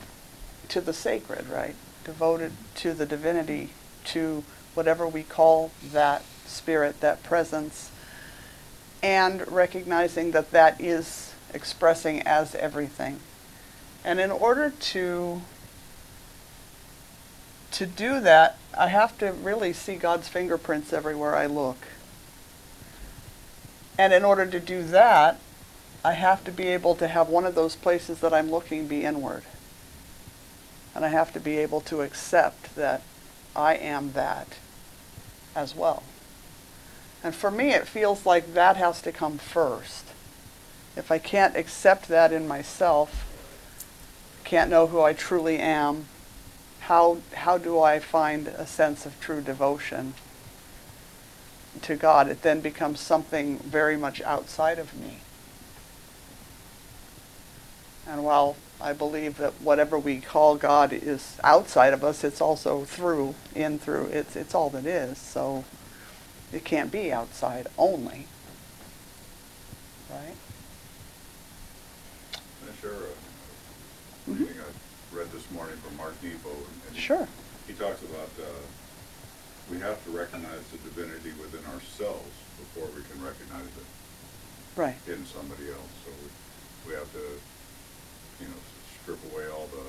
to 0.69 0.81
the 0.81 0.93
sacred, 0.93 1.49
right? 1.49 1.73
Devoted 2.03 2.51
to 2.75 2.93
the 2.93 3.07
divinity, 3.07 3.71
to 4.05 4.43
whatever 4.75 5.07
we 5.07 5.23
call 5.23 5.71
that 5.91 6.21
spirit, 6.45 6.99
that 6.99 7.23
presence, 7.23 7.89
and 9.01 9.51
recognizing 9.51 10.29
that 10.31 10.51
that 10.51 10.79
is 10.79 11.33
expressing 11.51 12.21
as 12.21 12.53
everything. 12.53 13.19
And 14.05 14.19
in 14.19 14.29
order 14.29 14.69
to 14.69 15.41
to 17.71 17.87
do 17.87 18.19
that, 18.19 18.59
I 18.77 18.89
have 18.89 19.17
to 19.17 19.31
really 19.31 19.73
see 19.73 19.95
God's 19.95 20.27
fingerprints 20.27 20.93
everywhere 20.93 21.35
I 21.35 21.47
look. 21.47 21.77
And 23.97 24.13
in 24.13 24.25
order 24.25 24.45
to 24.45 24.59
do 24.59 24.83
that, 24.83 25.39
I 26.03 26.13
have 26.13 26.43
to 26.45 26.51
be 26.51 26.67
able 26.67 26.95
to 26.95 27.07
have 27.07 27.29
one 27.29 27.45
of 27.45 27.55
those 27.55 27.75
places 27.75 28.19
that 28.19 28.33
I'm 28.33 28.51
looking 28.51 28.87
be 28.87 29.05
inward. 29.05 29.43
And 30.95 31.05
I 31.05 31.09
have 31.09 31.31
to 31.33 31.39
be 31.39 31.57
able 31.57 31.81
to 31.81 32.01
accept 32.01 32.75
that 32.75 33.01
I 33.55 33.75
am 33.75 34.13
that 34.13 34.57
as 35.55 35.75
well. 35.75 36.03
And 37.23 37.33
for 37.33 37.49
me, 37.49 37.69
it 37.69 37.87
feels 37.87 38.25
like 38.25 38.53
that 38.53 38.75
has 38.75 39.01
to 39.03 39.11
come 39.11 39.37
first. 39.37 40.05
If 40.97 41.09
I 41.09 41.19
can't 41.19 41.55
accept 41.55 42.07
that 42.09 42.33
in 42.33 42.47
myself, 42.47 43.29
can't 44.43 44.69
know 44.69 44.87
who 44.87 45.01
I 45.01 45.13
truly 45.13 45.57
am, 45.57 46.07
how, 46.81 47.19
how 47.33 47.57
do 47.57 47.79
I 47.79 47.99
find 47.99 48.49
a 48.49 48.67
sense 48.67 49.05
of 49.05 49.19
true 49.21 49.41
devotion 49.41 50.15
to 51.81 51.95
God? 51.95 52.27
It 52.29 52.41
then 52.41 52.61
becomes 52.61 52.99
something 52.99 53.57
very 53.59 53.97
much 53.97 54.21
outside 54.21 54.79
of 54.79 54.93
me. 54.99 55.17
And 58.07 58.23
while 58.23 58.55
I 58.81 58.93
believe 58.93 59.37
that 59.37 59.53
whatever 59.61 59.97
we 59.97 60.19
call 60.19 60.55
God 60.55 60.91
is 60.91 61.37
outside 61.43 61.93
of 61.93 62.03
us, 62.03 62.23
it's 62.23 62.41
also 62.41 62.83
through, 62.83 63.35
in 63.55 63.79
through, 63.79 64.07
it's, 64.07 64.35
it's 64.35 64.53
all 64.53 64.69
that 64.71 64.85
is. 64.85 65.17
So 65.17 65.63
it 66.51 66.65
can't 66.65 66.91
be 66.91 67.11
outside 67.11 67.67
only. 67.77 68.27
Right? 70.11 70.35
Can 72.33 72.73
I 72.77 72.81
share 72.81 72.91
a 72.91 74.29
Mhm. 74.29 74.39
reading 74.39 74.55
I 74.59 75.15
read 75.15 75.31
this 75.31 75.49
morning 75.51 75.77
from 75.77 75.95
Mark 75.97 76.21
Nepo? 76.21 76.49
and- 76.49 76.81
and 76.89 76.97
Sure. 76.97 77.27
He 77.67 77.73
talks 77.73 78.01
about, 78.01 78.29
uh, 78.39 78.45
we 79.71 79.79
have 79.79 80.03
to 80.03 80.11
recognize 80.11 80.59
within 80.71 80.82
ourselves 81.93 82.33
before 82.57 82.87
we 82.95 83.01
can 83.03 83.23
recognize 83.23 83.65
it 83.65 83.89
Right. 84.75 84.97
in 85.07 85.25
somebody 85.25 85.69
else. 85.69 85.93
So 86.05 86.09
we, 86.09 86.89
we 86.89 86.97
have 86.97 87.11
to, 87.13 87.25
you 88.41 88.47
know, 88.47 88.61
strip 89.03 89.19
away 89.31 89.45
all 89.53 89.67
the 89.69 89.85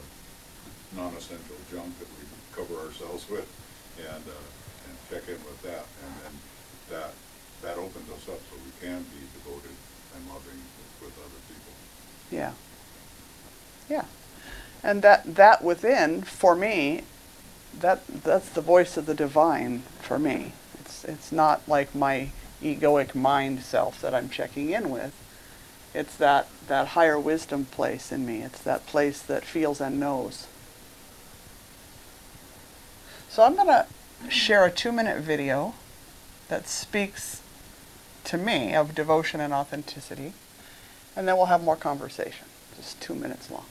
non-essential 0.96 1.56
junk 1.72 1.98
that 1.98 2.08
we 2.08 2.24
cover 2.52 2.84
ourselves 2.84 3.28
with 3.30 3.48
and, 3.98 4.22
uh, 4.28 4.88
and 4.88 4.94
check 5.08 5.26
in 5.28 5.40
with 5.44 5.62
that. 5.62 5.86
And 6.04 6.12
then 6.20 6.32
that, 6.90 7.12
that 7.62 7.78
opens 7.78 8.10
us 8.10 8.28
up 8.28 8.40
so 8.50 8.56
we 8.60 8.86
can 8.86 9.02
be 9.04 9.24
devoted 9.40 9.72
and 10.14 10.28
loving 10.28 10.60
with 11.00 11.16
other 11.18 11.40
people. 11.48 11.72
Yeah. 12.30 12.52
Yeah. 13.88 14.04
And 14.82 15.00
that 15.00 15.36
that 15.36 15.64
within, 15.64 16.20
for 16.22 16.54
me, 16.54 17.04
that 17.80 18.06
that's 18.06 18.50
the 18.50 18.60
voice 18.60 18.98
of 18.98 19.06
the 19.06 19.14
divine 19.14 19.80
for 20.02 20.18
me. 20.18 20.52
It's 21.04 21.30
not 21.30 21.66
like 21.68 21.94
my 21.94 22.30
egoic 22.62 23.14
mind 23.14 23.60
self 23.60 24.00
that 24.00 24.14
I'm 24.14 24.28
checking 24.28 24.70
in 24.70 24.90
with. 24.90 25.14
It's 25.94 26.16
that 26.16 26.48
that 26.66 26.88
higher 26.88 27.18
wisdom 27.18 27.66
place 27.66 28.10
in 28.10 28.26
me. 28.26 28.42
It's 28.42 28.60
that 28.62 28.86
place 28.86 29.20
that 29.22 29.44
feels 29.44 29.80
and 29.80 30.00
knows. 30.00 30.46
So 33.28 33.42
I'm 33.42 33.56
going 33.56 33.68
to 33.68 33.86
share 34.30 34.64
a 34.64 34.70
2-minute 34.70 35.20
video 35.20 35.74
that 36.48 36.68
speaks 36.68 37.42
to 38.24 38.38
me 38.38 38.74
of 38.74 38.94
devotion 38.94 39.40
and 39.40 39.52
authenticity. 39.52 40.32
And 41.16 41.28
then 41.28 41.36
we'll 41.36 41.46
have 41.46 41.62
more 41.62 41.76
conversation. 41.76 42.46
Just 42.76 43.00
2 43.00 43.14
minutes 43.14 43.50
long. 43.50 43.66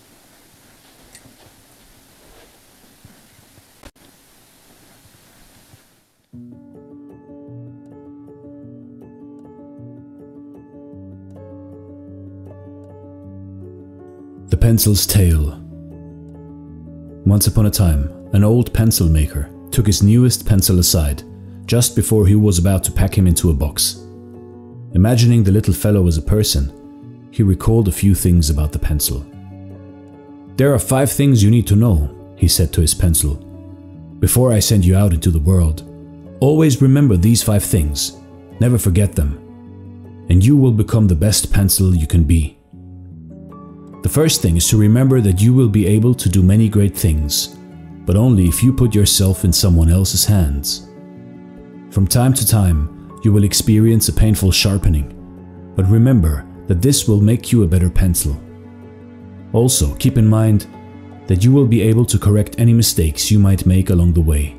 Pencil's 14.63 15.05
Tale. 15.05 15.59
Once 17.25 17.47
upon 17.47 17.65
a 17.65 17.69
time, 17.69 18.09
an 18.31 18.45
old 18.45 18.73
pencil 18.73 19.09
maker 19.09 19.49
took 19.71 19.85
his 19.85 20.01
newest 20.01 20.45
pencil 20.45 20.79
aside 20.79 21.21
just 21.65 21.97
before 21.97 22.25
he 22.25 22.35
was 22.35 22.59
about 22.59 22.81
to 22.85 22.91
pack 22.93 23.17
him 23.17 23.27
into 23.27 23.49
a 23.49 23.53
box. 23.53 24.05
Imagining 24.93 25.43
the 25.43 25.51
little 25.51 25.73
fellow 25.73 26.07
as 26.07 26.17
a 26.17 26.21
person, 26.21 27.27
he 27.29 27.43
recalled 27.43 27.89
a 27.89 27.91
few 27.91 28.15
things 28.15 28.49
about 28.49 28.71
the 28.71 28.79
pencil. 28.79 29.25
There 30.55 30.73
are 30.73 30.79
five 30.79 31.11
things 31.11 31.43
you 31.43 31.51
need 31.51 31.67
to 31.67 31.75
know, 31.75 32.33
he 32.37 32.47
said 32.47 32.71
to 32.71 32.79
his 32.79 32.93
pencil. 32.93 33.35
Before 34.19 34.53
I 34.53 34.59
send 34.59 34.85
you 34.85 34.95
out 34.95 35.11
into 35.11 35.29
the 35.29 35.39
world, 35.39 35.83
always 36.39 36.81
remember 36.81 37.17
these 37.17 37.43
five 37.43 37.65
things, 37.65 38.17
never 38.61 38.77
forget 38.77 39.13
them, 39.13 40.25
and 40.29 40.41
you 40.41 40.55
will 40.55 40.71
become 40.71 41.09
the 41.09 41.15
best 41.15 41.51
pencil 41.51 41.93
you 41.93 42.07
can 42.07 42.23
be. 42.23 42.62
The 44.03 44.09
first 44.09 44.41
thing 44.41 44.57
is 44.57 44.67
to 44.67 44.77
remember 44.77 45.21
that 45.21 45.41
you 45.41 45.53
will 45.53 45.69
be 45.69 45.87
able 45.87 46.13
to 46.13 46.27
do 46.27 46.43
many 46.43 46.67
great 46.67 46.93
things, 46.95 47.55
but 48.05 48.17
only 48.17 48.49
if 48.49 48.61
you 48.61 48.73
put 48.73 48.93
yourself 48.93 49.45
in 49.45 49.53
someone 49.53 49.89
else's 49.89 50.25
hands. 50.25 50.89
From 51.89 52.05
time 52.05 52.33
to 52.33 52.45
time, 52.45 53.17
you 53.23 53.31
will 53.31 53.45
experience 53.45 54.09
a 54.09 54.13
painful 54.13 54.51
sharpening, 54.51 55.07
but 55.77 55.87
remember 55.87 56.45
that 56.67 56.81
this 56.81 57.07
will 57.07 57.21
make 57.21 57.53
you 57.53 57.63
a 57.63 57.67
better 57.67 57.89
pencil. 57.89 58.37
Also, 59.53 59.95
keep 59.95 60.17
in 60.17 60.27
mind 60.27 60.67
that 61.27 61.45
you 61.45 61.53
will 61.53 61.65
be 61.65 61.81
able 61.81 62.03
to 62.03 62.19
correct 62.19 62.59
any 62.59 62.73
mistakes 62.73 63.31
you 63.31 63.39
might 63.39 63.65
make 63.65 63.89
along 63.89 64.11
the 64.11 64.19
way. 64.19 64.53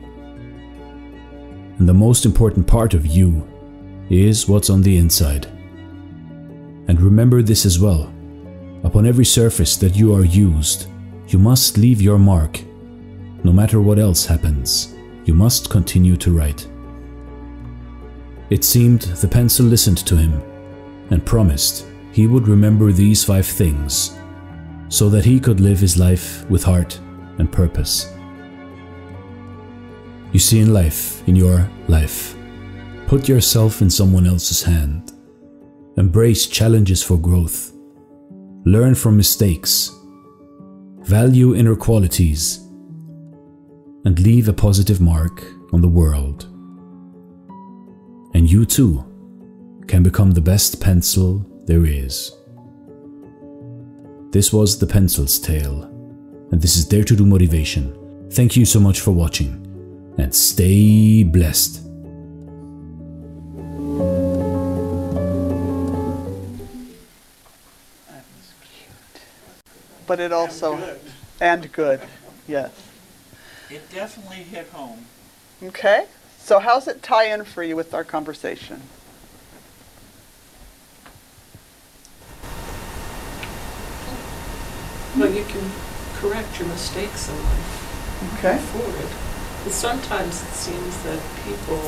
And 1.79 1.87
the 1.87 1.93
most 1.93 2.25
important 2.25 2.67
part 2.67 2.95
of 2.95 3.05
you 3.05 3.47
is 4.09 4.49
what's 4.49 4.71
on 4.71 4.81
the 4.81 4.97
inside. 4.97 5.45
And 6.89 6.99
remember 6.99 7.43
this 7.43 7.67
as 7.67 7.79
well. 7.79 8.14
Upon 8.85 9.07
every 9.07 9.25
surface 9.25 9.77
that 9.79 9.97
you 9.97 10.15
are 10.15 10.25
used, 10.25 10.89
you 11.29 11.39
must 11.39 11.79
leave 11.79 12.03
your 12.03 12.19
mark. 12.19 12.61
No 13.43 13.53
matter 13.53 13.81
what 13.81 13.99
else 13.99 14.27
happens, 14.27 14.95
you 15.25 15.35
must 15.35 15.71
continue 15.71 16.17
to 16.19 16.37
write. 16.37 16.69
It 18.51 18.63
seemed 18.63 19.01
the 19.03 19.29
pencil 19.29 19.67
listened 19.67 19.99
to 20.07 20.17
him 20.17 20.41
and 21.11 21.25
promised 21.25 21.87
he 22.13 22.27
would 22.27 22.47
remember 22.47 22.93
these 22.93 23.25
five 23.25 23.47
things 23.47 24.19
so 24.89 25.09
that 25.11 25.25
he 25.25 25.41
could 25.41 25.61
live 25.61 25.81
his 25.81 25.97
life 25.97 26.49
with 26.51 26.63
heart 26.63 27.01
and 27.39 27.51
purpose. 27.51 28.13
You 30.33 30.41
see, 30.41 30.61
in 30.61 30.73
life, 30.73 31.27
in 31.27 31.37
your 31.37 31.69
life, 31.89 32.37
put 33.07 33.29
yourself 33.29 33.81
in 33.81 33.89
someone 33.89 34.27
else's 34.27 34.63
hand. 34.63 35.13
Embrace 35.97 36.47
challenges 36.47 37.03
for 37.03 37.17
growth. 37.19 37.74
Learn 38.67 38.95
from 38.95 39.19
mistakes. 39.19 39.95
Value 41.01 41.55
inner 41.55 41.77
qualities. 41.77 42.61
And 44.07 44.19
leave 44.19 44.49
a 44.49 44.55
positive 44.55 45.03
mark 45.03 45.45
on 45.75 45.83
the 45.83 45.89
world. 45.89 46.47
And 48.33 48.51
you 48.51 48.65
too 48.65 49.05
can 49.87 50.03
become 50.03 50.31
the 50.31 50.41
best 50.41 50.81
pencil 50.81 51.45
there 51.67 51.85
is. 51.85 52.33
This 54.31 54.51
was 54.51 54.79
The 54.79 54.87
Pencil's 54.87 55.39
Tale, 55.39 55.83
and 56.51 56.61
this 56.61 56.79
is 56.79 56.87
Dare 56.87 57.05
to 57.05 57.15
Do 57.15 57.27
Motivation. 57.27 57.95
Thank 58.33 58.57
you 58.57 58.65
so 58.65 58.81
much 58.81 59.01
for 59.01 59.11
watching, 59.11 59.61
and 60.17 60.35
stay 60.35 61.23
blessed. 61.23 61.84
But 70.07 70.21
it 70.21 70.33
also 70.33 70.99
and 71.41 71.73
good. 71.73 72.01
Yes. 72.47 72.71
It 73.71 73.91
definitely 73.91 74.37
hit 74.45 74.69
home. 74.69 75.07
Okay. 75.63 76.07
So 76.39 76.59
how's 76.59 76.87
it 76.87 77.03
tie 77.03 77.25
in 77.33 77.45
for 77.45 77.63
you 77.63 77.75
with 77.75 77.95
our 77.95 78.05
conversation? 78.05 78.83
Well, 85.17 85.33
you 85.33 85.45
can 85.45 85.63
correct 86.17 86.59
your 86.59 86.69
mistakes 86.69 87.29
in 87.29 87.37
life. 87.37 88.39
Okay. 88.39 88.59
forward. 88.59 89.09
But 89.63 89.73
sometimes 89.73 90.43
it 90.43 90.53
seems 90.55 91.03
that 91.05 91.21
people 91.45 91.81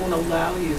won't 0.00 0.12
allow 0.12 0.56
you 0.56 0.76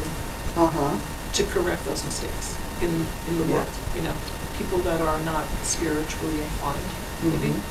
Uh-huh. 0.55 0.97
to 1.33 1.43
correct 1.45 1.85
those 1.85 2.03
mistakes 2.05 2.55
in, 2.81 2.89
in 3.27 3.37
the 3.39 3.45
Yeah. 3.45 3.53
world, 3.55 3.69
you 3.95 4.01
know? 4.03 4.13
People 4.57 4.79
that 4.79 5.01
are 5.01 5.19
not 5.21 5.45
spiritually 5.63 6.41
inclined, 6.41 6.79
maybe. 7.23 7.49
Mhm. 7.53 7.61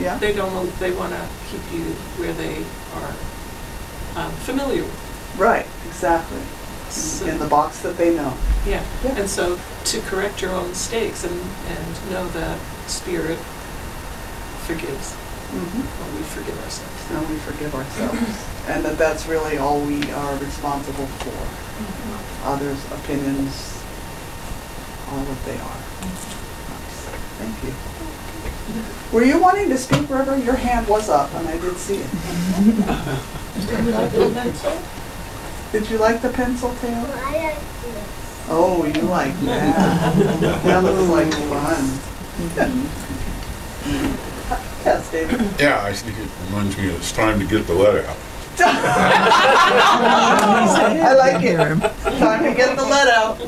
Yeah. 0.00 0.18
They 0.18 0.32
don't, 0.32 0.68
they 0.78 0.90
want 0.92 1.12
to 1.12 1.22
keep 1.50 1.62
you 1.72 1.84
where 2.18 2.32
they 2.34 2.64
are 2.98 3.14
um, 4.26 4.32
familiar 4.42 4.82
with. 4.82 5.34
Right, 5.38 5.66
exactly. 5.86 6.40
So- 6.90 7.26
In 7.26 7.38
the 7.38 7.46
box 7.46 7.80
that 7.82 7.96
they 7.96 8.14
know. 8.14 8.34
Yeah, 8.66 8.82
Yeah. 9.04 9.16
and 9.18 9.28
so 9.30 9.58
to 9.84 10.00
correct 10.02 10.42
your 10.42 10.52
own 10.52 10.68
mistakes 10.68 11.24
and, 11.24 11.34
and 11.68 12.10
know 12.10 12.26
that 12.28 12.58
spirit 12.86 13.38
forgives, 14.66 15.14
Mhm. 15.52 15.82
or 16.00 16.06
we 16.16 16.22
forgive 16.24 16.58
ourselves. 16.64 17.00
And 17.10 17.28
we 17.30 17.36
forgive 17.38 17.74
ourselves. 17.74 18.18
And 18.68 18.84
that 18.84 18.96
that's 18.98 19.26
really 19.26 19.58
all 19.58 19.80
we 19.80 20.10
are 20.12 20.34
responsible 20.36 21.06
for. 21.22 21.30
Mm-hmm. 21.30 22.48
Others' 22.48 22.82
opinions 22.92 23.52
are 25.10 25.20
what 25.28 25.40
they 25.44 25.58
are. 25.58 25.80
Nice. 27.38 27.48
Thank 27.54 27.64
you. 27.64 27.74
Were 29.12 29.24
you 29.24 29.40
wanting 29.40 29.68
to 29.68 29.78
speak, 29.78 30.08
River? 30.10 30.36
Your 30.38 30.56
hand 30.56 30.88
was 30.88 31.08
up 31.08 31.32
and 31.34 31.46
I 31.48 31.58
did 31.58 31.76
see 31.76 31.98
it. 31.98 32.10
Did 35.72 35.90
you 35.90 35.98
like 35.98 36.20
the 36.22 36.30
pencil 36.30 36.74
tale? 36.80 37.04
Oh, 37.06 37.20
I 37.24 37.32
like 37.46 37.60
this. 37.82 38.46
Oh, 38.48 38.84
you 38.84 39.02
like 39.02 39.40
that. 39.40 40.62
That 40.64 40.82
looks 40.84 41.08
like 41.10 41.32
fun. 41.48 42.00
Yes, 44.84 45.10
David. 45.10 45.40
Yeah, 45.58 45.82
I 45.82 45.94
think 45.94 46.18
it 46.18 46.28
reminds 46.46 46.76
me, 46.76 46.88
it's 46.88 47.10
time 47.10 47.40
to 47.40 47.46
get 47.46 47.66
the 47.66 47.72
letter 47.72 48.06
out. 48.06 48.16
I 51.04 51.14
like 51.18 51.42
it. 51.44 51.56
Time 52.18 52.44
to 52.44 52.54
get 52.54 52.76
the 52.76 52.84
lead 52.84 53.08
out. 53.08 53.38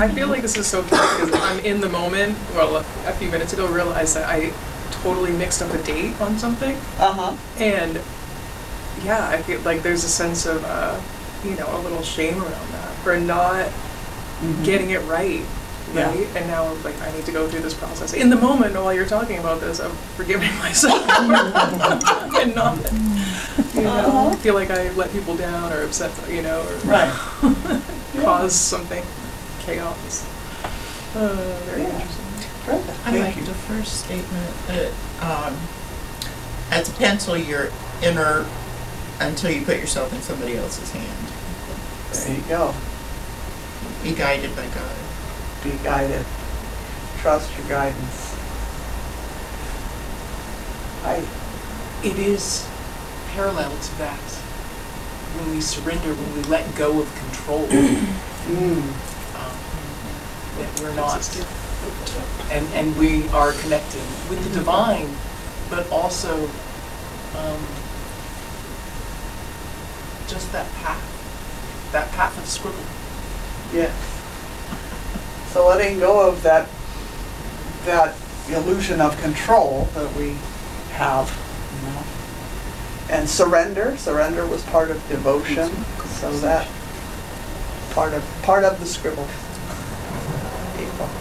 I 0.00 0.08
feel 0.14 0.28
like 0.28 0.42
this 0.42 0.56
is 0.56 0.66
so 0.66 0.80
cute 0.82 0.90
because 0.90 1.32
I'm 1.34 1.58
in 1.60 1.80
the 1.80 1.88
moment. 1.88 2.36
Well, 2.54 2.76
a 2.76 3.12
few 3.14 3.30
minutes 3.30 3.52
ago, 3.52 3.66
realized 3.68 4.14
that 4.16 4.28
I 4.28 4.52
totally 4.90 5.32
mixed 5.32 5.62
up 5.62 5.72
a 5.72 5.78
date 5.82 6.20
on 6.20 6.38
something, 6.38 6.76
Uh-huh. 6.98 7.36
and 7.58 8.00
yeah, 9.04 9.28
I 9.28 9.42
feel 9.42 9.60
like 9.60 9.82
there's 9.82 10.04
a 10.04 10.08
sense 10.08 10.46
of 10.46 10.62
uh, 10.64 11.00
you 11.44 11.56
know 11.56 11.66
a 11.76 11.80
little 11.82 12.02
shame 12.02 12.34
around 12.40 12.72
that 12.72 12.92
for 13.02 13.16
not 13.18 13.68
getting 14.64 14.90
it 14.90 15.00
right. 15.04 15.42
Yeah. 15.94 16.10
And 16.36 16.46
now 16.46 16.66
I'm 16.66 16.82
like, 16.82 17.00
I 17.02 17.12
need 17.12 17.24
to 17.26 17.32
go 17.32 17.48
through 17.48 17.60
this 17.60 17.74
process. 17.74 18.12
In 18.14 18.30
the 18.30 18.36
moment, 18.36 18.74
while 18.74 18.92
you're 18.94 19.06
talking 19.06 19.38
about 19.38 19.60
this, 19.60 19.80
I'm 19.80 19.90
forgiving 20.16 20.48
myself 20.58 21.02
and 21.08 22.54
not, 22.54 22.76
you 23.74 23.82
know, 23.82 24.34
feel 24.40 24.54
like 24.54 24.70
I 24.70 24.90
let 24.92 25.12
people 25.12 25.36
down 25.36 25.72
or 25.72 25.82
upset, 25.82 26.12
you 26.30 26.42
know, 26.42 26.60
or 26.62 26.76
Right. 26.88 27.12
cause 28.22 28.54
something 28.54 29.02
chaos. 29.60 30.26
Uh, 31.14 31.60
very 31.66 31.82
Yeah. 31.82 31.88
interesting. 31.94 32.18
Brenda, 32.64 32.92
I 32.92 32.94
thank 33.10 33.24
like 33.26 33.36
you. 33.36 33.42
the 33.44 33.54
first 33.54 34.04
statement 34.04 34.54
that, 34.68 34.92
um, 35.20 35.56
as 36.70 36.88
a 36.88 36.92
pencil, 36.92 37.36
you're 37.36 37.70
inert 38.02 38.46
until 39.20 39.50
you 39.50 39.62
put 39.64 39.76
yourself 39.78 40.12
in 40.14 40.22
somebody 40.22 40.56
else's 40.56 40.90
hand. 40.92 41.28
There 42.12 42.36
you 42.36 42.42
go. 42.48 42.74
Be 44.02 44.14
guided 44.14 44.54
by 44.56 44.64
God. 44.66 44.96
Be 45.62 45.70
guided. 45.84 46.26
Trust 47.18 47.56
your 47.56 47.68
guidance. 47.68 48.36
I, 51.04 51.22
It 52.02 52.18
is 52.18 52.68
parallel 53.28 53.70
to 53.70 53.98
that. 53.98 54.18
When 55.38 55.54
we 55.54 55.60
surrender, 55.60 56.14
when 56.14 56.34
we 56.34 56.42
let 56.48 56.74
go 56.74 57.00
of 57.00 57.14
control, 57.14 57.66
mm, 57.68 58.02
um, 59.38 59.58
that 60.58 60.80
we're 60.80 60.94
not, 60.96 61.46
and, 62.50 62.66
and 62.74 62.96
we 62.96 63.28
are 63.28 63.52
connected 63.52 64.02
with 64.28 64.42
the 64.42 64.58
divine, 64.58 65.08
but 65.70 65.88
also 65.92 66.50
um, 67.38 67.66
just 70.26 70.50
that 70.50 70.70
path, 70.74 71.92
that 71.92 72.10
path 72.12 72.36
of 72.36 72.46
scribble. 72.46 72.78
yes. 73.72 74.11
So 75.52 75.68
letting 75.68 75.98
go 75.98 76.26
of 76.26 76.42
that, 76.42 76.68
that 77.84 78.16
illusion 78.50 79.00
of 79.00 79.20
control 79.20 79.88
that 79.94 80.14
we 80.16 80.36
have, 80.92 81.28
you 81.80 81.88
know. 81.88 82.02
And 83.14 83.28
surrender, 83.28 83.96
surrender 83.98 84.46
was 84.46 84.62
part 84.64 84.90
of 84.90 85.06
devotion, 85.08 85.68
so 86.06 86.32
that, 86.38 86.66
part 87.90 88.14
of, 88.14 88.24
part 88.42 88.64
of 88.64 88.80
the 88.80 88.86
scribble. 88.86 89.28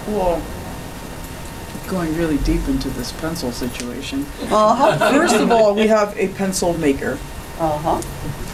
Well, 0.07 0.41
going 1.89 2.15
really 2.15 2.37
deep 2.39 2.65
into 2.69 2.89
this 2.91 3.11
pencil 3.11 3.51
situation. 3.51 4.25
Uh-huh. 4.43 4.97
First 5.11 5.35
of 5.35 5.51
all, 5.51 5.75
we 5.75 5.87
have 5.87 6.17
a 6.17 6.29
pencil 6.29 6.77
maker. 6.77 7.19
Uh-huh, 7.59 8.01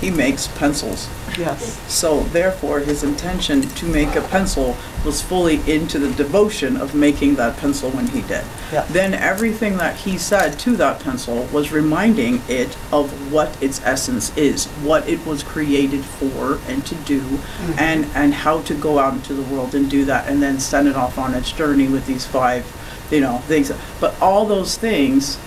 He 0.01 0.09
makes 0.09 0.47
pencils. 0.47 1.07
Yes. 1.37 1.79
So 1.91 2.21
therefore, 2.23 2.79
his 2.79 3.03
intention 3.03 3.61
to 3.61 3.85
make 3.85 4.15
a 4.15 4.21
pencil 4.21 4.77
was 5.05 5.21
fully 5.21 5.55
into 5.71 5.99
the 5.99 6.11
devotion 6.13 6.77
of 6.77 6.93
making 6.93 7.35
that 7.35 7.57
pencil 7.57 7.89
when 7.91 8.07
he 8.07 8.21
did. 8.21 8.43
Yeah. 8.71 8.85
Then 8.89 9.13
everything 9.13 9.77
that 9.77 9.95
he 9.95 10.17
said 10.17 10.59
to 10.59 10.75
that 10.77 10.99
pencil 11.01 11.45
was 11.53 11.71
reminding 11.71 12.41
it 12.47 12.77
of 12.91 13.31
what 13.31 13.61
its 13.61 13.81
essence 13.83 14.35
is, 14.37 14.65
what 14.83 15.07
it 15.07 15.25
was 15.25 15.43
created 15.43 16.03
for 16.03 16.59
and 16.67 16.85
to 16.85 16.95
do, 16.95 17.21
mm-hmm. 17.21 17.79
and, 17.79 18.05
and 18.15 18.33
how 18.33 18.61
to 18.61 18.73
go 18.75 18.99
out 18.99 19.13
into 19.13 19.33
the 19.33 19.43
world 19.53 19.75
and 19.75 19.89
do 19.89 20.05
that, 20.05 20.27
and 20.27 20.41
then 20.41 20.59
send 20.59 20.87
it 20.87 20.95
off 20.95 21.17
on 21.17 21.33
its 21.33 21.51
journey 21.51 21.87
with 21.87 22.05
these 22.05 22.25
five, 22.25 22.65
you 23.11 23.21
know, 23.21 23.37
things. 23.39 23.71
But 23.99 24.19
all 24.21 24.45
those 24.45 24.77
things 24.77 25.37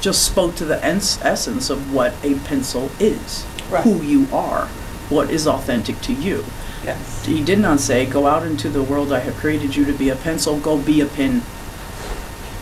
just 0.00 0.24
spoke 0.24 0.54
to 0.56 0.64
the 0.64 0.84
ens- 0.84 1.20
essence 1.22 1.70
of 1.70 1.92
what 1.92 2.12
a 2.24 2.34
pencil 2.40 2.90
is, 2.98 3.46
Right. 3.70 3.84
who 3.84 4.02
you 4.02 4.26
are, 4.32 4.68
what 5.12 5.30
is 5.30 5.46
authentic 5.46 6.00
to 6.02 6.12
you. 6.12 6.44
Yes. 6.84 7.24
He 7.24 7.44
did 7.44 7.58
not 7.60 7.78
say, 7.80 8.06
go 8.06 8.26
out 8.26 8.44
into 8.44 8.68
the 8.68 8.82
world, 8.82 9.12
I 9.12 9.20
have 9.20 9.36
created 9.36 9.76
you 9.76 9.84
to 9.84 9.92
be 9.92 10.08
a 10.08 10.16
pencil, 10.16 10.58
go 10.58 10.78
be 10.78 11.00
a 11.00 11.06
pin. 11.06 11.42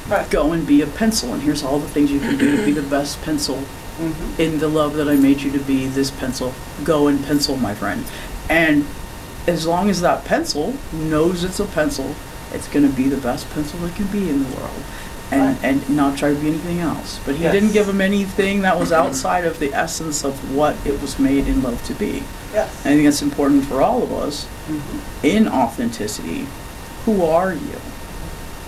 Right. 0.08 0.28
Go 0.28 0.52
and 0.52 0.66
be 0.66 0.82
a 0.82 0.86
pencil, 0.86 1.32
and 1.32 1.42
here's 1.42 1.62
all 1.62 1.78
the 1.78 1.88
things 1.88 2.10
you 2.10 2.20
can 2.20 2.36
do 2.36 2.56
to 2.56 2.64
be 2.64 2.72
the 2.72 2.82
best 2.82 3.22
pencil 3.22 3.62
Mhm. 4.00 4.38
in 4.38 4.58
the 4.58 4.68
love 4.68 4.94
that 4.96 5.08
I 5.08 5.14
made 5.16 5.40
you 5.42 5.50
to 5.52 5.58
be, 5.58 5.86
this 5.86 6.10
pencil. 6.10 6.52
Go 6.84 7.06
and 7.06 7.24
pencil, 7.24 7.56
my 7.56 7.74
friend. 7.74 8.04
And 8.48 8.86
as 9.46 9.66
long 9.66 9.88
as 9.88 10.00
that 10.00 10.24
pencil 10.24 10.74
knows 10.92 11.44
it's 11.44 11.60
a 11.60 11.64
pencil, 11.64 12.14
it's 12.52 12.66
going 12.68 12.86
to 12.88 12.92
be 12.94 13.08
the 13.08 13.16
best 13.16 13.48
pencil 13.54 13.84
it 13.84 13.94
can 13.94 14.06
be 14.06 14.28
in 14.28 14.42
the 14.42 14.56
world. 14.56 14.82
And, 15.32 15.56
and 15.62 15.88
not 15.96 16.18
try 16.18 16.30
to 16.34 16.40
be 16.40 16.48
anything 16.48 16.80
else. 16.80 17.20
But 17.24 17.36
he 17.36 17.44
Yes. 17.44 17.52
didn't 17.52 17.72
give 17.72 17.88
him 17.88 18.00
anything 18.00 18.62
that 18.62 18.78
was 18.78 18.90
outside 18.92 19.44
of 19.44 19.58
the 19.60 19.72
essence 19.72 20.24
of 20.24 20.54
what 20.54 20.74
it 20.84 21.00
was 21.00 21.18
made 21.20 21.46
in 21.46 21.62
love 21.62 21.82
to 21.84 21.94
be. 21.94 22.24
Yes. 22.52 22.68
I 22.80 22.88
think 22.94 23.04
it's 23.06 23.22
important 23.22 23.64
for 23.66 23.80
all 23.80 24.02
of 24.02 24.12
us 24.12 24.46
Mhm. 24.68 24.80
in 25.22 25.48
authenticity. 25.48 26.46
Who 27.06 27.24
are 27.24 27.52
you? 27.52 27.80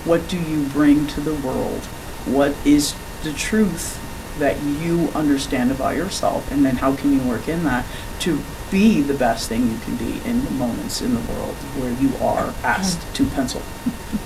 What 0.05 0.27
do 0.29 0.37
you 0.37 0.63
bring 0.63 1.05
to 1.07 1.21
the 1.21 1.33
world? 1.33 1.81
What 2.25 2.53
is 2.63 2.93
the 3.23 3.33
truth 3.33 3.97
that 4.39 4.55
you 4.63 5.09
understand 5.13 5.69
about 5.71 5.95
yourself? 5.97 6.49
And 6.51 6.65
then 6.65 6.77
how 6.77 6.93
can 6.93 7.11
you 7.13 7.19
work 7.27 7.47
in 7.49 7.63
that 7.65 7.85
to 8.19 8.39
be 8.71 9.01
the 9.01 9.13
best 9.13 9.49
thing 9.49 9.69
you 9.69 9.77
can 9.85 9.95
be 9.97 10.19
in 10.27 10.43
the 10.45 10.51
moments 10.51 11.01
in 11.01 11.13
the 11.13 11.19
world 11.33 11.55
where 11.77 11.91
you 11.91 12.11
are 12.21 12.53
asked 12.63 12.99
to 13.15 13.25
pencil? 13.25 13.61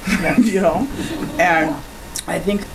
you 0.43 0.61
know? 0.61 0.88
And 1.39 1.76
I 2.28 2.40
think 2.40 2.66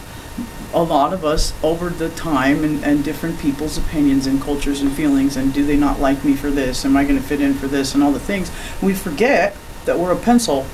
a 0.74 0.82
lot 0.82 1.12
of 1.12 1.24
us 1.24 1.52
over 1.62 1.90
the 1.90 2.08
time 2.10 2.64
and, 2.64 2.82
and 2.82 3.04
different 3.04 3.38
people's 3.38 3.76
opinions 3.76 4.26
and 4.26 4.40
cultures 4.40 4.80
and 4.80 4.90
feelings 4.92 5.36
and 5.36 5.52
do 5.52 5.64
they 5.66 5.76
not 5.76 6.00
like 6.00 6.24
me 6.24 6.34
for 6.34 6.50
this 6.50 6.86
am 6.86 6.96
i 6.96 7.04
going 7.04 7.20
to 7.20 7.22
fit 7.22 7.42
in 7.42 7.52
for 7.52 7.66
this 7.66 7.92
and 7.94 8.02
all 8.02 8.10
the 8.10 8.18
things 8.18 8.50
we 8.80 8.94
forget 8.94 9.54
that 9.84 9.98
we're 9.98 10.12
a 10.12 10.16
pencil 10.16 10.64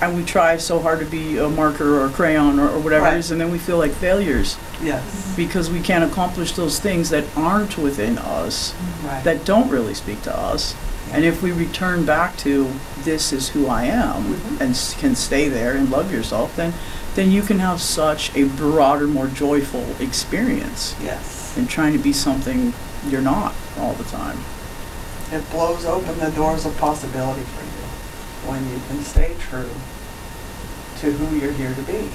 and 0.00 0.16
we 0.16 0.24
try 0.24 0.56
so 0.56 0.78
hard 0.80 0.98
to 1.00 1.04
be 1.04 1.36
a 1.36 1.46
marker 1.50 1.98
or 2.00 2.06
a 2.06 2.08
crayon 2.08 2.58
or, 2.58 2.70
or 2.70 2.78
whatever 2.78 3.04
Right. 3.04 3.16
it 3.16 3.18
is 3.18 3.30
and 3.30 3.38
then 3.38 3.50
we 3.50 3.58
feel 3.58 3.76
like 3.76 3.90
failures 3.92 4.56
Yes. 4.82 5.34
because 5.36 5.68
we 5.68 5.80
can't 5.80 6.10
accomplish 6.10 6.52
those 6.52 6.80
things 6.80 7.10
that 7.10 7.24
aren't 7.36 7.76
within 7.76 8.16
us 8.16 8.74
Right. 9.04 9.22
that 9.24 9.44
don't 9.44 9.68
really 9.68 9.92
speak 9.92 10.22
to 10.22 10.34
us 10.34 10.74
and 11.12 11.22
if 11.22 11.42
we 11.42 11.52
return 11.52 12.06
back 12.06 12.38
to 12.38 12.70
this 13.00 13.30
is 13.34 13.50
who 13.50 13.66
i 13.66 13.84
am 13.84 14.24
Mhm. 14.34 14.60
and 14.62 14.70
s- 14.70 14.94
can 14.98 15.14
stay 15.14 15.50
there 15.50 15.72
and 15.74 15.90
love 15.90 16.10
yourself 16.10 16.56
then 16.56 16.72
then 17.18 17.32
you 17.32 17.42
can 17.42 17.58
have 17.58 17.80
such 17.80 18.32
a 18.36 18.44
broader 18.44 19.08
more 19.08 19.26
joyful 19.26 19.84
experience 20.00 20.94
Yes. 21.02 21.52
than 21.56 21.66
trying 21.66 21.92
to 21.92 21.98
be 21.98 22.12
something 22.12 22.72
you're 23.08 23.20
not 23.20 23.56
all 23.76 23.94
the 23.94 24.04
time 24.04 24.38
It 25.32 25.42
blows 25.50 25.84
open 25.84 26.16
the 26.20 26.30
doors 26.30 26.64
of 26.64 26.78
possibility 26.78 27.42
for 27.42 27.64
you 27.64 28.48
when 28.48 28.70
you 28.70 28.80
can 28.86 29.02
stay 29.02 29.34
true 29.40 29.68
to 31.00 31.10
who 31.10 31.36
you're 31.36 31.52
here 31.52 31.74
to 31.74 31.82
be. 31.82 32.08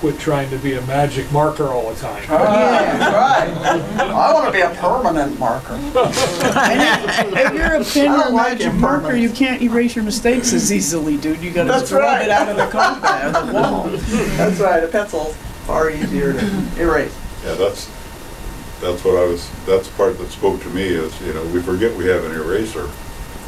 Quit 0.00 0.18
trying 0.18 0.48
to 0.50 0.56
be 0.58 0.72
a 0.74 0.80
magic 0.86 1.30
marker 1.30 1.68
all 1.68 1.90
the 1.92 2.00
time. 2.00 2.22
Yeah, 2.24 3.12
right. 3.14 4.00
I 4.00 4.32
want 4.32 4.46
to 4.46 4.52
be 4.52 4.60
a 4.62 4.70
permanent 4.70 5.38
marker. 5.38 5.78
If 7.32 7.54
you're 7.54 7.74
a 7.74 7.84
pen 7.84 8.08
I 8.08 8.14
or 8.14 8.24
don't 8.24 8.34
like 8.34 8.58
magic 8.58 8.74
marker, 8.74 8.96
impermanence. 8.96 9.22
you 9.22 9.30
can't 9.46 9.62
erase 9.62 9.94
your 9.94 10.04
mistakes 10.04 10.52
as 10.52 10.72
easily, 10.72 11.16
dude. 11.18 11.40
You 11.40 11.50
gotta 11.50 11.68
That's 11.68 11.82
just 11.82 11.92
rub 11.92 12.02
right. 12.02 12.22
it 12.24 12.30
out 12.30 12.48
of 12.48 12.56
the 12.56 12.66
compact, 12.68 13.46
the 13.46 13.52
wall. 13.60 13.88
That's 13.88 14.58
right, 14.60 14.82
a 14.82 14.88
pencil's 14.88 15.36
far 15.66 15.90
easier 15.90 16.32
to 16.32 16.80
erase. 16.80 17.14
Yeah, 17.44 17.54
that's, 17.54 17.86
that's 18.80 19.04
what 19.04 19.16
I 19.16 19.26
was, 19.26 19.48
that's 19.66 19.88
the 19.88 19.96
part 19.96 20.18
that 20.18 20.30
spoke 20.30 20.62
to 20.62 20.68
me 20.70 20.82
is, 20.84 21.18
you 21.20 21.34
know, 21.34 21.44
we 21.46 21.60
forget 21.60 21.94
we 21.96 22.06
have 22.06 22.24
an 22.24 22.32
eraser. 22.32 22.84
and 22.84 22.90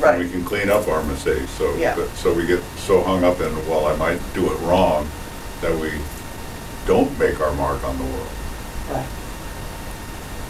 We 0.01 0.05
Right. 0.05 0.31
can 0.31 0.45
clean 0.45 0.69
up 0.71 0.87
our 0.89 1.03
mistakes, 1.05 1.51
so, 1.53 1.75
Yeah. 1.77 1.95
that- 1.95 2.15
so 2.17 2.33
we 2.35 2.47
get 2.47 2.61
so 2.77 3.03
hung 3.03 3.25
up 3.25 3.41
in, 3.41 3.55
well, 3.69 3.87
I 3.87 3.97
might 3.97 4.21
do 4.35 4.51
it 4.53 4.59
wrong, 4.61 5.09
that 5.63 5.77
we 5.79 5.93
don't 6.87 7.17
make 7.19 7.41
our 7.41 7.53
mark 7.55 7.83
on 7.85 7.97
the 7.99 8.05
world. 8.05 8.29
Right. 8.91 9.09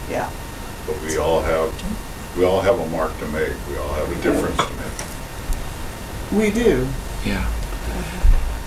Yeah. 0.09 0.29
But 0.85 1.01
we 1.01 1.17
all 1.17 1.41
have, 1.41 2.37
we 2.37 2.45
all 2.45 2.61
have 2.61 2.79
a 2.79 2.87
mark 2.89 3.17
to 3.19 3.27
make, 3.27 3.53
we 3.69 3.77
all 3.77 3.93
have 3.93 4.11
a 4.11 4.21
difference 4.21 4.57
to 4.57 4.73
make. 4.73 6.43
We 6.43 6.51
do. 6.51 6.87
Yeah. 7.25 7.45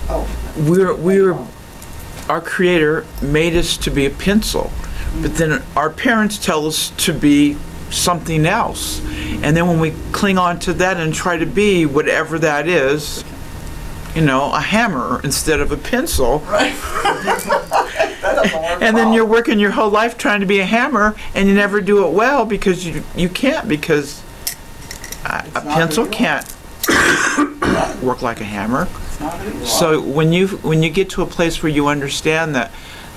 Oh. 0.09 0.27
We're 0.57 0.95
we're 0.95 1.37
our 2.29 2.41
creator 2.41 3.05
made 3.21 3.55
us 3.55 3.77
to 3.77 3.91
be 3.91 4.05
a 4.05 4.09
pencil, 4.09 4.71
but 5.21 5.35
then 5.35 5.63
our 5.75 5.89
parents 5.89 6.37
tell 6.37 6.65
us 6.65 6.91
to 6.97 7.13
be 7.13 7.57
something 7.89 8.45
else. 8.45 9.01
And 9.43 9.55
then 9.55 9.67
when 9.67 9.79
we 9.79 9.91
cling 10.11 10.37
on 10.37 10.59
to 10.59 10.73
that 10.73 10.97
and 10.97 11.13
try 11.13 11.37
to 11.37 11.45
be 11.45 11.85
whatever 11.85 12.39
that 12.39 12.67
is, 12.67 13.23
you 14.17 14.25
know, 14.25 14.51
a 14.51 14.59
hammer 14.59 15.21
instead 15.23 15.59
of 15.59 15.71
a 15.71 15.77
pencil, 15.77 16.39
Right. 16.39 16.73
That 16.73 18.33
doesn't 18.35 18.61
work 18.61 18.81
and 18.81 18.97
then 18.97 19.13
you're 19.13 19.27
working 19.27 19.59
your 19.59 19.69
whole 19.69 19.91
life 19.91 20.17
trying 20.17 20.39
to 20.39 20.47
be 20.47 20.59
a 20.59 20.65
hammer 20.65 21.15
and 21.35 21.47
you 21.47 21.53
never 21.53 21.81
do 21.81 22.03
it 22.07 22.11
well 22.13 22.43
because 22.43 22.85
you 22.85 23.03
you 23.15 23.29
can't 23.29 23.69
because 23.69 24.23
a, 25.23 25.45
a 25.51 25.51
not 25.53 25.65
pencil 25.65 26.07
can't 26.07 26.45
work 28.01 28.23
like 28.23 28.41
a 28.41 28.43
hammer. 28.43 28.87
It's 28.89 29.19
not 29.19 29.37
who 29.39 29.55
you 29.55 29.63
are. 29.63 29.67
So 29.67 30.01
when 30.01 30.33
you 30.33 30.47
when 30.47 30.81
you 30.81 30.89
get 30.89 31.11
to 31.11 31.21
a 31.21 31.27
place 31.27 31.61
where 31.61 31.71
you 31.71 31.87
understand 31.87 32.55
that 32.55 32.71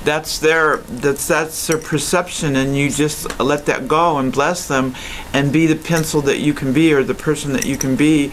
that's 0.05 0.39
their 0.39 0.79
that's 0.79 1.27
that's 1.27 1.67
their 1.67 1.79
perception 1.79 2.57
and 2.57 2.77
you 2.77 2.91
just 2.91 3.41
let 3.41 3.65
that 3.67 3.89
go 3.89 4.19
and 4.19 4.33
bless 4.33 4.69
them 4.69 4.95
and 5.33 5.51
be 5.51 5.67
the 5.67 5.77
pencil 5.77 6.21
that 6.23 6.41
you 6.41 6.53
can 6.53 6.75
be 6.75 6.93
or 6.93 7.03
the 7.03 7.15
person 7.15 7.55
that 7.55 7.65
you 7.65 7.79
can 7.79 7.97
be 7.97 8.33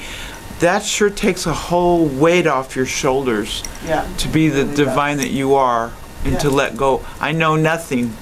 that 0.59 0.83
sure 0.83 1.09
takes 1.09 1.45
a 1.45 1.53
whole 1.53 2.05
weight 2.07 2.47
off 2.47 2.75
your 2.75 2.85
shoulders 2.85 3.63
Yeah. 3.85 4.07
to 4.17 4.27
be 4.27 4.49
the 4.49 4.63
Really 4.63 4.67
does. 4.75 4.85
divine 4.87 5.17
that 5.17 5.29
you 5.31 5.55
are 5.55 5.91
and 6.25 6.39
to 6.39 6.47
Yeah. 6.49 6.53
let 6.53 6.77
go 6.77 7.05
i 7.19 7.31
know 7.31 7.55
nothing 7.55 8.15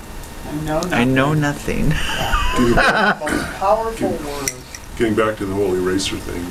I 0.47 0.55
know 0.65 0.81
i 0.91 1.03
know 1.03 1.33
nothing. 1.33 1.89
nothing 1.89 2.75
Most 2.75 3.53
powerful 3.59 4.09
word. 4.09 4.51
getting 4.97 5.15
back 5.15 5.37
to 5.37 5.45
the 5.45 5.53
whole 5.53 5.73
eraser 5.75 6.17
thing, 6.17 6.45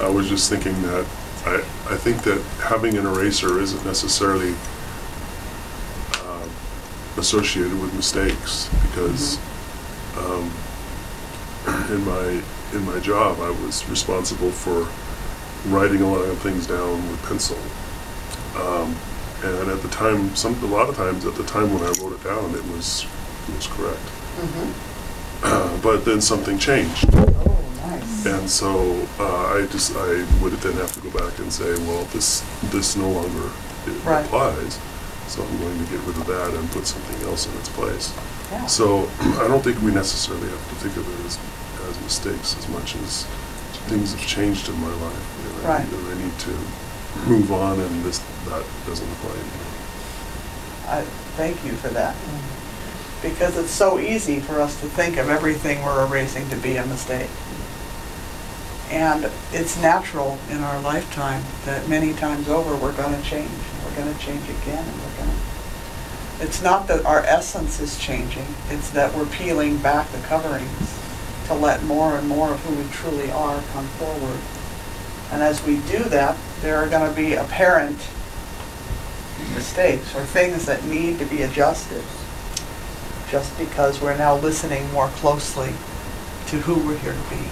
I 0.00 0.08
was 0.10 0.28
just 0.28 0.48
thinking 0.48 0.80
that 0.82 1.04
I, 1.44 1.56
I 1.90 1.96
think 1.96 2.22
that 2.22 2.40
having 2.62 2.96
an 2.96 3.04
eraser 3.06 3.60
isn't 3.60 3.84
necessarily 3.84 4.54
um, 6.24 6.48
associated 7.18 7.78
with 7.80 7.92
mistakes 7.94 8.70
because 8.88 9.38
um, 10.16 10.50
in 11.90 12.04
my 12.06 12.40
in 12.74 12.84
my 12.84 12.98
job 13.00 13.38
I 13.40 13.50
was 13.64 13.88
responsible 13.88 14.50
for 14.50 14.88
writing 15.72 16.02
a 16.02 16.10
lot 16.10 16.22
of 16.28 16.38
things 16.38 16.66
down 16.66 17.08
with 17.10 17.22
pencil. 17.26 17.58
Um, 18.56 18.94
and 19.44 19.70
at 19.70 19.80
the 19.82 19.88
time, 19.88 20.34
some 20.36 20.54
a 20.62 20.66
lot 20.66 20.88
of 20.88 20.96
times 20.96 21.24
at 21.26 21.34
the 21.34 21.44
time 21.44 21.72
when 21.72 21.82
I 21.82 21.92
wrote 22.00 22.12
it 22.12 22.22
down, 22.24 22.54
it 22.54 22.64
was 22.72 23.06
it 23.48 23.54
was 23.56 23.66
correct. 23.66 24.06
Mm-hmm. 24.38 25.80
but 25.82 26.04
then 26.04 26.20
something 26.20 26.58
changed. 26.58 27.06
Oh, 27.12 27.64
nice. 27.86 28.26
And 28.26 28.48
so 28.48 29.06
uh, 29.18 29.54
I 29.58 29.66
just 29.70 29.96
I 29.96 30.24
would 30.42 30.52
then 30.54 30.74
have 30.74 30.92
to 30.92 31.00
go 31.00 31.10
back 31.18 31.38
and 31.40 31.52
say, 31.52 31.74
well, 31.86 32.04
this 32.12 32.42
this 32.70 32.96
no 32.96 33.10
longer 33.10 33.50
it 33.86 34.04
Right. 34.04 34.24
applies, 34.24 34.78
so 35.26 35.42
I'm 35.42 35.58
going 35.58 35.76
to 35.84 35.90
get 35.90 36.00
rid 36.06 36.16
of 36.16 36.26
that 36.26 36.54
and 36.54 36.70
put 36.70 36.86
something 36.86 37.26
else 37.28 37.48
in 37.48 37.58
its 37.58 37.68
place. 37.70 38.14
Yeah. 38.52 38.66
So 38.66 39.08
I 39.42 39.48
don't 39.48 39.62
think 39.64 39.82
we 39.82 39.90
necessarily 39.92 40.48
have 40.48 40.68
to 40.68 40.74
think 40.76 40.96
of 40.96 41.02
it 41.20 41.26
as 41.26 41.36
as 41.92 42.02
mistakes 42.02 42.56
as 42.58 42.68
much 42.68 42.96
as 42.96 43.24
things 43.88 44.12
have 44.14 44.26
changed 44.26 44.68
in 44.68 44.80
my 44.80 44.88
life, 44.88 45.46
and 45.46 45.66
I, 45.66 45.78
Right. 45.78 45.92
and 45.92 46.08
I 46.08 46.24
need 46.24 46.38
to 46.40 46.54
move 47.26 47.52
on, 47.52 47.78
and 47.80 48.04
this 48.04 48.20
that 48.46 48.64
doesn't 48.86 49.10
apply 49.12 49.30
anymore. 49.30 49.72
I 50.88 51.02
thank 51.36 51.64
you 51.64 51.72
for 51.72 51.88
that. 51.88 52.16
Because 53.22 53.56
it's 53.56 53.70
so 53.70 54.00
easy 54.00 54.40
for 54.40 54.60
us 54.60 54.80
to 54.80 54.86
think 54.88 55.16
of 55.16 55.28
everything 55.28 55.84
we're 55.84 56.04
erasing 56.04 56.48
to 56.50 56.56
be 56.56 56.76
a 56.76 56.84
mistake. 56.86 57.30
And 58.90 59.30
it's 59.52 59.80
natural 59.80 60.38
in 60.50 60.60
our 60.62 60.80
lifetime 60.80 61.42
that 61.64 61.88
many 61.88 62.12
times 62.14 62.48
over 62.48 62.74
we're 62.74 62.92
going 62.92 63.14
to 63.14 63.22
change. 63.22 63.50
We're 63.84 63.94
going 63.94 64.12
to 64.12 64.20
change 64.20 64.42
again 64.48 64.84
and 64.84 64.96
we're 65.00 65.24
going 65.24 65.30
to. 65.30 66.44
It's 66.44 66.60
not 66.60 66.88
that 66.88 67.06
our 67.06 67.20
essence 67.20 67.78
is 67.80 67.96
changing, 67.96 68.46
it's 68.68 68.90
that 68.90 69.14
we're 69.14 69.26
peeling 69.26 69.76
back 69.78 70.10
the 70.10 70.18
coverings 70.18 70.98
to 71.46 71.54
let 71.54 71.82
more 71.84 72.16
and 72.16 72.28
more 72.28 72.52
of 72.52 72.60
who 72.64 72.74
we 72.74 72.88
truly 72.90 73.30
are 73.30 73.62
come 73.72 73.86
forward. 73.98 74.38
And 75.32 75.42
as 75.42 75.64
we 75.64 75.76
do 75.90 76.04
that, 76.10 76.36
there 76.60 76.76
are 76.76 76.88
going 76.88 77.08
to 77.08 77.16
be 77.16 77.34
apparent 77.34 77.98
mistakes 79.54 80.14
or 80.14 80.24
things 80.24 80.66
that 80.66 80.84
need 80.84 81.18
to 81.18 81.24
be 81.26 81.42
adjusted 81.42 82.04
just 83.30 83.56
because 83.58 84.00
we're 84.00 84.16
now 84.16 84.36
listening 84.36 84.90
more 84.92 85.08
closely 85.08 85.72
to 86.46 86.58
who 86.60 86.74
we're 86.86 86.98
here 86.98 87.14
to 87.14 87.30
be. 87.30 87.42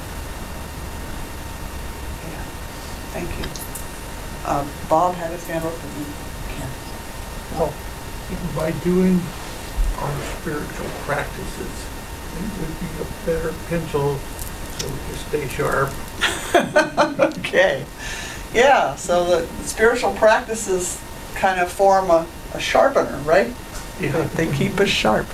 Yeah, 2.28 2.44
thank 3.16 3.30
you. 3.38 3.46
Um, 4.46 4.68
Bob 4.88 5.14
had 5.14 5.30
his 5.30 5.46
hand 5.46 5.64
up 5.64 5.72
and 5.72 6.06
Ken. 6.48 6.68
Well, 7.56 7.72
by 8.54 8.72
doing 8.84 9.20
our 9.98 10.20
spiritual 10.38 10.86
practices, 11.04 11.89
would 12.42 12.80
be 12.80 12.86
a 13.00 13.26
better 13.26 13.54
pencil 13.68 14.18
so 14.78 14.88
we 14.88 14.98
can 15.06 15.16
stay 15.28 15.48
sharp. 15.48 15.90
Okay. 17.20 17.84
Yeah, 18.54 18.94
so 18.96 19.24
the 19.24 19.46
spiritual 19.64 20.12
practices 20.14 21.00
kind 21.34 21.60
of 21.60 21.70
form 21.70 22.10
a, 22.10 22.26
a 22.54 22.60
sharpener, 22.60 23.18
right? 23.18 23.54
Yeah. 24.00 24.22
They 24.34 24.50
keep 24.52 24.80
us 24.80 24.88
sharp, 24.88 25.26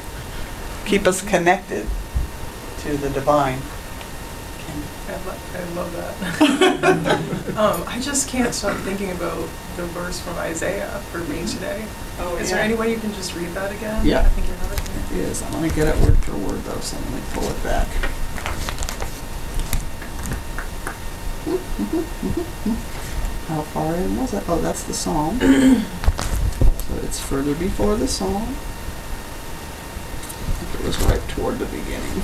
keep 0.84 1.06
us 1.06 1.22
connected 1.22 1.86
to 2.80 2.96
the 2.96 3.10
divine. 3.10 3.60
I 5.08 5.12
love, 5.12 5.54
I 5.54 5.74
love 5.74 5.92
that. 5.94 7.56
um, 7.56 7.84
I 7.86 8.00
just 8.00 8.28
can't 8.28 8.52
stop 8.54 8.76
thinking 8.78 9.12
about 9.12 9.48
the 9.76 9.84
verse 9.86 10.20
from 10.20 10.36
Isaiah 10.36 10.88
for 11.12 11.18
me 11.18 11.40
mm-hmm. 11.40 11.46
today. 11.46 11.84
Oh, 12.18 12.36
Is 12.36 12.50
there 12.50 12.58
yeah. 12.58 12.64
any 12.64 12.74
way 12.74 12.90
you 12.90 12.98
can 12.98 13.12
just 13.12 13.34
read 13.36 13.50
that 13.50 13.70
again? 13.72 14.04
Yeah. 14.04 14.20
I 14.20 14.28
think 14.30 14.46
you 14.46 14.54
have 14.54 14.72
it 14.72 14.80
here. 15.12 15.24
It 15.24 15.30
is. 15.30 15.42
I'm 15.42 15.52
gonna 15.52 15.68
get 15.68 15.88
it 15.88 15.96
word 16.02 16.16
for 16.18 16.36
word 16.36 16.62
though, 16.64 16.80
so 16.80 16.96
let 16.96 17.10
me 17.12 17.20
pull 17.32 17.44
it 17.44 17.62
back. 17.62 17.88
How 23.46 23.62
far 23.62 23.94
in 23.94 24.16
was 24.16 24.34
it? 24.34 24.42
Oh, 24.48 24.60
that's 24.60 24.82
the 24.84 24.94
psalm. 24.94 25.38
So 26.86 26.94
it's 27.02 27.18
further 27.18 27.54
before 27.56 27.96
the 27.96 28.06
psalm. 28.06 28.42
I 28.42 28.46
think 30.62 30.80
it 30.80 30.86
was 30.86 30.96
right 31.02 31.28
toward 31.30 31.58
the 31.58 31.66
beginning. 31.66 32.22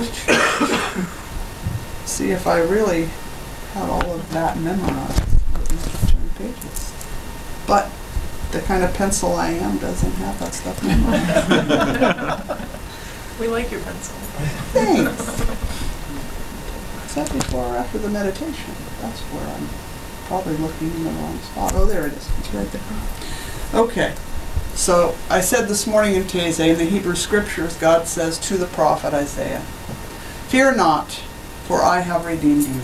See 2.06 2.32
if 2.32 2.48
I 2.48 2.58
really 2.58 3.08
had 3.72 3.88
all 3.88 4.10
of 4.12 4.32
that 4.32 4.58
memorized. 4.58 5.22
I 5.54 5.58
wouldn't 5.58 5.80
have 5.80 6.00
to 6.00 6.06
turn 6.12 6.30
pages. 6.36 6.92
But 7.66 7.90
the 8.52 8.60
kind 8.60 8.82
of 8.84 8.92
pencil 8.94 9.32
I 9.34 9.50
am 9.50 9.78
doesn't 9.78 10.12
have 10.12 10.38
that 10.40 10.54
stuff 10.54 10.82
memorized. 10.82 12.66
We 13.40 13.48
like 13.48 13.70
your 13.70 13.80
pencil. 13.80 14.16
Thanks. 14.74 15.40
Except 17.04 17.32
before 17.32 17.64
or 17.64 17.76
after 17.78 17.96
the 17.96 18.10
meditation. 18.10 18.74
That's 19.00 19.20
where 19.20 19.46
I'm 19.46 19.66
probably 20.26 20.58
looking 20.58 20.90
in 20.90 21.04
the 21.04 21.10
wrong 21.10 21.38
spot. 21.38 21.72
Oh, 21.74 21.86
there 21.86 22.06
it 22.06 22.12
is. 22.12 22.28
It's 22.38 22.52
right 22.52 22.70
there. 22.70 23.80
Okay. 23.80 24.14
So 24.74 25.16
I 25.30 25.40
said 25.40 25.68
this 25.68 25.86
morning 25.86 26.16
in 26.16 26.24
Taizé, 26.24 26.72
in 26.72 26.78
the 26.78 26.84
Hebrew 26.84 27.14
scriptures, 27.14 27.78
God 27.78 28.06
says 28.06 28.38
to 28.40 28.58
the 28.58 28.66
prophet 28.66 29.14
Isaiah, 29.14 29.60
Fear 30.48 30.76
not, 30.76 31.10
for 31.64 31.82
I 31.82 32.00
have 32.00 32.26
redeemed 32.26 32.68
you. 32.68 32.82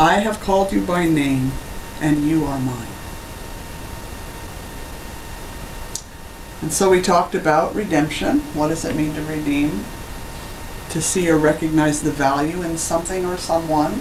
I 0.00 0.20
have 0.20 0.40
called 0.40 0.72
you 0.72 0.80
by 0.80 1.04
name, 1.04 1.52
and 2.00 2.26
you 2.26 2.46
are 2.46 2.58
mine. 2.58 2.88
And 6.62 6.72
so 6.72 6.88
we 6.88 7.02
talked 7.02 7.34
about 7.34 7.74
redemption. 7.74 8.40
What 8.54 8.68
does 8.68 8.86
it 8.86 8.96
mean 8.96 9.12
to 9.12 9.22
redeem? 9.24 9.84
To 10.90 11.02
see 11.02 11.28
or 11.30 11.36
recognize 11.36 12.00
the 12.00 12.10
value 12.10 12.62
in 12.62 12.78
something 12.78 13.26
or 13.26 13.36
someone. 13.36 14.00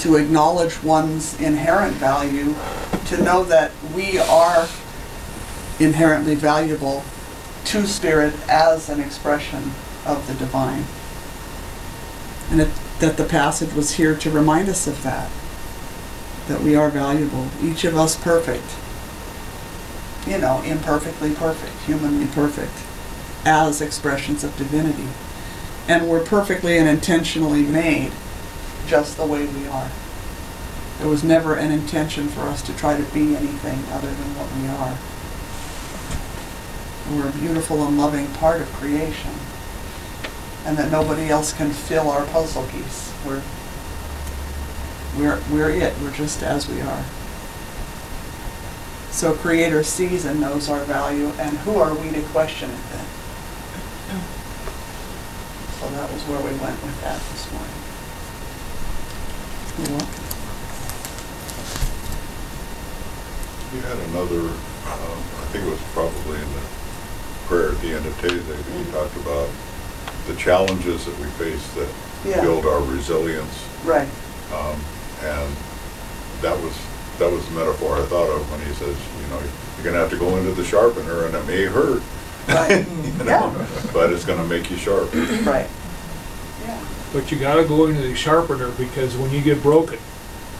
to 0.00 0.16
acknowledge 0.16 0.82
one's 0.82 1.40
inherent 1.40 1.94
value, 1.96 2.54
to 3.06 3.22
know 3.22 3.42
that 3.44 3.72
we 3.94 4.18
are 4.18 4.68
inherently 5.80 6.34
valuable 6.34 7.02
to 7.64 7.86
spirit 7.86 8.34
as 8.46 8.90
an 8.90 9.00
expression 9.00 9.72
of 10.04 10.26
the 10.26 10.34
divine. 10.34 10.84
And 12.50 12.60
it, 12.60 12.68
that 13.00 13.16
the 13.16 13.24
passage 13.24 13.72
was 13.74 13.94
here 13.94 14.14
to 14.16 14.30
remind 14.30 14.68
us 14.68 14.86
of 14.86 15.02
that, 15.02 15.30
that 16.48 16.62
we 16.62 16.74
are 16.74 16.90
valuable, 16.90 17.48
each 17.62 17.84
of 17.84 17.96
us 17.96 18.16
perfect, 18.16 18.64
you 20.26 20.38
know, 20.38 20.62
imperfectly 20.62 21.34
perfect, 21.34 21.72
humanly 21.86 22.26
perfect, 22.26 22.72
as 23.44 23.80
expressions 23.80 24.44
of 24.44 24.56
divinity. 24.56 25.08
And 25.86 26.08
we're 26.08 26.24
perfectly 26.24 26.78
and 26.78 26.88
intentionally 26.88 27.62
made 27.62 28.12
just 28.86 29.16
the 29.16 29.26
way 29.26 29.46
we 29.46 29.66
are. 29.66 29.90
There 30.98 31.08
was 31.08 31.24
never 31.24 31.56
an 31.56 31.72
intention 31.72 32.28
for 32.28 32.42
us 32.42 32.62
to 32.62 32.76
try 32.76 32.96
to 32.96 33.02
be 33.12 33.36
anything 33.36 33.84
other 33.92 34.08
than 34.08 34.36
what 34.36 34.50
we 34.56 34.68
are. 34.68 34.96
We're 37.10 37.28
a 37.28 37.32
beautiful 37.32 37.86
and 37.86 37.98
loving 37.98 38.28
part 38.34 38.62
of 38.62 38.72
creation. 38.72 39.32
And 40.64 40.78
that 40.78 40.90
nobody 40.90 41.28
else 41.28 41.52
can 41.52 41.70
fill 41.70 42.08
our 42.08 42.24
puzzle 42.26 42.66
piece. 42.68 43.12
We're, 43.26 43.42
we're, 45.18 45.40
we're 45.52 45.70
it. 45.70 45.94
We're 46.00 46.12
just 46.12 46.42
as 46.42 46.68
we 46.68 46.80
are. 46.80 47.04
So 49.10 49.34
Creator 49.34 49.84
sees 49.84 50.24
and 50.24 50.40
knows 50.40 50.68
our 50.68 50.82
value, 50.84 51.28
and 51.38 51.56
who 51.58 51.76
are 51.76 51.94
we 51.94 52.10
to 52.10 52.22
question 52.32 52.70
it 52.70 52.82
then? 52.90 53.04
So 55.78 55.88
that 55.90 56.10
was 56.12 56.22
where 56.22 56.40
we 56.40 56.50
went 56.58 56.82
with 56.82 57.00
that 57.02 57.20
this 57.30 57.46
morning. 57.52 57.78
You're 59.78 59.98
welcome. 59.98 60.24
You 63.74 63.80
had 63.86 63.98
another, 64.10 64.50
um, 64.50 65.18
I 65.38 65.46
think 65.52 65.66
it 65.66 65.70
was 65.70 65.82
probably 65.92 66.38
in 66.40 66.50
the 66.54 66.64
prayer 67.46 67.70
at 67.70 67.80
the 67.82 67.94
end 67.94 68.06
of 68.06 68.18
Tuesday, 68.20 68.56
that 68.56 68.78
you 68.78 68.84
talked 68.90 69.16
about 69.16 69.50
the 70.26 70.34
challenges 70.36 71.04
that 71.06 71.18
we 71.18 71.26
face 71.38 71.66
that 71.74 71.88
Yeah. 72.24 72.40
build 72.40 72.66
our 72.66 72.80
resilience. 72.82 73.64
Right. 73.84 74.08
Um, 74.52 74.78
and 75.22 75.56
that 76.40 76.58
was, 76.62 76.72
that 77.18 77.30
was 77.30 77.44
the 77.48 77.52
metaphor 77.54 77.96
I 77.98 78.02
thought 78.06 78.28
of 78.30 78.50
when 78.50 78.60
he 78.66 78.72
says, 78.74 78.96
you 79.20 79.26
know, 79.30 79.40
you're 79.76 79.84
gonna 79.84 79.98
have 79.98 80.10
to 80.10 80.16
go 80.16 80.36
into 80.36 80.52
the 80.52 80.64
sharpener 80.64 81.26
and 81.26 81.34
it 81.34 81.46
may 81.46 81.64
hurt. 81.64 82.02
Right. 82.48 82.86
you 83.18 83.24
know, 83.24 83.66
But 83.92 84.12
it's 84.12 84.24
gonna 84.24 84.44
make 84.44 84.70
you 84.70 84.76
sharp. 84.76 85.12
Right. 85.44 85.68
But 87.12 87.30
you 87.30 87.38
gotta 87.38 87.64
go 87.64 87.86
into 87.86 88.02
the 88.02 88.14
sharpener 88.14 88.70
because 88.72 89.16
when 89.16 89.30
you 89.30 89.40
get 89.40 89.62
broken, 89.62 89.98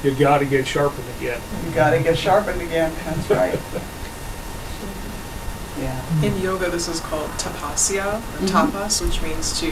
you 0.05 0.15
gotta 0.15 0.45
get 0.45 0.67
sharpened 0.67 1.07
again. 1.19 1.41
You 1.67 1.75
gotta 1.75 1.99
get 2.01 2.17
sharpened 2.17 2.61
again, 2.63 2.93
that's 3.05 3.31
right. 3.31 3.59
Yeah. 5.81 6.01
In 6.23 6.39
yoga, 6.41 6.71
this 6.71 6.87
is 6.89 7.01
called 7.01 7.29
tapasya, 7.39 8.19
or 8.19 8.21
Mhm. 8.39 8.49
tapas, 8.49 9.01
which 9.03 9.21
means 9.23 9.59
to 9.61 9.71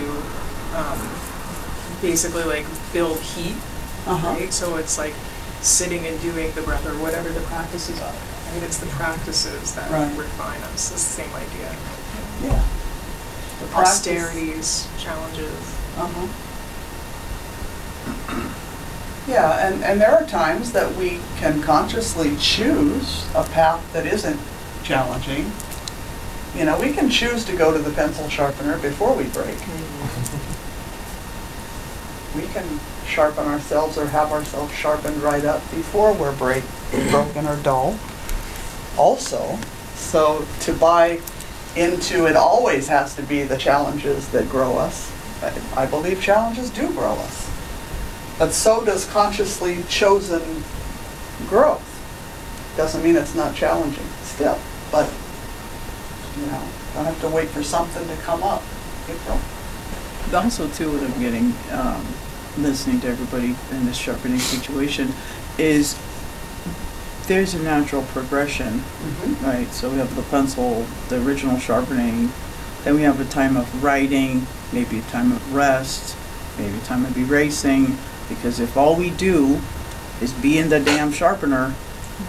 um, 0.74 0.98
basically 2.00 2.44
like 2.44 2.66
build 2.92 3.18
heat, 3.20 3.56
Uh-huh. 4.06 4.28
right? 4.28 4.52
So 4.52 4.76
it's 4.76 4.96
like 4.98 5.14
sitting 5.60 6.06
and 6.06 6.20
doing 6.22 6.50
the 6.54 6.62
breath 6.62 6.86
or 6.86 6.94
whatever 6.98 7.28
the 7.28 7.40
practices 7.42 8.00
are. 8.00 8.06
Right? 8.52 8.62
It's 8.64 8.78
the 8.78 8.86
practices 8.86 9.72
that 9.72 9.90
Right. 9.90 10.10
refine 10.16 10.60
us. 10.72 10.90
It's 10.90 11.04
the 11.08 11.22
same 11.22 11.30
idea. 11.36 11.70
Yeah. 12.42 12.62
The 13.60 13.66
practice- 13.68 13.92
Austerities, 13.98 14.86
challenges. 14.98 15.52
Uh-huh. 15.98 16.26
Yeah, 19.28 19.66
and, 19.68 19.84
and 19.84 20.00
there 20.00 20.10
are 20.12 20.24
times 20.24 20.72
that 20.72 20.96
we 20.96 21.20
can 21.38 21.62
consciously 21.62 22.36
choose 22.40 23.24
a 23.34 23.44
path 23.44 23.80
that 23.92 24.04
isn't 24.06 24.40
challenging. 24.82 25.52
You 26.56 26.64
know, 26.66 26.78
we 26.78 26.92
can 26.92 27.08
choose 27.08 27.44
to 27.46 27.56
go 27.56 27.72
to 27.72 27.78
the 27.78 27.90
pencil 27.90 28.28
sharpener 28.28 28.78
before 28.78 29.14
we 29.14 29.24
break. 29.24 29.56
Mm-hmm. 29.56 30.48
We 32.38 32.46
can 32.48 32.80
sharpen 33.06 33.46
ourselves 33.46 33.96
or 33.98 34.06
have 34.06 34.32
ourselves 34.32 34.74
sharpened 34.74 35.22
right 35.22 35.44
up 35.44 35.60
before 35.70 36.12
we're 36.12 36.34
break, 36.36 36.64
broken 37.10 37.46
or 37.46 37.56
dull. 37.56 37.98
Also, 38.96 39.58
so 39.94 40.46
to 40.60 40.72
buy 40.74 41.20
into 41.76 42.26
it 42.26 42.36
always 42.36 42.88
has 42.88 43.14
to 43.16 43.22
be 43.22 43.42
the 43.44 43.56
challenges 43.56 44.28
that 44.28 44.48
grow 44.50 44.76
us. 44.76 45.10
I- 45.42 45.82
I 45.82 45.86
believe 45.86 46.20
challenges 46.22 46.68
do 46.70 46.90
grow 46.90 47.12
us. 47.12 47.46
But 48.38 48.52
so 48.52 48.82
does 48.84 49.04
consciously 49.06 49.84
chosen 49.88 50.64
growth. 51.48 51.82
Doesn't 52.76 53.02
mean 53.02 53.16
it's 53.16 53.34
not 53.34 53.54
challenging 53.54 54.06
still, 54.24 54.58
but, 54.90 55.08
you 56.42 56.50
know, 56.50 56.62
don't 56.94 57.04
have 57.04 57.20
to 57.20 57.28
wait 57.28 57.48
for 57.48 57.62
something 57.62 58.06
to 58.06 58.16
come 58.22 58.42
up. 58.42 58.62
Going. 59.26 59.40
Also 60.34 60.68
too, 60.68 60.90
what 60.92 61.02
I'm 61.02 61.20
getting, 61.20 61.54
um, 61.72 62.04
listening 62.58 63.00
to 63.00 63.08
everybody 63.08 63.56
in 63.70 63.86
this 63.86 63.96
sharpening 63.96 64.38
situation, 64.38 65.12
is 65.58 65.96
there's 67.26 67.54
a 67.54 67.58
natural 67.58 68.02
progression, 68.02 68.82
Mhm. 69.04 69.46
right? 69.46 69.72
So 69.74 69.90
we 69.90 69.98
have 69.98 70.14
the 70.16 70.22
pencil, 70.22 70.86
the 71.08 71.22
original 71.22 71.58
sharpening, 71.58 72.32
then 72.84 72.94
we 72.94 73.02
have 73.02 73.20
a 73.20 73.24
time 73.24 73.56
of 73.56 73.82
writing, 73.82 74.46
maybe 74.72 74.98
a 74.98 75.02
time 75.12 75.32
of 75.32 75.54
rest, 75.54 76.16
maybe 76.58 76.76
a 76.76 76.86
time 76.86 77.04
of 77.04 77.16
erasing, 77.16 77.96
because 78.28 78.58
if 78.60 78.76
all 78.76 78.96
we 78.96 79.10
do 79.10 79.60
is 80.20 80.32
be 80.32 80.58
in 80.58 80.68
the 80.68 80.80
damn 80.80 81.12
sharpener, 81.12 81.74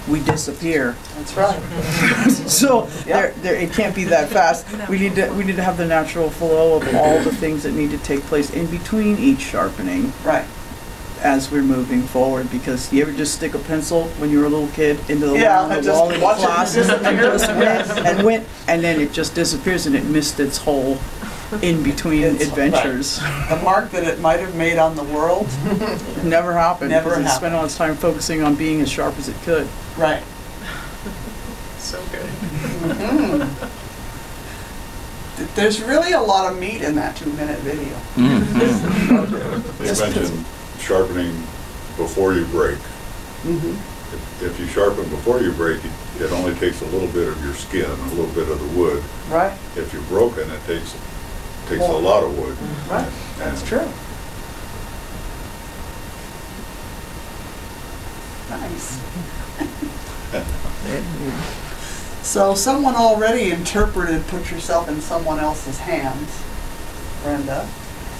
we 0.07 0.19
disappear. 0.23 0.95
That's 1.15 1.35
right. 1.35 1.59
So 2.49 2.81
there, 3.05 3.31
there, 3.41 3.55
it 3.55 3.71
can't 3.73 3.95
be 3.95 4.03
that 4.05 4.29
fast. 4.29 4.65
We 4.89 4.99
need 4.99 5.15
to, 5.15 5.29
we 5.33 5.43
need 5.43 5.55
to 5.55 5.63
have 5.63 5.77
the 5.77 5.85
natural 5.85 6.29
flow 6.29 6.75
of 6.77 6.95
all 6.95 7.19
the 7.21 7.33
things 7.33 7.63
that 7.63 7.71
need 7.73 7.91
to 7.91 7.97
take 7.99 8.21
place 8.23 8.49
in 8.51 8.67
between 8.67 9.17
each 9.17 9.39
sharpening. 9.41 10.11
Right. 10.23 10.45
As 11.21 11.49
we're 11.49 11.63
moving 11.63 12.01
forward, 12.03 12.51
because 12.51 12.91
you 12.91 13.01
ever 13.01 13.13
just 13.13 13.35
stick 13.35 13.53
a 13.53 13.59
pencil 13.59 14.05
when 14.19 14.29
you 14.29 14.39
were 14.39 14.45
a 14.45 14.49
little 14.49 14.67
kid 14.69 14.99
into 15.09 15.27
the 15.27 15.35
Yeah, 15.39 15.61
wall, 15.61 15.71
and 15.71 15.79
the 15.79 15.87
just 15.87 15.99
wall 16.01 16.11
in 16.11 16.21
watch 16.21 16.39
it 16.39 16.45
class 16.45 16.75
and 16.75 16.85
disappear. 16.87 17.21
just 17.21 17.47
went 17.55 18.07
and 18.07 18.23
went, 18.25 18.47
and 18.67 18.83
then 18.83 18.99
it 18.99 19.13
just 19.13 19.33
disappears 19.33 19.85
and 19.85 19.95
it 19.95 20.03
missed 20.05 20.39
its 20.41 20.57
whole 20.57 20.95
in 21.61 21.83
between 21.83 22.23
It's- 22.23 22.47
adventures. 22.49 23.19
The 23.49 23.59
mark 23.63 23.91
that 23.91 24.03
it 24.03 24.19
might 24.19 24.39
have 24.39 24.55
made 24.55 24.77
on 24.77 24.95
the 24.95 25.03
world, 25.03 25.47
Never 26.23 26.53
happened. 26.53 26.89
Never 26.91 27.09
because 27.09 27.19
it 27.19 27.23
happened. 27.25 27.29
spent 27.29 27.55
all 27.55 27.65
its 27.65 27.77
time 27.77 27.95
focusing 27.95 28.41
on 28.41 28.55
being 28.55 28.81
as 28.81 28.89
sharp 28.89 29.17
as 29.17 29.27
it 29.29 29.35
could. 29.43 29.67
right. 29.97 30.23
So 31.77 32.01
good. 32.11 32.25
Mhm. 32.25 33.69
Th- 35.37 35.49
There's 35.55 35.81
really 35.81 36.13
a 36.13 36.21
lot 36.21 36.51
of 36.51 36.57
meat 36.57 36.81
in 36.81 36.95
that 36.95 37.15
two-minute 37.17 37.59
video. 37.59 37.93
They 39.79 39.99
mentioned 39.99 40.45
sharpening 40.79 41.35
before 41.97 42.33
you 42.35 42.45
break. 42.45 42.77
Mhm. 43.45 43.75
If- 44.13 44.43
If 44.43 44.59
you 44.59 44.67
sharpen 44.67 45.09
before 45.09 45.39
you 45.41 45.51
break, 45.51 45.79
it- 45.83 46.21
it 46.23 46.31
only 46.31 46.53
takes 46.55 46.81
a 46.81 46.85
little 46.85 47.07
bit 47.09 47.27
of 47.27 47.43
your 47.43 47.53
skin, 47.55 47.85
a 47.89 48.09
little 48.11 48.27
bit 48.33 48.47
of 48.49 48.59
the 48.59 48.79
wood. 48.79 49.03
Right, 49.29 49.53
If 49.75 49.91
you're 49.93 50.01
broken, 50.03 50.49
it 50.51 50.65
takes, 50.67 50.93
takes 51.77 51.89
a 51.89 51.91
lot 51.91 52.23
of 52.23 52.37
wood. 52.37 52.57
right, 52.89 53.11
that's 53.37 53.63
true. 53.67 53.87
Nice. 58.49 58.99
So 62.23 62.55
someone 62.55 62.95
already 62.95 63.51
interpreted, 63.51 64.25
put 64.27 64.49
yourself 64.49 64.87
in 64.87 65.01
someone 65.01 65.39
else's 65.39 65.77
hands, 65.77 66.41
Brenda, 67.21 67.67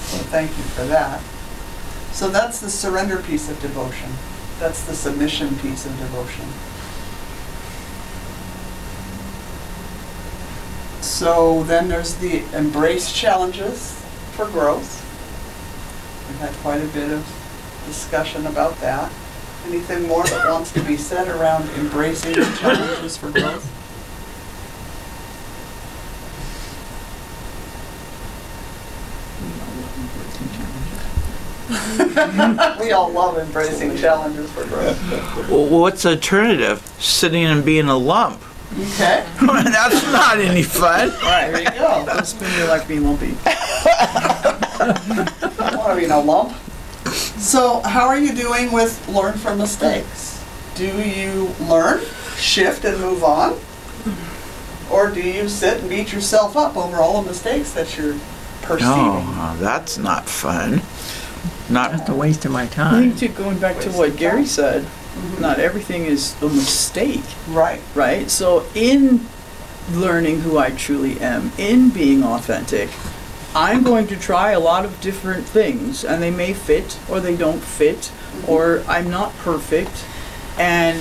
so 0.04 0.18
thank 0.28 0.50
you 0.50 0.64
for 0.64 0.84
that. 0.86 1.22
So 2.12 2.30
that's 2.30 2.60
the 2.60 2.70
surrender 2.70 3.18
piece 3.22 3.50
of 3.50 3.60
devotion. 3.62 4.12
That's 4.60 4.84
the 4.84 4.94
submission 4.94 5.56
piece 5.60 5.86
of 5.86 5.98
devotion. 5.98 6.46
So 11.04 11.64
then 11.64 11.90
there's 11.90 12.16
the 12.16 12.44
embrace 12.56 13.12
challenges 13.12 13.92
for 14.32 14.46
growth. 14.46 15.02
We've 16.30 16.40
had 16.40 16.54
quite 16.62 16.82
a 16.82 16.88
bit 16.88 17.12
of 17.12 17.28
discussion 17.86 18.48
about 18.48 18.80
that. 18.80 19.12
Anything 19.68 20.08
more 20.08 20.24
that 20.24 20.50
wants 20.50 20.72
to 20.72 20.82
be 20.82 20.96
said 20.96 21.28
around 21.28 21.70
embracing 21.72 22.36
the 22.36 22.46
challenges 22.58 23.18
for 23.18 23.32
growth? 23.32 23.70
We 32.80 32.92
all 32.94 33.12
love 33.12 33.38
embracing 33.38 33.98
challenges 33.98 34.50
for 34.52 34.66
growth. 34.66 35.50
Well, 35.50 35.68
what's 35.68 36.06
alternative? 36.06 36.82
Sitting 36.98 37.44
and 37.44 37.66
being 37.66 37.90
a 37.90 37.98
lump. 37.98 38.42
Okay, 38.80 39.26
That's 39.42 40.04
not 40.12 40.40
any 40.40 40.64
fun. 40.64 41.12
All 41.12 41.18
right, 41.22 41.52
there 41.52 41.62
you 41.64 41.70
go. 41.72 42.04
Don't 42.06 42.26
spend 42.26 42.56
your 42.58 42.68
life 42.68 42.88
being 42.88 43.04
lumpy. 43.04 43.36
I 43.46 44.56
want 45.78 45.96
to 45.96 46.02
be 46.02 46.08
no 46.08 46.22
lump? 46.22 46.54
So, 47.40 47.82
how 47.82 48.08
are 48.08 48.18
you 48.18 48.34
doing 48.34 48.72
with 48.72 49.08
learn 49.08 49.34
from 49.38 49.60
mistakes? 49.60 50.44
Do 50.76 50.86
you 50.88 51.50
learn, 51.62 52.04
shift, 52.38 52.84
and 52.86 53.00
move 53.00 53.24
on? 53.24 53.60
Or 54.92 55.10
do 55.12 55.22
you 55.22 55.48
sit 55.50 55.80
and 55.82 55.90
beat 55.90 56.12
yourself 56.14 56.58
up 56.58 56.76
over 56.76 56.98
all 56.98 57.22
the 57.22 57.28
mistakes 57.30 57.72
that 57.74 57.96
you're 57.98 58.18
perceiving? 58.62 58.90
No, 58.96 59.24
uh, 59.36 59.56
that's 59.58 59.98
not 59.98 60.26
fun. 60.28 60.82
Not 61.70 61.92
That's 61.92 62.10
a 62.10 62.16
waste 62.16 62.46
of 62.46 62.52
my 62.52 62.64
I 62.64 62.68
time. 62.68 63.12
think 63.12 63.20
to 63.20 63.28
going 63.44 63.60
back 63.60 63.80
to 63.82 63.90
what 63.92 64.16
Gary 64.18 64.46
said, 64.46 64.86
not 65.40 65.60
everything 65.60 66.06
is 66.06 66.42
a 66.42 66.50
mistake. 66.50 67.24
Right. 67.50 67.82
Right? 67.96 68.30
So 68.30 68.66
in 68.76 69.26
learning 69.92 70.42
who 70.42 70.58
I 70.58 70.72
truly 70.72 71.20
am, 71.20 71.52
in 71.58 71.90
being 71.90 72.24
authentic, 72.24 72.90
I'm 73.56 73.84
going 73.84 74.08
to 74.08 74.16
try 74.16 74.52
a 74.52 74.60
lot 74.60 74.84
of 74.84 75.00
different 75.02 75.46
things 75.46 76.04
and 76.04 76.24
they 76.24 76.32
may 76.32 76.54
fit 76.54 77.00
or 77.10 77.20
they 77.20 77.36
don't 77.36 77.62
fit 77.62 77.98
mm-hmm. 77.98 78.50
or 78.50 78.84
I'm 78.88 79.10
not 79.10 79.36
perfect. 79.38 80.06
And 80.58 81.00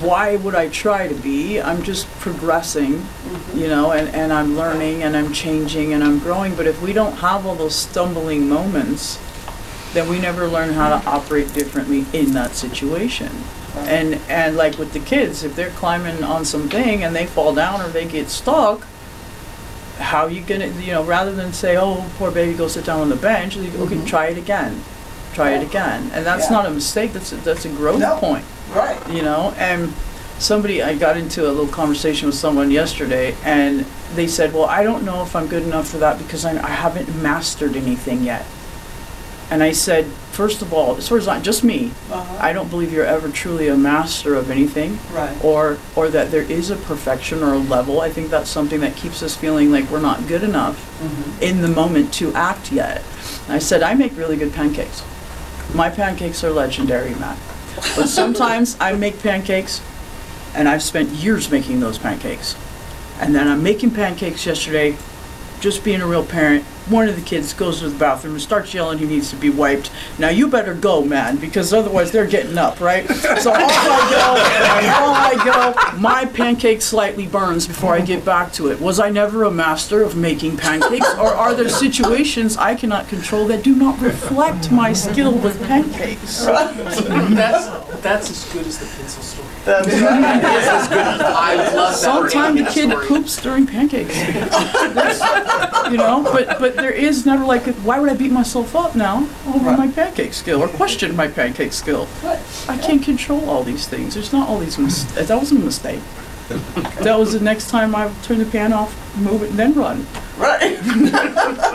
why 0.00 0.36
would 0.36 0.54
I 0.54 0.68
try 0.68 1.08
to 1.08 1.14
be? 1.14 1.60
I'm 1.60 1.82
just 1.82 2.08
progressing, 2.20 2.94
mm-hmm. 2.94 3.58
you 3.58 3.68
know, 3.68 3.92
and, 3.92 4.08
and 4.14 4.32
I'm 4.32 4.56
learning 4.56 5.02
and 5.02 5.16
I'm 5.16 5.32
changing 5.32 5.92
and 5.92 6.02
I'm 6.02 6.18
growing. 6.18 6.54
But 6.54 6.66
if 6.66 6.80
we 6.80 6.94
don't 6.94 7.16
have 7.16 7.44
all 7.44 7.54
those 7.54 7.74
stumbling 7.74 8.48
moments, 8.48 9.18
then 9.92 10.08
we 10.08 10.18
never 10.18 10.46
learn 10.48 10.72
how 10.74 10.98
to 10.98 11.06
operate 11.06 11.52
differently 11.54 12.04
in 12.12 12.32
that 12.32 12.54
situation. 12.54 13.30
And 13.76 14.14
and 14.28 14.56
like 14.56 14.78
with 14.78 14.92
the 14.92 15.00
kids, 15.00 15.42
if 15.44 15.54
they're 15.54 15.70
climbing 15.70 16.24
on 16.24 16.44
something 16.44 17.02
and 17.04 17.14
they 17.14 17.26
fall 17.26 17.54
down 17.54 17.82
or 17.82 17.88
they 17.88 18.06
get 18.06 18.30
stuck, 18.30 18.86
how 19.98 20.24
are 20.24 20.30
you 20.30 20.40
gonna 20.42 20.68
you 20.68 20.92
know 20.92 21.04
rather 21.04 21.32
than 21.32 21.52
say 21.52 21.76
oh 21.76 22.04
poor 22.16 22.30
baby 22.30 22.54
go 22.56 22.68
sit 22.68 22.84
down 22.86 23.00
on 23.00 23.08
the 23.08 23.16
bench, 23.16 23.56
you 23.56 23.70
go, 23.70 23.82
okay 23.84 23.96
mm-hmm. 23.96 24.06
try 24.06 24.26
it 24.28 24.38
again, 24.38 24.82
try 25.34 25.50
it 25.52 25.62
again, 25.66 26.10
and 26.14 26.24
that's 26.24 26.46
Yeah. 26.46 26.56
not 26.56 26.66
a 26.66 26.70
mistake. 26.70 27.12
That's 27.12 27.32
a, 27.32 27.36
that's 27.36 27.64
a 27.64 27.68
growth 27.68 28.00
No. 28.00 28.16
point 28.18 28.44
Right. 28.74 28.98
you 29.10 29.22
know 29.22 29.54
and 29.58 29.92
somebody 30.38 30.82
i 30.82 30.94
got 30.94 31.16
into 31.16 31.42
a 31.46 31.48
little 31.48 31.68
conversation 31.68 32.26
with 32.26 32.34
someone 32.34 32.70
yesterday 32.70 33.34
and 33.44 33.86
they 34.14 34.26
said 34.26 34.52
well 34.52 34.64
i 34.66 34.82
don't 34.82 35.02
know 35.04 35.22
if 35.22 35.34
i'm 35.36 35.46
good 35.46 35.62
enough 35.62 35.88
for 35.88 35.96
that 35.98 36.18
because 36.18 36.44
I'm, 36.44 36.58
i 36.58 36.68
haven't 36.68 37.08
mastered 37.22 37.74
anything 37.76 38.22
yet 38.22 38.44
and 39.50 39.62
i 39.62 39.70
said 39.72 40.04
first 40.32 40.60
of 40.62 40.72
all 40.72 40.96
as 40.96 41.08
far 41.08 41.18
as 41.18 41.28
I, 41.28 41.40
just 41.40 41.62
me 41.64 41.92
Uh-huh. 42.10 42.38
i 42.40 42.52
don't 42.52 42.68
believe 42.68 42.92
you're 42.92 43.06
ever 43.06 43.28
truly 43.28 43.68
a 43.68 43.76
master 43.76 44.34
of 44.34 44.50
anything 44.50 44.98
Right. 45.12 45.36
or 45.44 45.78
or 45.94 46.08
that 46.08 46.30
there 46.30 46.42
is 46.42 46.70
a 46.70 46.76
perfection 46.76 47.42
or 47.42 47.54
a 47.54 47.58
level 47.58 48.00
i 48.00 48.10
think 48.10 48.30
that's 48.30 48.50
something 48.50 48.80
that 48.80 48.96
keeps 48.96 49.22
us 49.22 49.36
feeling 49.36 49.70
like 49.70 49.88
we're 49.90 50.00
not 50.00 50.26
good 50.26 50.42
enough 50.42 50.76
Mhm. 51.00 51.42
in 51.42 51.62
the 51.62 51.68
moment 51.68 52.12
to 52.14 52.32
act 52.34 52.72
yet 52.72 53.02
and 53.46 53.52
i 53.54 53.58
said 53.58 53.82
i 53.82 53.94
make 53.94 54.16
really 54.16 54.36
good 54.36 54.52
pancakes 54.52 55.02
my 55.74 55.90
pancakes 55.90 56.42
are 56.44 56.50
legendary 56.50 57.14
matt 57.16 57.38
but 57.94 58.08
sometimes 58.08 58.74
I 58.80 58.92
make 58.94 59.22
pancakes, 59.22 59.82
and 60.54 60.66
I've 60.66 60.82
spent 60.82 61.10
years 61.10 61.50
making 61.50 61.80
those 61.80 61.98
pancakes. 61.98 62.56
And 63.20 63.34
then 63.34 63.46
I'm 63.48 63.62
making 63.62 63.90
pancakes 63.90 64.46
yesterday, 64.46 64.96
just 65.66 65.82
being 65.82 66.00
a 66.00 66.06
real 66.06 66.24
parent. 66.24 66.62
One 66.88 67.08
of 67.08 67.16
the 67.16 67.22
kids 67.22 67.52
goes 67.52 67.80
to 67.80 67.88
the 67.88 67.98
bathroom 67.98 68.34
and 68.34 68.40
starts 68.40 68.72
yelling 68.72 68.98
he 68.98 69.04
needs 69.04 69.30
to 69.30 69.36
be 69.36 69.50
wiped. 69.50 69.90
Now 70.16 70.28
you 70.28 70.46
better 70.46 70.74
go, 70.74 71.02
man, 71.02 71.38
because 71.38 71.72
otherwise 71.72 72.12
they're 72.12 72.28
getting 72.28 72.56
up, 72.56 72.78
right? 72.80 73.04
So 73.08 73.50
off 73.50 73.58
I 73.58 74.08
go, 74.08 74.36
off 74.94 75.82
I 75.82 75.90
go. 75.92 75.98
My 75.98 76.24
pancake 76.24 76.82
slightly 76.82 77.26
burns 77.26 77.66
before 77.66 77.94
I 77.94 78.00
get 78.00 78.24
back 78.24 78.52
to 78.52 78.70
it. 78.70 78.80
Was 78.80 79.00
I 79.00 79.10
never 79.10 79.42
a 79.42 79.50
master 79.50 80.02
of 80.04 80.14
making 80.14 80.56
pancakes, 80.56 81.12
or 81.14 81.34
are 81.34 81.52
there 81.52 81.68
situations 81.68 82.56
I 82.56 82.76
cannot 82.76 83.08
control 83.08 83.48
that 83.48 83.64
do 83.64 83.74
not 83.74 84.00
reflect 84.00 84.70
my 84.70 84.92
skill 84.92 85.36
with 85.36 85.60
pancakes? 85.66 86.44
That's, 86.44 88.00
that's 88.02 88.30
as 88.30 88.44
good 88.52 88.68
as 88.68 88.78
the 88.78 88.86
pencil 88.86 89.22
story. 89.66 90.00
That's 90.00 90.00
That's 90.42 90.68
as 90.68 90.88
good 90.88 90.98
as, 90.98 91.20
I 91.20 91.54
love 91.56 91.72
that. 91.74 91.94
Sometimes 91.96 92.58
the 92.60 92.70
kid 92.70 92.90
story. 92.90 93.06
poops 93.06 93.42
during 93.42 93.66
pancakes. 93.66 94.14
There's- 94.14 95.20
you 95.90 95.96
know, 95.98 96.22
but 96.24 96.58
but 96.58 96.74
there 96.76 96.90
is 96.90 97.24
never 97.26 97.44
like, 97.44 97.64
why 97.76 97.98
would 98.00 98.10
I 98.10 98.14
beat 98.14 98.32
myself 98.32 98.74
up 98.74 98.96
now 98.96 99.28
over 99.46 99.76
my 99.76 99.88
pancake 99.88 100.34
skill 100.34 100.60
or 100.62 100.68
question 100.68 101.14
my 101.14 101.28
pancake 101.28 101.72
skill? 101.72 102.08
I 102.68 102.76
can't 102.78 103.02
control 103.02 103.48
all 103.48 103.62
these 103.62 103.86
things. 103.86 104.14
There's 104.14 104.32
not 104.32 104.48
all 104.48 104.58
these 104.58 104.78
mis- 104.78 105.04
That 105.14 105.36
wasn't 105.36 105.62
a 105.62 105.64
mistake. 105.64 106.00
That 107.02 107.18
was 107.18 107.32
the 107.34 107.40
next 107.40 107.68
time 107.70 107.94
I 107.94 108.06
would 108.06 108.22
turn 108.22 108.38
the 108.38 108.46
pan 108.46 108.72
off, 108.72 108.92
move 109.16 109.42
it, 109.42 109.50
and 109.50 109.58
then 109.58 109.74
run. 109.74 110.06
Right. 110.38 110.76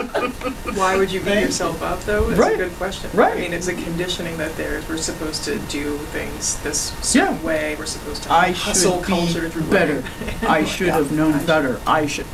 Why 0.74 0.96
would 0.96 1.10
you 1.10 1.20
beat 1.20 1.40
yourself 1.40 1.82
up, 1.82 2.00
though? 2.02 2.28
Is 2.30 2.38
Right. 2.38 2.54
a 2.54 2.56
good 2.56 2.72
question. 2.76 3.10
Right. 3.14 3.34
I 3.36 3.40
mean, 3.40 3.52
it's 3.52 3.68
a 3.68 3.74
conditioning 3.74 4.36
that 4.38 4.54
there's. 4.56 4.86
We're 4.88 4.96
supposed 4.98 5.44
to 5.44 5.58
do 5.60 5.96
things 6.12 6.58
this 6.62 6.92
certain 7.02 7.42
way. 7.42 7.76
We're 7.78 7.86
supposed 7.86 8.22
to 8.24 8.28
have 8.30 8.38
I 8.44 8.46
a 8.48 8.52
hustle 8.52 8.98
should 8.98 9.04
culture 9.06 9.42
be 9.42 9.48
through 9.50 9.70
better. 9.70 10.04
I 10.46 10.64
should 10.64 10.88
have 10.88 11.12
known 11.12 11.44
better. 11.46 11.80
I 11.86 12.06
should. 12.06 12.26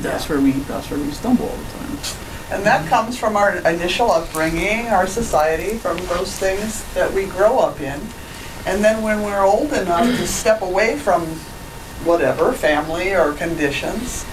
That's 0.00 0.28
where 0.28 0.40
we. 0.40 0.52
That's 0.52 0.90
where 0.90 0.98
we 1.00 1.10
stumble 1.12 1.48
all 1.48 1.56
the 1.56 1.78
time. 1.78 1.98
And 2.50 2.64
that 2.66 2.86
comes 2.88 3.18
from 3.18 3.36
our 3.36 3.56
initial 3.66 4.10
upbringing, 4.10 4.88
our 4.88 5.06
society, 5.06 5.78
from 5.78 5.96
those 6.06 6.36
things 6.38 6.84
that 6.94 7.12
we 7.12 7.24
grow 7.26 7.58
up 7.58 7.80
in. 7.80 8.00
And 8.66 8.84
then 8.84 9.02
when 9.02 9.22
we're 9.22 9.44
old 9.44 9.72
enough 9.72 10.06
to 10.06 10.26
step 10.26 10.62
away 10.62 10.98
from 10.98 11.26
whatever, 12.04 12.52
family 12.52 13.14
or 13.14 13.32
conditions, 13.32 14.24